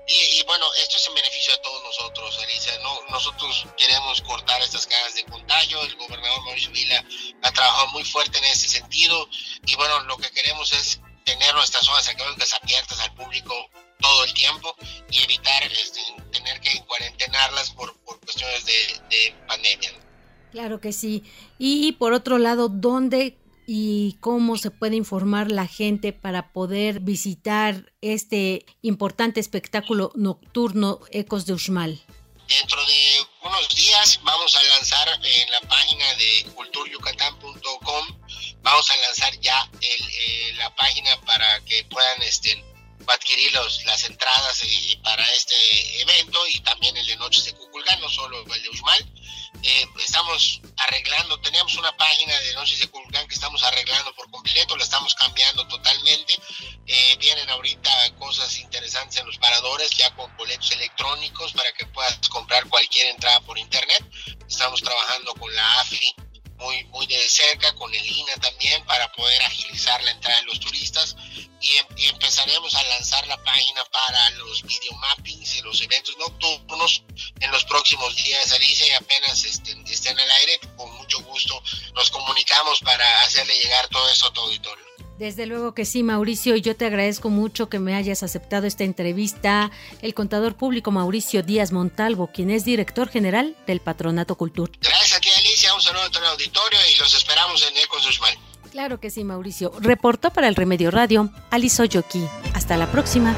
Y, 0.10 0.42
bueno, 0.44 0.66
esto 0.76 0.96
es 0.96 1.08
en 1.08 1.16
beneficio 1.16 1.52
de 1.52 1.60
todos 1.60 1.84
nosotros, 1.84 2.40
Alicia. 2.42 2.80
No, 2.80 2.98
nosotros 3.10 3.66
queremos 3.76 4.22
cortar 4.22 4.62
estas 4.62 4.88
cajas 4.88 5.16
de 5.16 5.26
contagio. 5.26 5.82
El 5.84 5.98
gobernador 5.98 6.46
Mauricio 6.46 6.72
Vila 6.72 7.04
ha 7.44 7.52
trabajado 7.52 7.88
muy 7.88 8.06
fuerte 8.06 8.38
en 8.38 8.46
ese 8.46 8.70
sentido. 8.70 9.28
Y 9.66 9.76
bueno, 9.76 10.00
lo 10.06 10.16
que 10.16 10.32
queremos 10.32 10.72
es 10.72 11.02
tener 11.26 11.54
nuestras 11.56 11.86
zonas 11.86 12.08
arqueológicas 12.08 12.54
abiertas 12.54 13.02
al 13.02 13.14
público 13.16 13.54
todo 14.00 14.24
el 14.24 14.34
tiempo 14.34 14.74
y 15.12 15.24
evitar 15.24 15.64
este, 15.74 16.02
tener 16.32 16.62
que 16.62 16.82
cuarentenarlas 16.86 17.72
por, 17.72 17.94
por 18.06 18.18
cuestiones 18.22 18.64
de, 18.64 19.02
de 19.10 19.36
pandemia. 19.46 19.92
Claro 20.52 20.80
que 20.80 20.94
sí. 20.94 21.26
Y 21.58 21.92
por 21.94 22.14
otro 22.14 22.38
lado, 22.38 22.70
¿dónde 22.70 23.38
y 23.70 24.18
cómo 24.22 24.58
se 24.58 24.72
puede 24.72 24.96
informar 24.96 25.52
la 25.52 25.68
gente 25.68 26.14
para 26.14 26.54
poder 26.54 27.02
visitar 27.02 27.92
este 28.00 28.66
importante 28.82 29.42
espectáculo 29.42 30.14
nocturno 30.16 31.02
Ecos 31.12 31.46
de 31.46 31.54
Uxmal? 31.54 32.02
Dentro 32.48 32.86
de 32.86 33.28
unos 33.44 33.76
días 33.76 34.22
vamos 34.24 34.56
a 34.56 34.64
lanzar 34.64 35.10
en 35.22 35.52
la 35.52 35.60
página 35.62 36.06
de 36.14 36.46
culturyucatán.com, 36.56 38.08
vamos 38.62 38.90
a 38.90 38.96
lanzar 38.96 39.38
ya 39.42 39.70
eh, 39.82 40.54
la 40.56 40.74
página 40.74 41.20
para 41.26 41.60
que 41.66 41.84
puedan 41.90 42.22
este, 42.24 42.64
adquirir 43.06 43.52
los, 43.52 43.84
las 43.84 44.06
entradas 44.06 44.64
eh, 44.64 44.98
para 45.04 45.30
este 45.34 46.02
evento 46.02 46.40
y 46.54 46.62
también 46.62 46.96
el 46.96 47.06
de 47.06 47.18
Noches 47.18 47.44
de 47.44 47.54
Cuculcán, 47.54 48.00
no 48.00 48.10
solo 48.10 48.46
el 48.46 48.64
de 48.64 48.70
Uxmal 48.70 49.12
eh, 49.64 49.86
estamos 50.00 50.62
arreglando, 50.78 51.40
tenemos 51.42 51.76
una 51.76 51.96
página 51.98 52.38
de 52.40 52.54
Noches 52.54 52.80
de 52.80 52.88
Culcán 52.90 53.28
que 53.28 53.36
estamos 53.36 53.64
arreglando 53.64 54.14
por 54.16 54.30
completo, 54.30 54.76
la 54.78 54.84
estamos 54.84 55.14
cambiando 55.16 55.68
totalmente. 55.68 56.40
Eh, 56.86 57.18
vienen 57.20 57.50
ahorita 57.50 57.90
cosas 58.18 58.58
interesantes 58.60 59.18
en 59.18 59.26
los 59.26 59.38
paradores, 59.38 59.90
ya 59.92 60.14
con 60.16 60.36
boletos 60.38 60.72
electrónicos 60.72 61.54
para 61.54 61.72
que 61.74 61.86
puedas 61.88 62.18
comprar 62.30 62.68
cualquier 62.70 63.08
entrada 63.08 63.40
por 63.42 63.58
internet. 63.58 64.04
Estamos 64.48 64.82
trabajando 64.82 65.34
con 65.36 65.54
la 65.54 65.80
AFI 65.82 66.16
muy, 66.58 66.84
muy 66.86 67.06
de 67.08 67.30
cerca, 67.30 67.74
con 67.76 67.94
el 67.94 68.06
INA 68.06 68.36
también, 68.42 68.84
para 68.86 69.12
poder 69.14 69.42
agilizar 69.44 70.04
la 70.04 70.12
entrada 70.12 70.40
de 70.40 70.46
los 70.46 70.60
turistas. 70.60 71.16
Y, 71.62 71.76
em, 71.76 71.86
empezaremos 72.14 72.74
a 72.76 72.84
lanzar 72.84 73.26
la 73.28 73.38
página 73.44 73.84
para 73.86 74.30
los 74.32 74.64
videomappings 74.64 75.56
y 75.56 75.62
los 75.62 75.82
eventos 75.82 76.16
nocturnos 76.18 77.04
en 77.40 77.52
los 77.52 77.64
próximos 77.66 78.16
días, 78.16 78.52
Alicia, 78.52 78.88
y 78.88 78.92
apenas 78.92 79.44
estén, 79.44 79.86
estén 79.88 80.20
al 80.20 80.32
aire, 80.32 80.60
con 80.76 80.92
mucho 80.98 81.20
gusto 81.22 81.62
nos 81.96 82.12
comunicamos 82.12 82.80
para 82.82 83.22
hacerle 83.22 83.58
llegar 83.58 83.88
todo 83.90 84.08
eso 84.10 84.28
a 84.28 84.34
tu 84.34 84.42
auditorio. 84.42 84.86
Desde 85.18 85.48
luego 85.48 85.74
que 85.74 85.84
sí, 85.84 86.04
Mauricio, 86.04 86.56
y 86.56 86.62
yo 86.62 86.76
te 86.76 86.86
agradezco 86.86 87.30
mucho 87.30 87.70
que 87.70 87.80
me 87.80 87.96
hayas 87.96 88.22
aceptado 88.22 88.68
esta 88.68 88.84
entrevista. 88.84 89.72
El 90.04 90.14
contador 90.14 90.56
público 90.56 90.92
Mauricio 90.92 91.42
Díaz 91.42 91.72
Montalvo, 91.72 92.30
quien 92.32 92.52
es 92.52 92.66
director 92.66 93.10
general 93.10 93.56
del 93.66 93.80
Patronato 93.80 94.36
Cultura. 94.36 94.72
Gracias 94.80 95.07
a 95.96 96.20
el 96.20 96.26
auditorio 96.26 96.80
y 96.94 97.00
los 97.00 97.14
esperamos 97.14 97.66
en 97.68 97.78
Ecos 97.78 98.06
Usman. 98.08 98.36
Claro 98.72 99.00
que 99.00 99.10
sí, 99.10 99.24
Mauricio. 99.24 99.72
Reportó 99.80 100.32
para 100.32 100.48
el 100.48 100.56
Remedio 100.56 100.92
Radio, 100.92 101.30
Aliso 101.50 101.86
Yoki. 101.86 102.28
Hasta 102.54 102.78
la 102.78 102.92
próxima. 102.92 103.36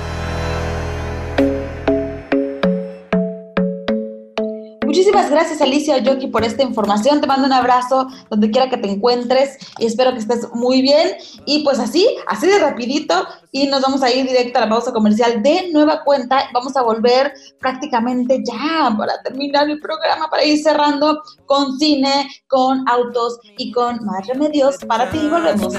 Muchísimas 4.99 5.31
gracias 5.31 5.61
Alicia 5.61 5.97
Yoki 5.99 6.27
por 6.27 6.43
esta 6.43 6.61
información. 6.61 7.21
Te 7.21 7.27
mando 7.27 7.47
un 7.47 7.53
abrazo 7.53 8.09
donde 8.29 8.51
quiera 8.51 8.69
que 8.69 8.75
te 8.75 8.91
encuentres 8.91 9.57
y 9.77 9.85
espero 9.85 10.11
que 10.11 10.19
estés 10.19 10.51
muy 10.53 10.81
bien. 10.81 11.15
Y 11.45 11.63
pues 11.63 11.79
así, 11.79 12.05
así 12.27 12.47
de 12.47 12.59
rapidito 12.59 13.25
y 13.53 13.67
nos 13.67 13.81
vamos 13.81 14.03
a 14.03 14.11
ir 14.11 14.27
directo 14.27 14.57
a 14.57 14.63
la 14.63 14.69
pausa 14.69 14.91
comercial 14.91 15.41
de 15.41 15.71
nueva 15.71 16.03
cuenta. 16.03 16.49
Vamos 16.53 16.75
a 16.75 16.81
volver 16.81 17.31
prácticamente 17.61 18.43
ya 18.43 18.93
para 18.97 19.21
terminar 19.21 19.69
el 19.69 19.79
programa, 19.79 20.29
para 20.29 20.43
ir 20.43 20.61
cerrando 20.61 21.21
con 21.45 21.79
cine, 21.79 22.27
con 22.47 22.83
autos 22.89 23.39
y 23.57 23.71
con 23.71 24.03
más 24.03 24.27
remedios 24.27 24.79
para 24.85 25.09
ti. 25.09 25.29
Volvemos. 25.29 25.73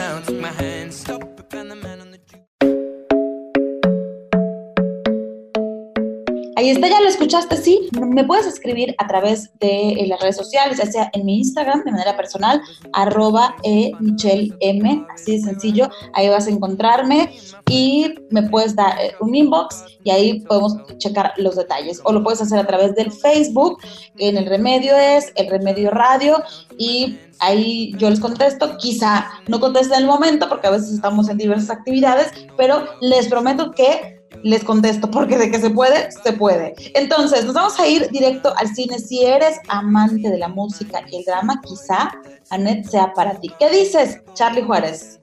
Ahí 6.61 6.68
está, 6.68 6.88
ya 6.88 7.01
lo 7.01 7.09
escuchaste, 7.09 7.57
sí. 7.57 7.88
Me 7.99 8.23
puedes 8.23 8.44
escribir 8.44 8.94
a 8.99 9.07
través 9.07 9.51
de 9.61 9.92
eh, 9.92 10.07
las 10.07 10.20
redes 10.20 10.37
sociales, 10.37 10.77
ya 10.77 10.85
sea 10.85 11.11
en 11.14 11.25
mi 11.25 11.38
Instagram 11.38 11.85
de 11.85 11.90
manera 11.90 12.14
personal, 12.18 12.61
arroba 12.92 13.57
e 13.62 13.92
Michelle 13.99 14.55
así 15.14 15.38
de 15.38 15.42
sencillo. 15.42 15.88
Ahí 16.12 16.29
vas 16.29 16.49
a 16.49 16.51
encontrarme 16.51 17.33
y 17.66 18.12
me 18.29 18.42
puedes 18.42 18.77
dar 18.77 18.94
eh, 19.01 19.14
un 19.20 19.35
inbox 19.35 19.85
y 20.05 20.11
ahí 20.11 20.40
podemos 20.40 20.77
checar 20.99 21.33
los 21.38 21.57
detalles. 21.57 22.03
O 22.05 22.12
lo 22.12 22.23
puedes 22.23 22.42
hacer 22.42 22.59
a 22.59 22.66
través 22.66 22.94
del 22.94 23.11
Facebook, 23.11 23.79
en 24.18 24.37
el 24.37 24.44
remedio 24.44 24.94
es 24.99 25.33
el 25.37 25.49
remedio 25.49 25.90
radio 25.90 26.42
y 26.77 27.16
ahí 27.38 27.94
yo 27.96 28.11
les 28.11 28.20
contesto, 28.20 28.77
quizá 28.77 29.31
no 29.49 29.61
conteste 29.61 29.94
en 29.94 30.01
el 30.01 30.07
momento 30.07 30.46
porque 30.51 30.66
a 30.66 30.73
veces 30.73 30.90
estamos 30.90 31.31
en 31.31 31.38
diversas 31.38 31.70
actividades, 31.70 32.31
pero 32.59 32.85
les 33.01 33.29
prometo 33.29 33.70
que 33.70 34.19
les 34.43 34.64
contesto, 34.64 35.11
porque 35.11 35.38
de 35.38 35.51
que 35.51 35.61
se 35.61 35.71
puede, 35.71 36.11
se 36.11 36.33
puede. 36.33 36.75
Entonces, 36.95 37.45
nos 37.45 37.55
vamos 37.55 37.79
a 37.79 37.87
ir 37.87 38.09
directo 38.11 38.53
al 38.57 38.69
cine. 38.69 38.99
Si 38.99 39.25
eres 39.25 39.59
amante 39.69 40.31
de 40.31 40.38
la 40.38 40.48
música 40.48 41.02
y 41.11 41.17
el 41.17 41.25
drama, 41.25 41.61
quizá 41.65 42.13
Annette 42.50 42.88
sea 42.88 43.13
para 43.15 43.38
ti. 43.40 43.52
¿Qué 43.59 43.71
dices, 43.71 44.21
Charlie 44.35 44.63
Juárez? 44.63 45.21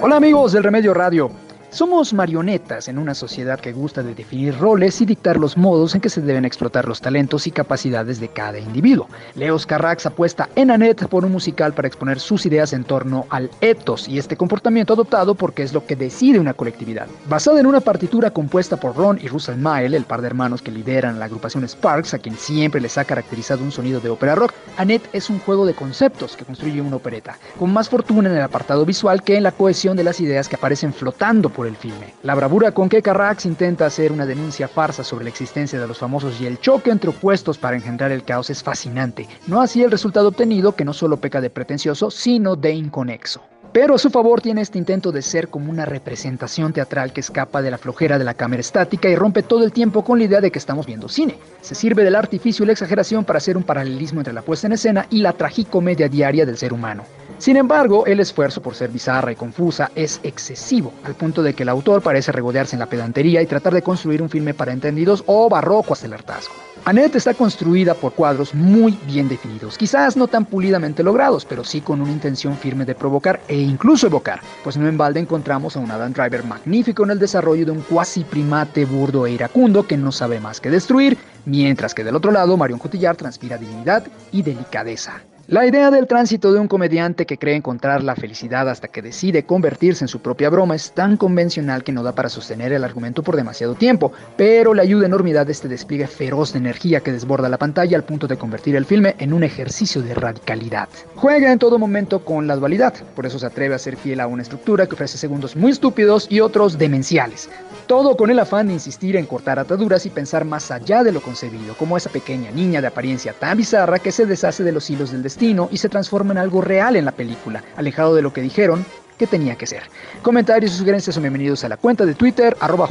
Hola 0.00 0.16
amigos 0.16 0.52
del 0.52 0.62
Remedio 0.62 0.92
Radio. 0.92 1.43
Somos 1.74 2.14
marionetas 2.14 2.86
en 2.86 2.98
una 2.98 3.14
sociedad 3.14 3.58
que 3.58 3.72
gusta 3.72 4.04
de 4.04 4.14
definir 4.14 4.56
roles 4.56 5.00
y 5.00 5.06
dictar 5.06 5.38
los 5.38 5.56
modos 5.56 5.96
en 5.96 6.00
que 6.00 6.08
se 6.08 6.20
deben 6.20 6.44
explotar 6.44 6.86
los 6.86 7.00
talentos 7.00 7.48
y 7.48 7.50
capacidades 7.50 8.20
de 8.20 8.28
cada 8.28 8.60
individuo. 8.60 9.08
Leos 9.34 9.66
Carrax 9.66 10.06
apuesta 10.06 10.48
en 10.54 10.70
Annette 10.70 11.08
por 11.08 11.24
un 11.24 11.32
musical 11.32 11.74
para 11.74 11.88
exponer 11.88 12.20
sus 12.20 12.46
ideas 12.46 12.72
en 12.74 12.84
torno 12.84 13.26
al 13.28 13.50
ethos 13.60 14.06
y 14.06 14.20
este 14.20 14.36
comportamiento 14.36 14.92
adoptado 14.92 15.34
porque 15.34 15.64
es 15.64 15.72
lo 15.72 15.84
que 15.84 15.96
decide 15.96 16.38
una 16.38 16.54
colectividad. 16.54 17.08
Basada 17.28 17.58
en 17.58 17.66
una 17.66 17.80
partitura 17.80 18.30
compuesta 18.30 18.76
por 18.76 18.96
Ron 18.96 19.18
y 19.20 19.26
Russell 19.26 19.56
Mile, 19.56 19.96
el 19.96 20.04
par 20.04 20.20
de 20.20 20.28
hermanos 20.28 20.62
que 20.62 20.70
lideran 20.70 21.18
la 21.18 21.24
agrupación 21.24 21.68
Sparks, 21.68 22.14
a 22.14 22.20
quien 22.20 22.36
siempre 22.36 22.80
les 22.80 22.98
ha 22.98 23.04
caracterizado 23.04 23.64
un 23.64 23.72
sonido 23.72 23.98
de 23.98 24.10
ópera 24.10 24.36
rock, 24.36 24.52
Annette 24.76 25.08
es 25.12 25.28
un 25.28 25.40
juego 25.40 25.66
de 25.66 25.74
conceptos 25.74 26.36
que 26.36 26.44
construye 26.44 26.80
una 26.80 26.94
opereta, 26.94 27.36
con 27.58 27.72
más 27.72 27.88
fortuna 27.88 28.30
en 28.30 28.36
el 28.36 28.42
apartado 28.42 28.86
visual 28.86 29.24
que 29.24 29.36
en 29.36 29.42
la 29.42 29.50
cohesión 29.50 29.96
de 29.96 30.04
las 30.04 30.20
ideas 30.20 30.48
que 30.48 30.54
aparecen 30.54 30.92
flotando 30.92 31.50
el 31.68 31.76
filme. 31.76 32.14
La 32.22 32.34
bravura 32.34 32.72
con 32.72 32.88
que 32.88 33.02
Carrax 33.02 33.46
intenta 33.46 33.86
hacer 33.86 34.12
una 34.12 34.26
denuncia 34.26 34.68
farsa 34.68 35.04
sobre 35.04 35.24
la 35.24 35.30
existencia 35.30 35.80
de 35.80 35.86
los 35.86 35.98
famosos 35.98 36.40
y 36.40 36.46
el 36.46 36.60
choque 36.60 36.90
entre 36.90 37.10
opuestos 37.10 37.58
para 37.58 37.76
engendrar 37.76 38.12
el 38.12 38.24
caos 38.24 38.50
es 38.50 38.62
fascinante. 38.62 39.28
No 39.46 39.60
así 39.60 39.82
el 39.82 39.90
resultado 39.90 40.28
obtenido, 40.28 40.74
que 40.74 40.84
no 40.84 40.92
solo 40.92 41.18
peca 41.18 41.40
de 41.40 41.50
pretencioso, 41.50 42.10
sino 42.10 42.56
de 42.56 42.72
inconexo. 42.72 43.42
Pero 43.74 43.96
a 43.96 43.98
su 43.98 44.08
favor 44.08 44.40
tiene 44.40 44.60
este 44.60 44.78
intento 44.78 45.10
de 45.10 45.20
ser 45.20 45.48
como 45.48 45.68
una 45.68 45.84
representación 45.84 46.72
teatral 46.72 47.12
que 47.12 47.18
escapa 47.18 47.60
de 47.60 47.72
la 47.72 47.78
flojera 47.78 48.18
de 48.18 48.24
la 48.24 48.34
cámara 48.34 48.60
estática 48.60 49.08
y 49.08 49.16
rompe 49.16 49.42
todo 49.42 49.64
el 49.64 49.72
tiempo 49.72 50.04
con 50.04 50.18
la 50.20 50.26
idea 50.26 50.40
de 50.40 50.52
que 50.52 50.60
estamos 50.60 50.86
viendo 50.86 51.08
cine. 51.08 51.38
Se 51.60 51.74
sirve 51.74 52.04
del 52.04 52.14
artificio 52.14 52.62
y 52.62 52.66
la 52.66 52.72
exageración 52.72 53.24
para 53.24 53.38
hacer 53.38 53.56
un 53.56 53.64
paralelismo 53.64 54.20
entre 54.20 54.32
la 54.32 54.42
puesta 54.42 54.68
en 54.68 54.74
escena 54.74 55.06
y 55.10 55.22
la 55.22 55.32
tragicomedia 55.32 56.08
diaria 56.08 56.46
del 56.46 56.56
ser 56.56 56.72
humano. 56.72 57.02
Sin 57.44 57.58
embargo, 57.58 58.06
el 58.06 58.20
esfuerzo 58.20 58.62
por 58.62 58.74
ser 58.74 58.88
bizarra 58.88 59.30
y 59.30 59.36
confusa 59.36 59.90
es 59.94 60.18
excesivo, 60.22 60.94
al 61.04 61.14
punto 61.14 61.42
de 61.42 61.52
que 61.52 61.64
el 61.64 61.68
autor 61.68 62.00
parece 62.00 62.32
regodearse 62.32 62.74
en 62.74 62.80
la 62.80 62.86
pedantería 62.86 63.42
y 63.42 63.46
tratar 63.46 63.74
de 63.74 63.82
construir 63.82 64.22
un 64.22 64.30
filme 64.30 64.54
para 64.54 64.72
entendidos 64.72 65.22
o 65.26 65.50
barroco 65.50 65.92
hasta 65.92 66.06
el 66.06 66.14
hartazgo. 66.14 66.54
Annette 66.86 67.16
está 67.16 67.34
construida 67.34 67.92
por 67.92 68.14
cuadros 68.14 68.54
muy 68.54 68.98
bien 69.06 69.28
definidos, 69.28 69.76
quizás 69.76 70.16
no 70.16 70.26
tan 70.26 70.46
pulidamente 70.46 71.02
logrados, 71.02 71.44
pero 71.44 71.64
sí 71.64 71.82
con 71.82 72.00
una 72.00 72.12
intención 72.12 72.56
firme 72.56 72.86
de 72.86 72.94
provocar 72.94 73.42
e 73.46 73.58
incluso 73.58 74.06
evocar, 74.06 74.40
pues 74.62 74.78
no 74.78 74.88
en 74.88 74.96
balde 74.96 75.20
encontramos 75.20 75.76
a 75.76 75.80
un 75.80 75.90
Adam 75.90 76.14
Driver 76.14 76.44
magnífico 76.44 77.04
en 77.04 77.10
el 77.10 77.18
desarrollo 77.18 77.66
de 77.66 77.72
un 77.72 77.82
cuasi 77.82 78.24
primate 78.24 78.86
burdo 78.86 79.26
e 79.26 79.32
iracundo 79.32 79.86
que 79.86 79.98
no 79.98 80.12
sabe 80.12 80.40
más 80.40 80.62
que 80.62 80.70
destruir, 80.70 81.18
mientras 81.44 81.92
que 81.92 82.04
del 82.04 82.16
otro 82.16 82.30
lado 82.30 82.56
Marion 82.56 82.78
Cotillard 82.78 83.18
transpira 83.18 83.58
dignidad 83.58 84.02
y 84.32 84.40
delicadeza. 84.40 85.20
La 85.46 85.66
idea 85.66 85.90
del 85.90 86.06
tránsito 86.06 86.54
de 86.54 86.58
un 86.58 86.68
comediante 86.68 87.26
que 87.26 87.36
cree 87.36 87.54
encontrar 87.54 88.02
la 88.02 88.16
felicidad 88.16 88.66
hasta 88.66 88.88
que 88.88 89.02
decide 89.02 89.44
convertirse 89.44 90.02
en 90.02 90.08
su 90.08 90.20
propia 90.20 90.48
broma 90.48 90.74
es 90.74 90.92
tan 90.92 91.18
convencional 91.18 91.84
que 91.84 91.92
no 91.92 92.02
da 92.02 92.14
para 92.14 92.30
sostener 92.30 92.72
el 92.72 92.82
argumento 92.82 93.22
por 93.22 93.36
demasiado 93.36 93.74
tiempo, 93.74 94.10
pero 94.38 94.72
le 94.72 94.80
ayuda 94.80 95.04
enormidad 95.04 95.50
este 95.50 95.68
despliegue 95.68 96.06
feroz 96.06 96.54
de 96.54 96.60
energía 96.60 97.00
que 97.00 97.12
desborda 97.12 97.50
la 97.50 97.58
pantalla 97.58 97.94
al 97.94 98.04
punto 98.04 98.26
de 98.26 98.38
convertir 98.38 98.74
el 98.74 98.86
filme 98.86 99.16
en 99.18 99.34
un 99.34 99.44
ejercicio 99.44 100.00
de 100.00 100.14
radicalidad. 100.14 100.88
Juega 101.14 101.52
en 101.52 101.58
todo 101.58 101.78
momento 101.78 102.24
con 102.24 102.46
la 102.46 102.56
dualidad, 102.56 102.94
por 103.14 103.26
eso 103.26 103.38
se 103.38 103.44
atreve 103.44 103.74
a 103.74 103.78
ser 103.78 103.96
fiel 103.96 104.20
a 104.20 104.26
una 104.26 104.40
estructura 104.40 104.86
que 104.86 104.94
ofrece 104.94 105.18
segundos 105.18 105.56
muy 105.56 105.72
estúpidos 105.72 106.26
y 106.30 106.40
otros 106.40 106.78
demenciales. 106.78 107.50
Todo 107.86 108.16
con 108.16 108.30
el 108.30 108.38
afán 108.38 108.68
de 108.68 108.72
insistir 108.72 109.14
en 109.14 109.26
cortar 109.26 109.58
ataduras 109.58 110.06
y 110.06 110.10
pensar 110.10 110.46
más 110.46 110.70
allá 110.70 111.04
de 111.04 111.12
lo 111.12 111.20
concebido, 111.20 111.74
como 111.74 111.98
esa 111.98 112.08
pequeña 112.08 112.50
niña 112.50 112.80
de 112.80 112.86
apariencia 112.86 113.34
tan 113.34 113.58
bizarra 113.58 113.98
que 113.98 114.10
se 114.10 114.24
deshace 114.24 114.64
de 114.64 114.72
los 114.72 114.88
hilos 114.88 115.12
del 115.12 115.22
y 115.70 115.76
se 115.78 115.88
transforma 115.88 116.32
en 116.32 116.38
algo 116.38 116.60
real 116.60 116.96
en 116.96 117.04
la 117.04 117.12
película, 117.12 117.62
alejado 117.76 118.14
de 118.14 118.22
lo 118.22 118.32
que 118.32 118.40
dijeron 118.40 118.84
que 119.18 119.26
tenía 119.26 119.56
que 119.56 119.66
ser. 119.66 119.82
Comentarios 120.22 120.72
y 120.72 120.76
sugerencias 120.76 121.14
son 121.14 121.22
bienvenidos 121.22 121.64
a 121.64 121.68
la 121.68 121.76
cuenta 121.76 122.06
de 122.06 122.14
Twitter, 122.14 122.56
arroba 122.60 122.88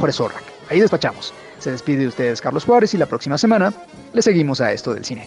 Ahí 0.70 0.80
despachamos. 0.80 1.32
Se 1.58 1.70
despide 1.70 1.98
de 1.98 2.08
ustedes 2.08 2.40
Carlos 2.40 2.64
Juárez 2.64 2.92
y 2.94 2.98
la 2.98 3.06
próxima 3.06 3.38
semana 3.38 3.72
le 4.12 4.22
seguimos 4.22 4.60
a 4.60 4.72
esto 4.72 4.92
del 4.92 5.04
cine. 5.04 5.26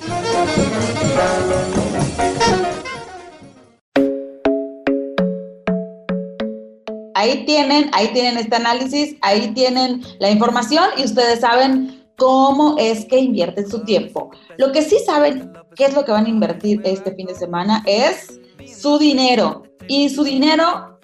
Ahí 7.16 7.46
tienen, 7.46 7.90
ahí 7.94 8.10
tienen 8.14 8.38
este 8.38 8.56
análisis, 8.56 9.16
ahí 9.22 9.54
tienen 9.56 10.04
la 10.20 10.30
información 10.30 10.86
y 10.98 11.04
ustedes 11.04 11.40
saben 11.40 11.97
cómo 12.18 12.76
es 12.78 13.06
que 13.06 13.20
invierten 13.20 13.70
su 13.70 13.84
tiempo. 13.86 14.32
Lo 14.58 14.72
que 14.72 14.82
sí 14.82 14.98
saben 15.06 15.54
qué 15.76 15.86
es 15.86 15.94
lo 15.94 16.04
que 16.04 16.12
van 16.12 16.26
a 16.26 16.30
invertir 16.30 16.82
este 16.84 17.14
fin 17.14 17.28
de 17.28 17.36
semana 17.36 17.84
es 17.86 18.40
su 18.82 18.98
dinero. 18.98 19.64
Y 19.88 20.10
su 20.10 20.24
dinero, 20.24 21.00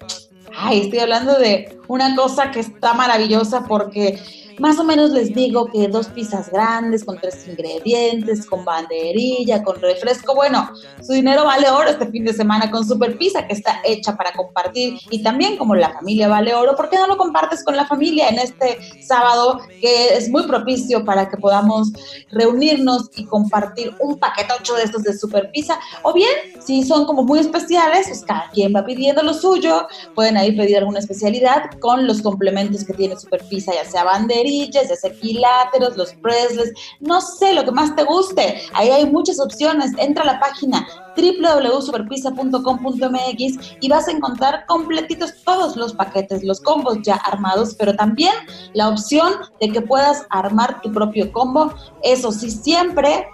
ay, 0.54 0.82
estoy 0.82 0.98
hablando 0.98 1.38
de 1.38 1.78
una 1.88 2.14
cosa 2.16 2.50
que 2.50 2.60
está 2.60 2.92
maravillosa 2.92 3.64
porque 3.66 4.20
más 4.58 4.78
o 4.78 4.84
menos 4.84 5.10
les 5.10 5.34
digo 5.34 5.66
que 5.66 5.88
dos 5.88 6.08
pizzas 6.08 6.50
grandes 6.50 7.04
con 7.04 7.18
tres 7.18 7.46
ingredientes, 7.48 8.46
con 8.46 8.64
banderilla, 8.64 9.62
con 9.62 9.80
refresco. 9.80 10.34
Bueno, 10.34 10.70
su 11.02 11.12
dinero 11.12 11.44
vale 11.44 11.68
oro 11.70 11.88
este 11.88 12.06
fin 12.06 12.24
de 12.24 12.32
semana 12.32 12.70
con 12.70 12.86
Super 12.86 13.16
Pizza 13.18 13.46
que 13.46 13.54
está 13.54 13.80
hecha 13.84 14.16
para 14.16 14.32
compartir 14.32 14.98
y 15.10 15.22
también 15.22 15.56
como 15.56 15.74
la 15.74 15.92
familia 15.92 16.28
vale 16.28 16.54
oro, 16.54 16.76
¿por 16.76 16.88
qué 16.88 16.96
no 16.96 17.06
lo 17.06 17.16
compartes 17.16 17.64
con 17.64 17.76
la 17.76 17.86
familia 17.86 18.28
en 18.28 18.38
este 18.38 18.78
sábado 19.02 19.60
que 19.80 20.14
es 20.14 20.28
muy 20.28 20.46
propicio 20.46 21.04
para 21.04 21.28
que 21.28 21.36
podamos 21.36 21.92
reunirnos 22.30 23.10
y 23.16 23.24
compartir 23.24 23.94
un 24.00 24.18
paquetocho 24.18 24.74
de 24.74 24.84
estos 24.84 25.02
de 25.02 25.16
Super 25.16 25.50
Pizza? 25.50 25.78
O 26.02 26.12
bien, 26.12 26.30
si 26.64 26.84
son 26.84 27.06
como 27.06 27.24
muy 27.24 27.40
especiales, 27.40 28.06
pues 28.06 28.24
cada 28.24 28.50
quien 28.52 28.74
va 28.74 28.84
pidiendo 28.84 29.22
lo 29.22 29.34
suyo, 29.34 29.86
pueden 30.14 30.36
ahí 30.36 30.56
pedir 30.56 30.78
alguna 30.78 31.00
especialidad 31.00 31.70
con 31.80 32.06
los 32.06 32.22
complementos 32.22 32.84
que 32.84 32.92
tiene 32.92 33.18
Super 33.18 33.44
Pizza, 33.48 33.72
ya 33.74 33.84
sea 33.84 34.04
banderilla 34.04 34.43
sea 34.50 35.10
equiláteros, 35.10 35.96
los 35.96 36.12
presles, 36.14 36.72
no 37.00 37.20
sé, 37.20 37.54
lo 37.54 37.64
que 37.64 37.72
más 37.72 37.96
te 37.96 38.04
guste. 38.04 38.62
Ahí 38.72 38.90
hay 38.90 39.06
muchas 39.06 39.40
opciones. 39.40 39.90
Entra 39.98 40.22
a 40.22 40.26
la 40.26 40.38
página 40.40 40.86
www.superpizza.com.mx 41.16 43.76
y 43.80 43.88
vas 43.88 44.08
a 44.08 44.12
encontrar 44.12 44.66
completitos 44.66 45.32
todos 45.44 45.76
los 45.76 45.94
paquetes, 45.94 46.42
los 46.42 46.60
combos 46.60 46.98
ya 47.02 47.14
armados, 47.16 47.74
pero 47.74 47.94
también 47.94 48.34
la 48.74 48.88
opción 48.88 49.32
de 49.60 49.68
que 49.68 49.80
puedas 49.80 50.26
armar 50.30 50.82
tu 50.82 50.90
propio 50.92 51.30
combo. 51.32 51.72
Eso 52.02 52.32
sí, 52.32 52.50
siempre 52.50 53.28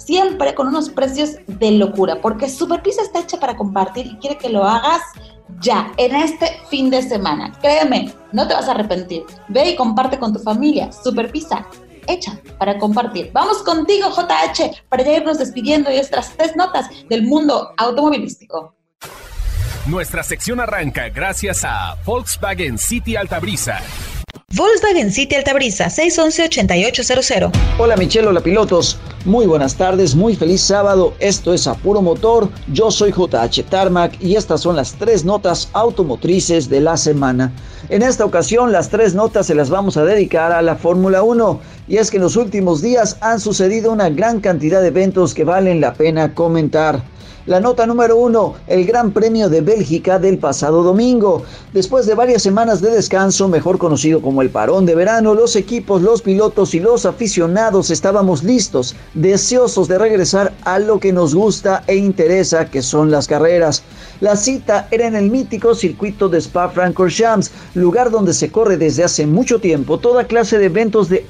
siempre 0.00 0.54
con 0.54 0.68
unos 0.68 0.88
precios 0.90 1.36
de 1.46 1.72
locura, 1.72 2.20
porque 2.20 2.48
Super 2.48 2.82
Pizza 2.82 3.02
está 3.02 3.20
hecha 3.20 3.38
para 3.38 3.56
compartir 3.56 4.06
y 4.06 4.16
quiere 4.16 4.38
que 4.38 4.48
lo 4.48 4.64
hagas 4.64 5.02
ya, 5.60 5.92
en 5.96 6.14
este 6.14 6.58
fin 6.70 6.90
de 6.90 7.02
semana. 7.02 7.52
Créeme, 7.60 8.12
no 8.32 8.46
te 8.46 8.54
vas 8.54 8.68
a 8.68 8.72
arrepentir. 8.72 9.24
Ve 9.48 9.70
y 9.70 9.76
comparte 9.76 10.18
con 10.18 10.32
tu 10.32 10.38
familia. 10.38 10.90
Super 10.92 11.30
Pizza, 11.30 11.66
hecha 12.06 12.38
para 12.58 12.78
compartir. 12.78 13.30
Vamos 13.32 13.58
contigo, 13.62 14.08
JH, 14.10 14.84
para 14.88 15.04
ya 15.04 15.16
irnos 15.16 15.38
despidiendo 15.38 15.90
y 15.90 15.96
estas 15.96 16.36
tres 16.36 16.56
notas 16.56 16.86
del 17.08 17.24
mundo 17.24 17.72
automovilístico. 17.76 18.74
Nuestra 19.86 20.22
sección 20.22 20.60
arranca 20.60 21.08
gracias 21.08 21.64
a 21.64 21.96
Volkswagen 22.04 22.78
City 22.78 23.16
Altabrisa 23.16 23.80
Volkswagen 24.52 25.12
City 25.12 25.36
Altabrisa 25.36 25.86
611-8800. 25.86 27.52
Hola 27.78 27.96
Michelle, 27.96 28.26
hola 28.26 28.40
pilotos. 28.40 28.98
Muy 29.24 29.46
buenas 29.46 29.76
tardes, 29.76 30.16
muy 30.16 30.34
feliz 30.34 30.60
sábado. 30.60 31.14
Esto 31.20 31.54
es 31.54 31.68
Apuro 31.68 32.02
Motor. 32.02 32.48
Yo 32.72 32.90
soy 32.90 33.12
JH 33.12 33.62
Tarmac 33.68 34.20
y 34.20 34.34
estas 34.34 34.62
son 34.62 34.74
las 34.74 34.94
tres 34.94 35.24
notas 35.24 35.68
automotrices 35.72 36.68
de 36.68 36.80
la 36.80 36.96
semana. 36.96 37.52
En 37.90 38.02
esta 38.02 38.24
ocasión 38.24 38.72
las 38.72 38.88
tres 38.88 39.14
notas 39.14 39.46
se 39.46 39.54
las 39.54 39.70
vamos 39.70 39.96
a 39.96 40.04
dedicar 40.04 40.50
a 40.50 40.62
la 40.62 40.74
Fórmula 40.74 41.22
1. 41.22 41.60
Y 41.90 41.96
es 41.96 42.08
que 42.08 42.18
en 42.18 42.22
los 42.22 42.36
últimos 42.36 42.82
días 42.82 43.16
han 43.20 43.40
sucedido 43.40 43.90
una 43.90 44.08
gran 44.10 44.38
cantidad 44.38 44.80
de 44.80 44.86
eventos 44.86 45.34
que 45.34 45.42
valen 45.42 45.80
la 45.80 45.92
pena 45.92 46.32
comentar. 46.36 47.02
La 47.46 47.58
nota 47.58 47.84
número 47.84 48.16
uno, 48.16 48.54
el 48.68 48.84
Gran 48.84 49.10
Premio 49.10 49.48
de 49.48 49.60
Bélgica 49.62 50.18
del 50.18 50.38
pasado 50.38 50.84
domingo. 50.84 51.42
Después 51.72 52.06
de 52.06 52.14
varias 52.14 52.42
semanas 52.42 52.80
de 52.82 52.90
descanso, 52.90 53.48
mejor 53.48 53.78
conocido 53.78 54.20
como 54.20 54.42
el 54.42 54.50
parón 54.50 54.86
de 54.86 54.94
verano, 54.94 55.34
los 55.34 55.56
equipos, 55.56 56.02
los 56.02 56.22
pilotos 56.22 56.74
y 56.74 56.80
los 56.80 57.06
aficionados 57.06 57.90
estábamos 57.90 58.44
listos, 58.44 58.94
deseosos 59.14 59.88
de 59.88 59.98
regresar 59.98 60.52
a 60.62 60.78
lo 60.78 61.00
que 61.00 61.12
nos 61.12 61.34
gusta 61.34 61.82
e 61.86 61.96
interesa, 61.96 62.70
que 62.70 62.82
son 62.82 63.10
las 63.10 63.26
carreras. 63.26 63.82
La 64.20 64.36
cita 64.36 64.86
era 64.90 65.06
en 65.06 65.16
el 65.16 65.30
mítico 65.30 65.74
circuito 65.74 66.28
de 66.28 66.42
Spa-Francorchamps, 66.42 67.50
lugar 67.74 68.10
donde 68.10 68.34
se 68.34 68.52
corre 68.52 68.76
desde 68.76 69.02
hace 69.02 69.26
mucho 69.26 69.60
tiempo 69.60 69.98
toda 69.98 70.24
clase 70.24 70.58
de 70.58 70.66
eventos 70.66 71.08
de 71.08 71.24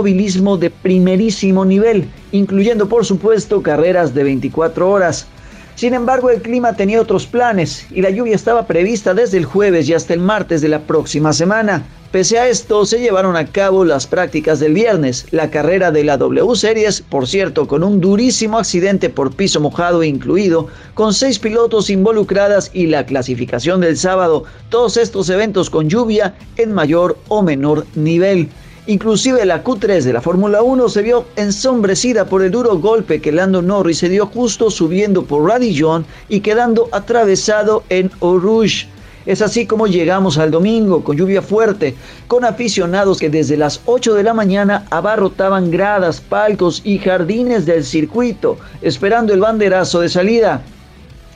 automovilismo 0.00 0.56
de 0.56 0.70
primerísimo 0.70 1.64
nivel, 1.66 2.08
incluyendo 2.32 2.88
por 2.88 3.04
supuesto 3.04 3.62
carreras 3.62 4.14
de 4.14 4.24
24 4.24 4.90
horas. 4.90 5.26
Sin 5.74 5.92
embargo, 5.92 6.30
el 6.30 6.40
clima 6.40 6.74
tenía 6.74 7.00
otros 7.02 7.26
planes 7.26 7.86
y 7.90 8.00
la 8.00 8.10
lluvia 8.10 8.34
estaba 8.34 8.66
prevista 8.66 9.12
desde 9.12 9.36
el 9.36 9.44
jueves 9.44 9.88
y 9.88 9.94
hasta 9.94 10.14
el 10.14 10.20
martes 10.20 10.62
de 10.62 10.68
la 10.68 10.80
próxima 10.80 11.34
semana. 11.34 11.84
Pese 12.12 12.38
a 12.38 12.48
esto, 12.48 12.86
se 12.86 12.98
llevaron 12.98 13.36
a 13.36 13.46
cabo 13.46 13.84
las 13.84 14.06
prácticas 14.06 14.58
del 14.58 14.74
viernes, 14.74 15.26
la 15.30 15.50
carrera 15.50 15.90
de 15.92 16.02
la 16.02 16.16
W 16.16 16.56
Series, 16.56 17.02
por 17.02 17.26
cierto, 17.26 17.68
con 17.68 17.84
un 17.84 18.00
durísimo 18.00 18.58
accidente 18.58 19.10
por 19.10 19.32
piso 19.32 19.60
mojado 19.60 20.02
incluido, 20.02 20.66
con 20.94 21.12
seis 21.12 21.38
pilotos 21.38 21.90
involucradas 21.90 22.70
y 22.72 22.86
la 22.86 23.04
clasificación 23.04 23.82
del 23.82 23.96
sábado, 23.96 24.44
todos 24.70 24.96
estos 24.96 25.28
eventos 25.28 25.68
con 25.68 25.88
lluvia 25.88 26.34
en 26.56 26.72
mayor 26.72 27.18
o 27.28 27.42
menor 27.42 27.86
nivel. 27.94 28.48
Inclusive 28.90 29.44
la 29.44 29.62
Q3 29.62 30.02
de 30.02 30.12
la 30.12 30.20
Fórmula 30.20 30.64
1 30.64 30.88
se 30.88 31.02
vio 31.02 31.26
ensombrecida 31.36 32.24
por 32.24 32.42
el 32.42 32.50
duro 32.50 32.76
golpe 32.80 33.20
que 33.20 33.30
Lando 33.30 33.62
Norris 33.62 33.98
se 33.98 34.08
dio 34.08 34.26
justo 34.26 34.68
subiendo 34.68 35.22
por 35.22 35.48
Radillon 35.48 36.04
y 36.28 36.40
quedando 36.40 36.88
atravesado 36.90 37.84
en 37.88 38.10
Eau 38.20 38.40
Rouge. 38.40 38.88
Es 39.26 39.42
así 39.42 39.64
como 39.64 39.86
llegamos 39.86 40.38
al 40.38 40.50
domingo 40.50 41.04
con 41.04 41.16
lluvia 41.16 41.40
fuerte, 41.40 41.94
con 42.26 42.44
aficionados 42.44 43.20
que 43.20 43.30
desde 43.30 43.56
las 43.56 43.80
8 43.84 44.14
de 44.14 44.24
la 44.24 44.34
mañana 44.34 44.84
abarrotaban 44.90 45.70
gradas, 45.70 46.20
palcos 46.20 46.82
y 46.84 46.98
jardines 46.98 47.66
del 47.66 47.84
circuito, 47.84 48.58
esperando 48.82 49.32
el 49.32 49.38
banderazo 49.38 50.00
de 50.00 50.08
salida. 50.08 50.64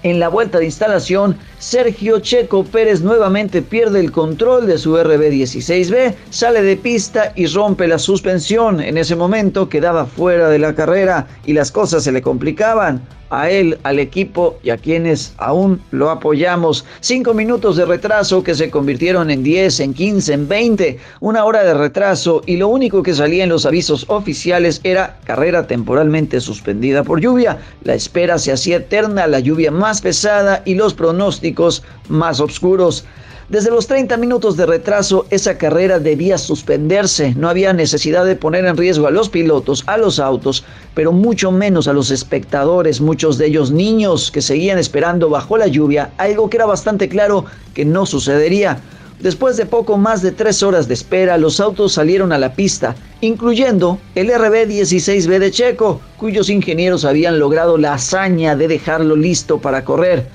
En 0.05 0.21
la 0.21 0.29
vuelta 0.29 0.59
de 0.59 0.67
instalación, 0.67 1.39
Sergio 1.59 2.19
Checo 2.19 2.63
Pérez 2.63 3.01
nuevamente 3.01 3.63
pierde 3.63 4.01
el 4.01 4.13
control 4.13 4.67
de 4.67 4.77
su 4.77 4.95
RB16B, 4.95 6.15
sale 6.29 6.61
de 6.61 6.77
pista 6.77 7.33
y 7.35 7.47
rompe 7.47 7.89
la 7.89 7.99
suspensión. 7.99 8.83
En 8.83 8.99
ese 8.99 9.17
momento 9.17 9.71
quedaba 9.71 10.05
fuera 10.05 10.51
de 10.51 10.59
la 10.59 10.75
carrera 10.75 11.27
y 11.47 11.55
las 11.55 11.73
cosas 11.73 12.05
se 12.05 12.13
le 12.13 12.21
complicaban 12.21 13.01
a 13.41 13.51
él, 13.51 13.79
al 13.83 13.99
equipo 13.99 14.59
y 14.63 14.71
a 14.71 14.77
quienes 14.77 15.35
aún 15.39 15.81
lo 15.91 16.11
apoyamos. 16.11 16.85
Cinco 17.01 17.35
minutos 17.35 17.77
de 17.77 17.85
retraso 17.85 18.43
que 18.43 18.55
se 18.55 18.71
convirtieron 18.71 19.31
en 19.31 19.43
10, 19.43 19.81
en 19.81 19.95
15, 19.95 20.33
en 20.33 20.49
20, 20.49 20.99
una 21.21 21.45
hora 21.45 21.65
de 21.65 21.75
retraso 21.75 22.43
y 22.47 22.57
lo 22.57 22.69
único 22.69 23.03
que 23.03 23.15
salía 23.15 23.45
en 23.45 23.51
los 23.51 23.67
avisos 23.67 24.05
oficiales 24.09 24.81
era 24.85 25.19
carrera 25.25 25.67
temporalmente 25.67 26.41
suspendida 26.41 27.03
por 27.03 27.21
lluvia. 27.21 27.59
La 27.83 27.95
espera 27.95 28.39
se 28.39 28.53
hacía 28.53 28.77
eterna, 28.77 29.27
la 29.27 29.41
lluvia 29.41 29.71
más 29.71 30.01
pesada 30.01 30.63
y 30.65 30.75
los 30.75 30.95
pronósticos 30.95 31.83
más 32.09 32.41
oscuros. 32.41 33.05
Desde 33.51 33.71
los 33.71 33.87
30 33.87 34.17
minutos 34.17 34.57
de 34.57 34.65
retraso, 34.65 35.27
esa 35.29 35.59
carrera 35.59 35.99
debía 35.99 36.39
suspenderse. 36.39 37.35
No 37.35 37.51
había 37.51 37.75
necesidad 37.75 38.25
de 38.25 38.37
poner 38.37 38.65
en 38.65 38.79
riesgo 38.79 39.07
a 39.07 39.11
los 39.11 39.29
pilotos, 39.29 39.85
a 39.87 39.99
los 39.99 40.19
autos, 40.19 40.65
pero 40.95 41.13
mucho 41.13 41.53
menos 41.53 41.87
a 41.87 41.93
los 41.93 42.11
espectadores, 42.11 43.03
muchos 43.03 43.37
de 43.37 43.47
ellos 43.49 43.71
niños 43.71 44.31
que 44.31 44.41
seguían 44.41 44.79
esperando 44.79 45.29
bajo 45.29 45.59
la 45.59 45.67
lluvia, 45.67 46.11
algo 46.17 46.49
que 46.49 46.57
era 46.57 46.65
bastante 46.65 47.07
claro 47.11 47.45
que 47.75 47.85
no 47.85 48.07
sucedería. 48.07 48.79
Después 49.21 49.59
de 49.59 49.67
poco 49.67 49.99
más 49.99 50.23
de 50.23 50.33
tres 50.33 50.63
horas 50.63 50.89
de 50.89 50.95
espera, 50.95 51.37
los 51.37 51.61
autos 51.61 51.93
salieron 51.93 52.33
a 52.33 52.39
la 52.39 52.55
pista, 52.55 52.97
incluyendo 53.21 53.99
el 54.15 54.31
RB16B 54.31 55.39
de 55.39 55.51
Checo, 55.51 56.01
cuyos 56.17 56.49
ingenieros 56.49 57.05
habían 57.05 57.39
logrado 57.39 57.77
la 57.77 57.93
hazaña 57.93 58.57
de 58.57 58.69
dejarlo 58.69 59.17
listo 59.17 59.59
para 59.61 59.85
correr. 59.85 60.27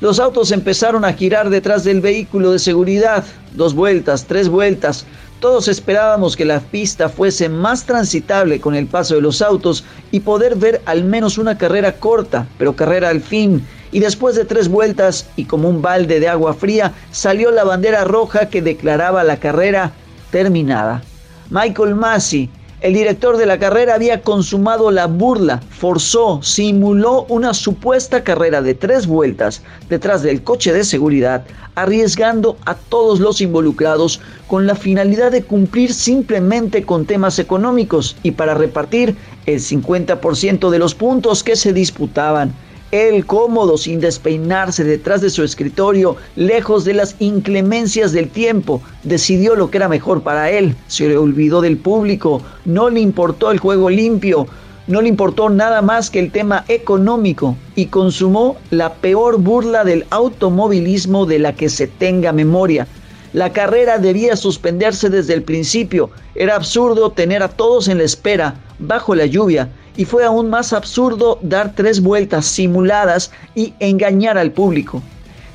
Los 0.00 0.20
autos 0.20 0.52
empezaron 0.52 1.06
a 1.06 1.14
girar 1.14 1.48
detrás 1.48 1.84
del 1.84 2.02
vehículo 2.02 2.52
de 2.52 2.58
seguridad, 2.58 3.24
dos 3.52 3.74
vueltas, 3.74 4.26
tres 4.26 4.48
vueltas. 4.48 5.06
Todos 5.40 5.68
esperábamos 5.68 6.36
que 6.36 6.44
la 6.44 6.60
pista 6.60 7.08
fuese 7.08 7.48
más 7.48 7.84
transitable 7.86 8.60
con 8.60 8.74
el 8.74 8.86
paso 8.86 9.14
de 9.14 9.22
los 9.22 9.40
autos 9.40 9.84
y 10.10 10.20
poder 10.20 10.56
ver 10.56 10.82
al 10.84 11.04
menos 11.04 11.38
una 11.38 11.56
carrera 11.56 11.92
corta, 11.92 12.46
pero 12.58 12.76
carrera 12.76 13.08
al 13.08 13.22
fin. 13.22 13.66
Y 13.90 14.00
después 14.00 14.34
de 14.34 14.44
tres 14.44 14.68
vueltas 14.68 15.26
y 15.36 15.44
como 15.44 15.68
un 15.68 15.80
balde 15.80 16.20
de 16.20 16.28
agua 16.28 16.52
fría, 16.52 16.92
salió 17.10 17.50
la 17.50 17.64
bandera 17.64 18.04
roja 18.04 18.50
que 18.50 18.60
declaraba 18.60 19.24
la 19.24 19.38
carrera 19.38 19.92
terminada. 20.30 21.02
Michael 21.48 21.94
Massey, 21.94 22.50
el 22.82 22.92
director 22.92 23.38
de 23.38 23.46
la 23.46 23.58
carrera 23.58 23.94
había 23.94 24.20
consumado 24.20 24.90
la 24.90 25.06
burla, 25.06 25.62
forzó, 25.70 26.42
simuló 26.42 27.24
una 27.30 27.54
supuesta 27.54 28.22
carrera 28.22 28.60
de 28.60 28.74
tres 28.74 29.06
vueltas 29.06 29.62
detrás 29.88 30.22
del 30.22 30.42
coche 30.42 30.74
de 30.74 30.84
seguridad, 30.84 31.44
arriesgando 31.74 32.58
a 32.66 32.74
todos 32.74 33.18
los 33.18 33.40
involucrados 33.40 34.20
con 34.46 34.66
la 34.66 34.74
finalidad 34.74 35.32
de 35.32 35.42
cumplir 35.42 35.92
simplemente 35.92 36.84
con 36.84 37.06
temas 37.06 37.38
económicos 37.38 38.16
y 38.22 38.32
para 38.32 38.54
repartir 38.54 39.16
el 39.46 39.60
50% 39.60 40.68
de 40.68 40.78
los 40.78 40.94
puntos 40.94 41.42
que 41.42 41.56
se 41.56 41.72
disputaban. 41.72 42.54
Él 42.92 43.26
cómodo, 43.26 43.76
sin 43.78 44.00
despeinarse 44.00 44.84
detrás 44.84 45.20
de 45.20 45.30
su 45.30 45.42
escritorio, 45.42 46.16
lejos 46.36 46.84
de 46.84 46.94
las 46.94 47.16
inclemencias 47.18 48.12
del 48.12 48.28
tiempo, 48.28 48.80
decidió 49.02 49.56
lo 49.56 49.70
que 49.70 49.78
era 49.78 49.88
mejor 49.88 50.22
para 50.22 50.50
él. 50.50 50.76
Se 50.86 51.08
le 51.08 51.16
olvidó 51.16 51.60
del 51.60 51.78
público, 51.78 52.42
no 52.64 52.88
le 52.88 53.00
importó 53.00 53.50
el 53.50 53.58
juego 53.58 53.90
limpio, 53.90 54.46
no 54.86 55.02
le 55.02 55.08
importó 55.08 55.50
nada 55.50 55.82
más 55.82 56.10
que 56.10 56.20
el 56.20 56.30
tema 56.30 56.64
económico 56.68 57.56
y 57.74 57.86
consumó 57.86 58.56
la 58.70 58.94
peor 58.94 59.38
burla 59.38 59.82
del 59.82 60.06
automovilismo 60.10 61.26
de 61.26 61.40
la 61.40 61.54
que 61.54 61.68
se 61.68 61.88
tenga 61.88 62.32
memoria. 62.32 62.86
La 63.32 63.52
carrera 63.52 63.98
debía 63.98 64.36
suspenderse 64.36 65.10
desde 65.10 65.34
el 65.34 65.42
principio. 65.42 66.10
Era 66.36 66.54
absurdo 66.54 67.10
tener 67.10 67.42
a 67.42 67.48
todos 67.48 67.88
en 67.88 67.98
la 67.98 68.04
espera, 68.04 68.54
bajo 68.78 69.16
la 69.16 69.26
lluvia, 69.26 69.68
y 69.96 70.04
fue 70.04 70.24
aún 70.24 70.50
más 70.50 70.72
absurdo 70.72 71.38
dar 71.42 71.74
tres 71.74 72.00
vueltas 72.00 72.46
simuladas 72.46 73.30
y 73.54 73.74
engañar 73.80 74.38
al 74.38 74.52
público. 74.52 75.02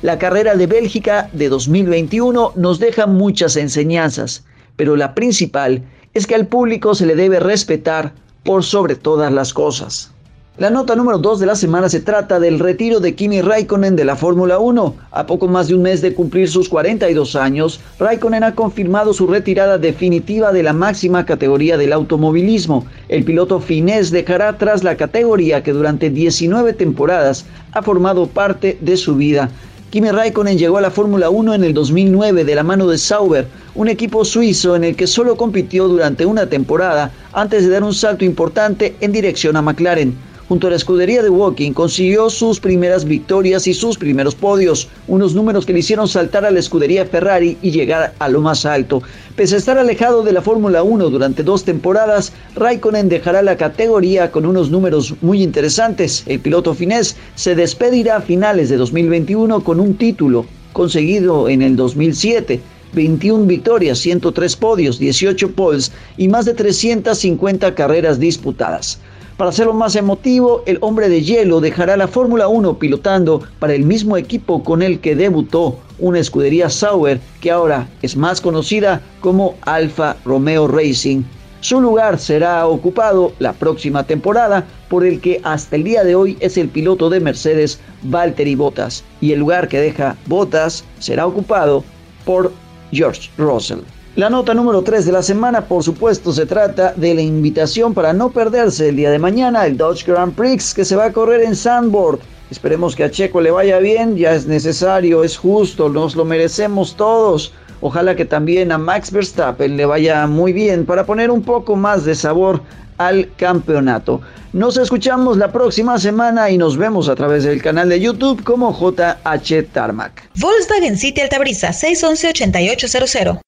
La 0.02 0.18
carrera 0.18 0.54
de 0.56 0.66
Bélgica 0.66 1.28
de 1.32 1.48
2021 1.48 2.52
nos 2.56 2.78
deja 2.78 3.06
muchas 3.06 3.56
enseñanzas, 3.56 4.44
pero 4.76 4.96
la 4.96 5.14
principal 5.14 5.82
es 6.14 6.26
que 6.26 6.34
al 6.34 6.46
público 6.46 6.94
se 6.94 7.06
le 7.06 7.14
debe 7.14 7.40
respetar 7.40 8.12
por 8.44 8.64
sobre 8.64 8.96
todas 8.96 9.32
las 9.32 9.52
cosas. 9.52 10.11
La 10.58 10.68
nota 10.68 10.94
número 10.94 11.16
2 11.16 11.40
de 11.40 11.46
la 11.46 11.56
semana 11.56 11.88
se 11.88 12.00
trata 12.00 12.38
del 12.38 12.58
retiro 12.58 13.00
de 13.00 13.14
Kimi 13.14 13.40
Raikkonen 13.40 13.96
de 13.96 14.04
la 14.04 14.16
Fórmula 14.16 14.58
1. 14.58 14.94
A 15.10 15.24
poco 15.24 15.48
más 15.48 15.68
de 15.68 15.74
un 15.74 15.80
mes 15.80 16.02
de 16.02 16.12
cumplir 16.12 16.46
sus 16.46 16.68
42 16.68 17.36
años, 17.36 17.80
Raikkonen 17.98 18.44
ha 18.44 18.54
confirmado 18.54 19.14
su 19.14 19.26
retirada 19.26 19.78
definitiva 19.78 20.52
de 20.52 20.62
la 20.62 20.74
máxima 20.74 21.24
categoría 21.24 21.78
del 21.78 21.94
automovilismo. 21.94 22.84
El 23.08 23.24
piloto 23.24 23.60
finés 23.60 24.10
dejará 24.10 24.50
atrás 24.50 24.84
la 24.84 24.98
categoría 24.98 25.62
que 25.62 25.72
durante 25.72 26.10
19 26.10 26.74
temporadas 26.74 27.46
ha 27.72 27.80
formado 27.80 28.26
parte 28.26 28.76
de 28.82 28.98
su 28.98 29.16
vida. 29.16 29.48
Kimi 29.88 30.10
Raikkonen 30.10 30.58
llegó 30.58 30.76
a 30.76 30.82
la 30.82 30.90
Fórmula 30.90 31.30
1 31.30 31.54
en 31.54 31.64
el 31.64 31.72
2009 31.72 32.44
de 32.44 32.54
la 32.54 32.62
mano 32.62 32.88
de 32.88 32.98
Sauber, 32.98 33.46
un 33.74 33.88
equipo 33.88 34.22
suizo 34.22 34.76
en 34.76 34.84
el 34.84 34.96
que 34.96 35.06
solo 35.06 35.34
compitió 35.38 35.88
durante 35.88 36.26
una 36.26 36.46
temporada 36.46 37.10
antes 37.32 37.64
de 37.64 37.70
dar 37.70 37.84
un 37.84 37.94
salto 37.94 38.26
importante 38.26 38.96
en 39.00 39.12
dirección 39.12 39.56
a 39.56 39.62
McLaren. 39.62 40.14
Junto 40.48 40.66
a 40.66 40.70
la 40.70 40.76
escudería 40.76 41.22
de 41.22 41.30
Walking 41.30 41.72
consiguió 41.72 42.28
sus 42.28 42.58
primeras 42.58 43.04
victorias 43.04 43.66
y 43.66 43.74
sus 43.74 43.96
primeros 43.96 44.34
podios, 44.34 44.88
unos 45.06 45.34
números 45.34 45.64
que 45.64 45.72
le 45.72 45.78
hicieron 45.78 46.08
saltar 46.08 46.44
a 46.44 46.50
la 46.50 46.58
escudería 46.58 47.06
Ferrari 47.06 47.56
y 47.62 47.70
llegar 47.70 48.12
a 48.18 48.28
lo 48.28 48.40
más 48.40 48.66
alto. 48.66 49.02
Pese 49.36 49.54
a 49.54 49.58
estar 49.58 49.78
alejado 49.78 50.22
de 50.22 50.32
la 50.32 50.42
Fórmula 50.42 50.82
1 50.82 51.10
durante 51.10 51.42
dos 51.42 51.64
temporadas, 51.64 52.32
Raikkonen 52.56 53.08
dejará 53.08 53.40
la 53.42 53.56
categoría 53.56 54.30
con 54.30 54.44
unos 54.44 54.70
números 54.70 55.14
muy 55.22 55.42
interesantes. 55.42 56.24
El 56.26 56.40
piloto 56.40 56.74
finés 56.74 57.16
se 57.34 57.54
despedirá 57.54 58.16
a 58.16 58.20
finales 58.20 58.68
de 58.68 58.76
2021 58.76 59.62
con 59.62 59.80
un 59.80 59.94
título 59.96 60.44
conseguido 60.72 61.48
en 61.48 61.62
el 61.62 61.76
2007. 61.76 62.60
21 62.94 63.46
victorias, 63.46 63.98
103 64.00 64.56
podios, 64.56 64.98
18 64.98 65.52
poles 65.52 65.92
y 66.18 66.28
más 66.28 66.44
de 66.44 66.54
350 66.54 67.74
carreras 67.74 68.18
disputadas. 68.18 68.98
Para 69.36 69.50
hacerlo 69.50 69.72
más 69.72 69.96
emotivo, 69.96 70.62
el 70.66 70.78
hombre 70.82 71.08
de 71.08 71.22
hielo 71.22 71.60
dejará 71.60 71.96
la 71.96 72.06
Fórmula 72.06 72.48
1 72.48 72.78
pilotando 72.78 73.42
para 73.58 73.74
el 73.74 73.84
mismo 73.84 74.16
equipo 74.16 74.62
con 74.62 74.82
el 74.82 75.00
que 75.00 75.16
debutó, 75.16 75.78
una 75.98 76.18
escudería 76.18 76.68
Sauer 76.68 77.18
que 77.40 77.50
ahora 77.50 77.88
es 78.02 78.16
más 78.16 78.40
conocida 78.40 79.00
como 79.20 79.54
Alfa 79.62 80.16
Romeo 80.24 80.68
Racing. 80.68 81.22
Su 81.60 81.80
lugar 81.80 82.18
será 82.18 82.66
ocupado 82.66 83.32
la 83.38 83.52
próxima 83.52 84.04
temporada 84.04 84.66
por 84.88 85.06
el 85.06 85.20
que 85.20 85.40
hasta 85.44 85.76
el 85.76 85.84
día 85.84 86.04
de 86.04 86.14
hoy 86.14 86.36
es 86.40 86.58
el 86.58 86.68
piloto 86.68 87.08
de 87.08 87.20
Mercedes 87.20 87.80
Valtteri 88.02 88.54
Bottas 88.54 89.02
y 89.20 89.32
el 89.32 89.40
lugar 89.40 89.68
que 89.68 89.80
deja 89.80 90.16
Bottas 90.26 90.84
será 90.98 91.26
ocupado 91.26 91.84
por 92.24 92.52
George 92.90 93.30
Russell. 93.38 93.80
La 94.14 94.28
nota 94.28 94.52
número 94.52 94.82
3 94.82 95.06
de 95.06 95.12
la 95.12 95.22
semana, 95.22 95.64
por 95.64 95.82
supuesto, 95.82 96.34
se 96.34 96.44
trata 96.44 96.92
de 96.94 97.14
la 97.14 97.22
invitación 97.22 97.94
para 97.94 98.12
no 98.12 98.30
perderse 98.30 98.90
el 98.90 98.96
día 98.96 99.10
de 99.10 99.18
mañana 99.18 99.64
el 99.64 99.78
Dodge 99.78 100.04
Grand 100.04 100.34
Prix 100.34 100.74
que 100.74 100.84
se 100.84 100.96
va 100.96 101.06
a 101.06 101.12
correr 101.14 101.40
en 101.40 101.56
Sandboard. 101.56 102.18
Esperemos 102.50 102.94
que 102.94 103.04
a 103.04 103.10
Checo 103.10 103.40
le 103.40 103.50
vaya 103.50 103.78
bien, 103.78 104.18
ya 104.18 104.34
es 104.34 104.46
necesario, 104.46 105.24
es 105.24 105.38
justo, 105.38 105.88
nos 105.88 106.14
lo 106.14 106.26
merecemos 106.26 106.94
todos. 106.94 107.54
Ojalá 107.80 108.14
que 108.14 108.26
también 108.26 108.70
a 108.70 108.76
Max 108.76 109.10
Verstappen 109.10 109.78
le 109.78 109.86
vaya 109.86 110.26
muy 110.26 110.52
bien 110.52 110.84
para 110.84 111.06
poner 111.06 111.30
un 111.30 111.40
poco 111.40 111.74
más 111.74 112.04
de 112.04 112.14
sabor 112.14 112.60
al 112.98 113.30
campeonato. 113.36 114.20
Nos 114.52 114.76
escuchamos 114.76 115.38
la 115.38 115.50
próxima 115.50 115.98
semana 115.98 116.50
y 116.50 116.58
nos 116.58 116.76
vemos 116.76 117.08
a 117.08 117.14
través 117.14 117.44
del 117.44 117.62
canal 117.62 117.88
de 117.88 117.98
YouTube 117.98 118.44
como 118.44 118.78
JH 118.78 119.72
Tarmac. 119.72 120.28
Volkswagen 120.34 120.98
City 120.98 121.22
Altabrisa 121.22 121.72
611 121.72 122.28
8800 122.28 123.38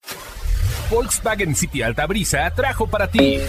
Volkswagen 0.95 1.57
City 1.57 1.82
Altabrisa 1.82 2.53
trajo 2.55 2.86
para 2.86 3.11
ti. 3.11 3.40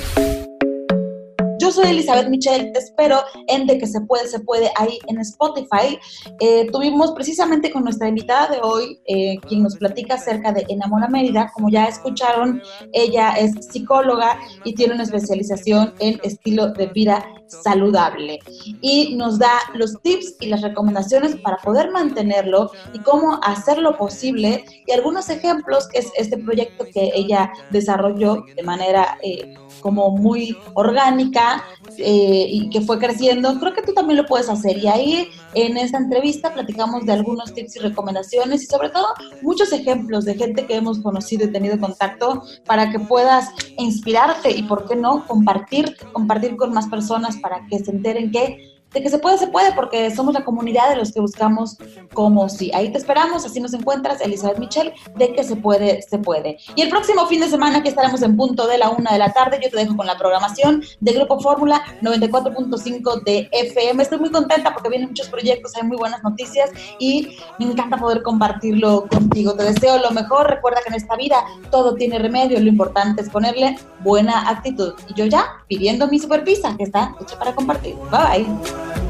Yo 1.59 1.71
soy 1.71 1.91
Elizabeth 1.91 2.27
Michel, 2.27 2.71
te 2.73 2.79
espero 2.79 3.21
en 3.47 3.67
De 3.67 3.77
que 3.77 3.85
se 3.85 4.01
puede, 4.01 4.27
se 4.27 4.39
puede 4.39 4.71
ahí 4.75 4.97
en 5.07 5.19
Spotify. 5.19 5.99
Eh, 6.39 6.67
tuvimos 6.71 7.11
precisamente 7.11 7.71
con 7.71 7.83
nuestra 7.83 8.07
invitada 8.07 8.47
de 8.47 8.59
hoy, 8.63 8.99
eh, 9.05 9.37
quien 9.47 9.61
nos 9.61 9.77
platica 9.77 10.15
acerca 10.15 10.51
de 10.51 10.65
Enamora 10.69 11.07
Mérida. 11.07 11.51
Como 11.53 11.69
ya 11.69 11.85
escucharon, 11.85 12.63
ella 12.93 13.33
es 13.33 13.53
psicóloga 13.67 14.39
y 14.63 14.73
tiene 14.73 14.95
una 14.95 15.03
especialización 15.03 15.93
en 15.99 16.19
estilo 16.23 16.73
de 16.73 16.87
vida 16.87 17.23
saludable 17.47 18.39
y 18.81 19.15
nos 19.15 19.39
da 19.39 19.53
los 19.73 20.01
tips 20.01 20.35
y 20.39 20.47
las 20.47 20.61
recomendaciones 20.61 21.35
para 21.37 21.57
poder 21.57 21.91
mantenerlo 21.91 22.71
y 22.93 22.99
cómo 22.99 23.39
hacerlo 23.43 23.97
posible 23.97 24.65
y 24.85 24.91
algunos 24.91 25.29
ejemplos 25.29 25.87
que 25.87 25.99
es 25.99 26.11
este 26.17 26.37
proyecto 26.37 26.85
que 26.93 27.11
ella 27.13 27.51
desarrolló 27.71 28.43
de 28.55 28.63
manera 28.63 29.17
eh, 29.21 29.53
como 29.81 30.11
muy 30.11 30.57
orgánica 30.73 31.63
eh, 31.97 32.47
y 32.49 32.69
que 32.69 32.81
fue 32.81 32.97
creciendo, 32.97 33.59
creo 33.59 33.73
que 33.73 33.81
tú 33.81 33.93
también 33.93 34.17
lo 34.17 34.25
puedes 34.25 34.49
hacer. 34.49 34.77
Y 34.77 34.87
ahí 34.87 35.29
en 35.53 35.77
esta 35.77 35.97
entrevista 35.97 36.53
platicamos 36.53 37.05
de 37.05 37.13
algunos 37.13 37.53
tips 37.53 37.75
y 37.75 37.79
recomendaciones 37.79 38.63
y 38.63 38.65
sobre 38.65 38.89
todo 38.89 39.07
muchos 39.41 39.71
ejemplos 39.71 40.25
de 40.25 40.35
gente 40.35 40.65
que 40.65 40.75
hemos 40.75 40.99
conocido 40.99 41.45
y 41.45 41.51
tenido 41.51 41.79
contacto 41.79 42.43
para 42.65 42.91
que 42.91 42.99
puedas 42.99 43.49
inspirarte 43.77 44.51
y, 44.51 44.63
¿por 44.63 44.87
qué 44.87 44.95
no?, 44.95 45.25
compartir, 45.27 45.95
compartir 46.13 46.55
con 46.55 46.73
más 46.73 46.87
personas 46.87 47.37
para 47.45 47.63
que 47.67 47.77
se 47.77 47.91
enteren 47.91 48.31
que 48.31 48.75
de 48.95 49.03
que 49.03 49.09
se 49.09 49.19
puede, 49.19 49.37
se 49.37 49.47
puede, 49.47 49.73
porque 49.73 50.09
somos 50.15 50.33
la 50.33 50.45
comunidad 50.45 50.89
de 50.89 50.95
los 50.95 51.11
que 51.11 51.19
buscamos 51.19 51.77
como 52.13 52.47
si. 52.47 52.71
Ahí 52.73 52.93
te 52.93 52.97
esperamos, 52.97 53.45
así 53.45 53.59
nos 53.59 53.73
encuentras, 53.73 54.21
Elizabeth 54.21 54.57
Michel, 54.57 54.93
de 55.17 55.33
que 55.33 55.43
se 55.43 55.57
puede, 55.57 56.01
se 56.01 56.17
puede. 56.17 56.57
Y 56.75 56.81
el 56.81 56.89
próximo 56.89 57.27
fin 57.27 57.41
de 57.41 57.49
semana 57.49 57.83
que 57.83 57.89
estaremos 57.89 58.21
en 58.21 58.37
punto 58.37 58.67
de 58.67 58.77
la 58.77 58.89
una 58.91 59.11
de 59.11 59.19
la 59.19 59.33
tarde, 59.33 59.59
yo 59.61 59.69
te 59.69 59.75
dejo 59.75 59.97
con 59.97 60.07
la 60.07 60.17
programación 60.17 60.81
de 61.01 61.11
Grupo 61.11 61.41
Fórmula 61.41 61.83
94.5 62.01 63.23
de 63.25 63.49
FM. 63.51 64.01
Estoy 64.01 64.19
muy 64.19 64.31
contenta 64.31 64.73
porque 64.73 64.87
vienen 64.87 65.09
muchos 65.09 65.27
proyectos, 65.27 65.75
hay 65.75 65.83
muy 65.83 65.97
buenas 65.97 66.23
noticias 66.23 66.71
y 66.97 67.37
me 67.59 67.65
encanta 67.65 67.97
poder 67.97 68.23
compartirlo 68.23 69.07
contigo. 69.09 69.55
Te 69.55 69.63
deseo 69.63 69.97
lo 69.99 70.11
mejor, 70.11 70.49
recuerda 70.49 70.79
que 70.81 70.89
en 70.89 70.95
esta 70.95 71.17
vida 71.17 71.43
todo 71.69 71.95
tiene 71.95 72.17
remedio, 72.17 72.61
lo 72.61 72.69
importante 72.69 73.23
es 73.23 73.29
ponerle 73.29 73.75
buena 74.05 74.47
actitud. 74.47 74.93
Y 75.09 75.13
yo 75.15 75.25
ya 75.25 75.65
pidiendo 75.67 76.07
mi 76.07 76.19
super 76.19 76.45
pizza 76.45 76.77
que 76.77 76.83
está 76.83 77.13
hecha 77.19 77.37
para 77.37 77.53
compartir. 77.53 77.95
Bye 78.11 78.45
bye. 78.45 79.04